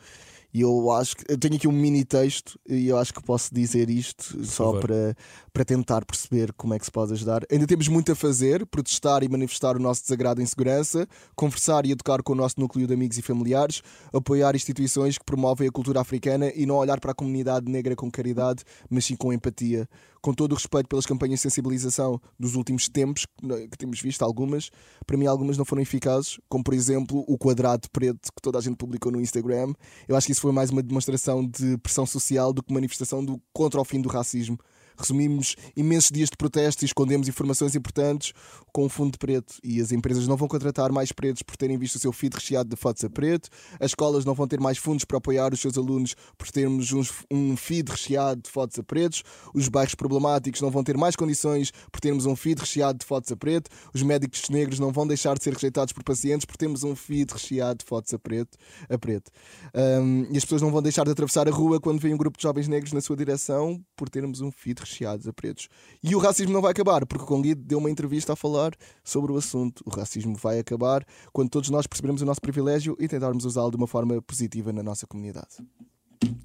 e 0.55 0.61
eu 0.61 0.89
acho 0.93 1.17
que 1.17 1.25
eu 1.29 1.37
tenho 1.37 1.57
aqui 1.57 1.67
um 1.67 1.73
mini 1.73 2.05
texto 2.05 2.57
e 2.69 2.87
eu 2.87 2.97
acho 2.97 3.13
que 3.13 3.21
posso 3.21 3.53
dizer 3.53 3.91
isto 3.91 4.45
só 4.45 4.67
favor. 4.67 4.83
para, 4.83 5.17
para 5.53 5.65
tentar 5.65 6.05
perceber 6.05 6.53
como 6.53 6.75
é 6.75 6.79
que 6.79 6.85
se 6.85 6.93
pode 6.93 7.13
ajudar. 7.13 7.43
Ainda 7.51 7.67
temos 7.67 7.89
muito 7.89 8.13
a 8.13 8.15
fazer: 8.15 8.65
protestar 8.65 9.25
e 9.25 9.29
manifestar 9.29 9.77
o 9.77 9.81
nosso 9.81 10.03
desagrado 10.03 10.41
em 10.41 10.47
segurança, 10.47 11.09
conversar 11.35 11.85
e 11.85 11.91
educar 11.91 12.23
com 12.23 12.35
o 12.35 12.37
nosso 12.37 12.61
núcleo 12.61 12.87
de 12.87 12.95
amigos 12.95 13.19
e 13.19 13.23
familiares, 13.23 13.83
apoiar 14.13 14.55
instituições 14.55 15.19
que 15.19 15.25
promovem 15.25 15.67
a 15.67 15.73
cultura 15.73 16.01
africana 16.01 16.53
e 16.55 16.65
não 16.67 16.77
olhar 16.77 17.01
para 17.01 17.11
a 17.11 17.15
comunidade 17.15 17.69
negra 17.69 17.97
com 17.97 18.09
caridade, 18.09 18.63
mas 18.89 19.05
sim 19.07 19.17
com 19.17 19.33
empatia. 19.33 19.89
Com 20.25 20.33
todo 20.33 20.53
o 20.53 20.55
respeito 20.55 20.89
pelas 20.89 21.05
campanhas 21.05 21.41
de 21.41 21.43
sensibilização 21.43 22.19
dos 22.41 22.55
últimos 22.55 22.89
tempos, 22.89 23.27
que 23.71 23.77
temos 23.77 24.01
visto 24.01 24.23
algumas, 24.23 24.71
para 25.07 25.19
mim 25.19 25.27
algumas 25.27 25.59
não 25.59 25.67
foram 25.67 25.83
eficazes, 25.83 26.41
como 26.49 26.65
por 26.65 26.73
exemplo 26.73 27.23
o 27.29 27.37
quadrado 27.37 27.91
preto 27.93 28.33
que 28.35 28.41
toda 28.41 28.57
a 28.57 28.63
gente 28.63 28.77
publicou 28.77 29.13
no 29.13 29.21
Instagram. 29.21 29.75
Eu 30.09 30.17
acho 30.17 30.25
que 30.27 30.33
isso 30.33 30.41
foi 30.41 30.51
mais 30.51 30.71
uma 30.71 30.83
demonstração 30.83 31.47
de 31.47 31.77
pressão 31.77 32.07
social 32.07 32.55
do 32.55 32.63
que 32.63 32.73
manifestação 32.73 33.23
do, 33.23 33.39
contra 33.53 33.79
o 33.79 33.85
fim 33.85 34.01
do 34.01 34.09
racismo. 34.09 34.59
Resumimos 34.97 35.57
imensos 35.77 36.11
dias 36.11 36.31
de 36.31 36.37
protesto 36.37 36.85
e 36.85 36.87
escondemos 36.87 37.29
informações 37.29 37.75
importantes 37.75 38.33
com 38.73 38.85
um 38.85 38.89
fundo 38.89 39.19
preto. 39.19 39.55
E 39.63 39.81
as 39.81 39.93
empresas 39.93 40.27
não 40.27 40.37
vão 40.37 40.49
contratar 40.49 40.91
mais 40.93 41.13
pretos 41.13 41.43
por 41.43 41.57
terem 41.57 41.79
visto 41.79 41.97
o 41.97 41.99
seu 41.99 42.13
feed 42.13 42.35
recheado 42.35 42.71
de 42.71 42.77
fotos 42.77 43.05
a 43.05 43.11
preto. 43.11 43.49
As 43.79 43.93
escolas 43.93 44.25
não 44.25 44.35
vão 44.35 44.47
ter 44.47 44.61
mais 44.61 44.79
fundos 44.79 45.05
para 45.05 45.19
apoiar 45.19 45.53
os 45.53 45.61
seus 45.61 45.77
alunos 45.79 46.15
por 46.37 46.51
termos 46.51 46.93
um 47.31 47.57
feed 47.57 47.91
recheado 47.91 48.43
de 48.43 48.51
fotos 48.51 48.79
a 48.79 48.83
pretos. 48.83 49.23
Os 49.55 49.69
bairros 49.69 49.95
problemáticos 49.95 50.61
não 50.61 50.71
vão 50.71 50.83
ter 50.83 50.97
mais 50.97 51.17
condições 51.17 51.73
por 51.91 52.01
termos 52.01 52.27
um 52.27 52.37
feed 52.37 52.61
recheado 52.61 52.99
de 52.99 53.05
fotos 53.05 53.31
a 53.31 53.37
preto. 53.37 53.71
Os 53.93 54.03
médicos 54.03 54.49
negros 54.49 54.79
não 54.79 54.93
vão 54.93 55.07
deixar 55.07 55.37
de 55.37 55.45
ser 55.45 55.53
rejeitados 55.53 55.93
por 55.93 56.03
pacientes 56.03 56.45
por 56.45 56.57
termos 56.57 56.85
um 56.85 56.97
feed 56.97 57.33
recheado 57.33 57.79
de 57.79 57.85
fotos 57.85 58.13
a 58.13 58.19
preto. 58.19 58.57
A 58.89 58.99
preto. 58.99 59.31
Um, 59.75 60.27
e 60.31 60.37
as 60.37 60.45
pessoas 60.45 60.63
não 60.63 60.71
vão 60.71 60.83
deixar 60.83 61.05
de 61.05 61.11
atravessar 61.11 61.49
a 61.49 61.51
rua 61.51 61.81
quando 61.81 62.01
vem 62.01 62.15
um 62.15 62.17
grupo 62.17 62.37
de 62.37 62.43
jovens 62.43 62.69
negros 62.69 62.93
na 62.93 63.01
sua 63.01 63.17
direção 63.17 63.81
por 63.97 64.09
termos 64.09 64.41
um 64.41 64.51
feed 64.51 64.84
recheado 64.85 65.29
a 65.29 65.33
pretos. 65.33 65.69
E 66.03 66.15
o 66.15 66.19
racismo 66.19 66.53
não 66.53 66.61
vai 66.63 66.71
acabar, 66.73 67.05
porque 67.07 67.25
o 67.25 67.27
Conguido 67.27 67.63
deu 67.63 67.79
uma 67.79 67.91
entrevista 67.91 68.33
a 68.33 68.37
falar 68.37 68.73
sobre 69.03 69.33
o 69.33 69.37
assunto. 69.37 69.83
O 69.87 69.91
racismo 69.91 70.37
vai 70.37 70.59
acabar 70.59 71.05
quando 71.33 71.51
todos 71.51 71.71
nós 71.71 71.87
percebermos 71.87 72.23
o 72.23 72.27
nosso 72.27 72.41
privilégio 72.41 72.97
e 73.01 73.09
tentarmos 73.09 73.45
usá-lo 73.45 73.71
de 73.71 73.77
uma 73.77 73.87
forma 73.87 74.21
positiva 74.23 74.73
na 74.73 74.83
nossa 74.83 75.07
comunidade. 75.07 75.57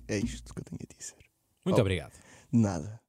É 0.07 0.17
isto 0.17 0.53
que 0.53 0.61
eu 0.61 0.65
tenho 0.65 0.79
a 0.81 0.97
dizer. 0.97 1.15
Muito 1.65 1.77
Oh. 1.77 1.81
obrigado. 1.81 2.13
Nada. 2.51 2.99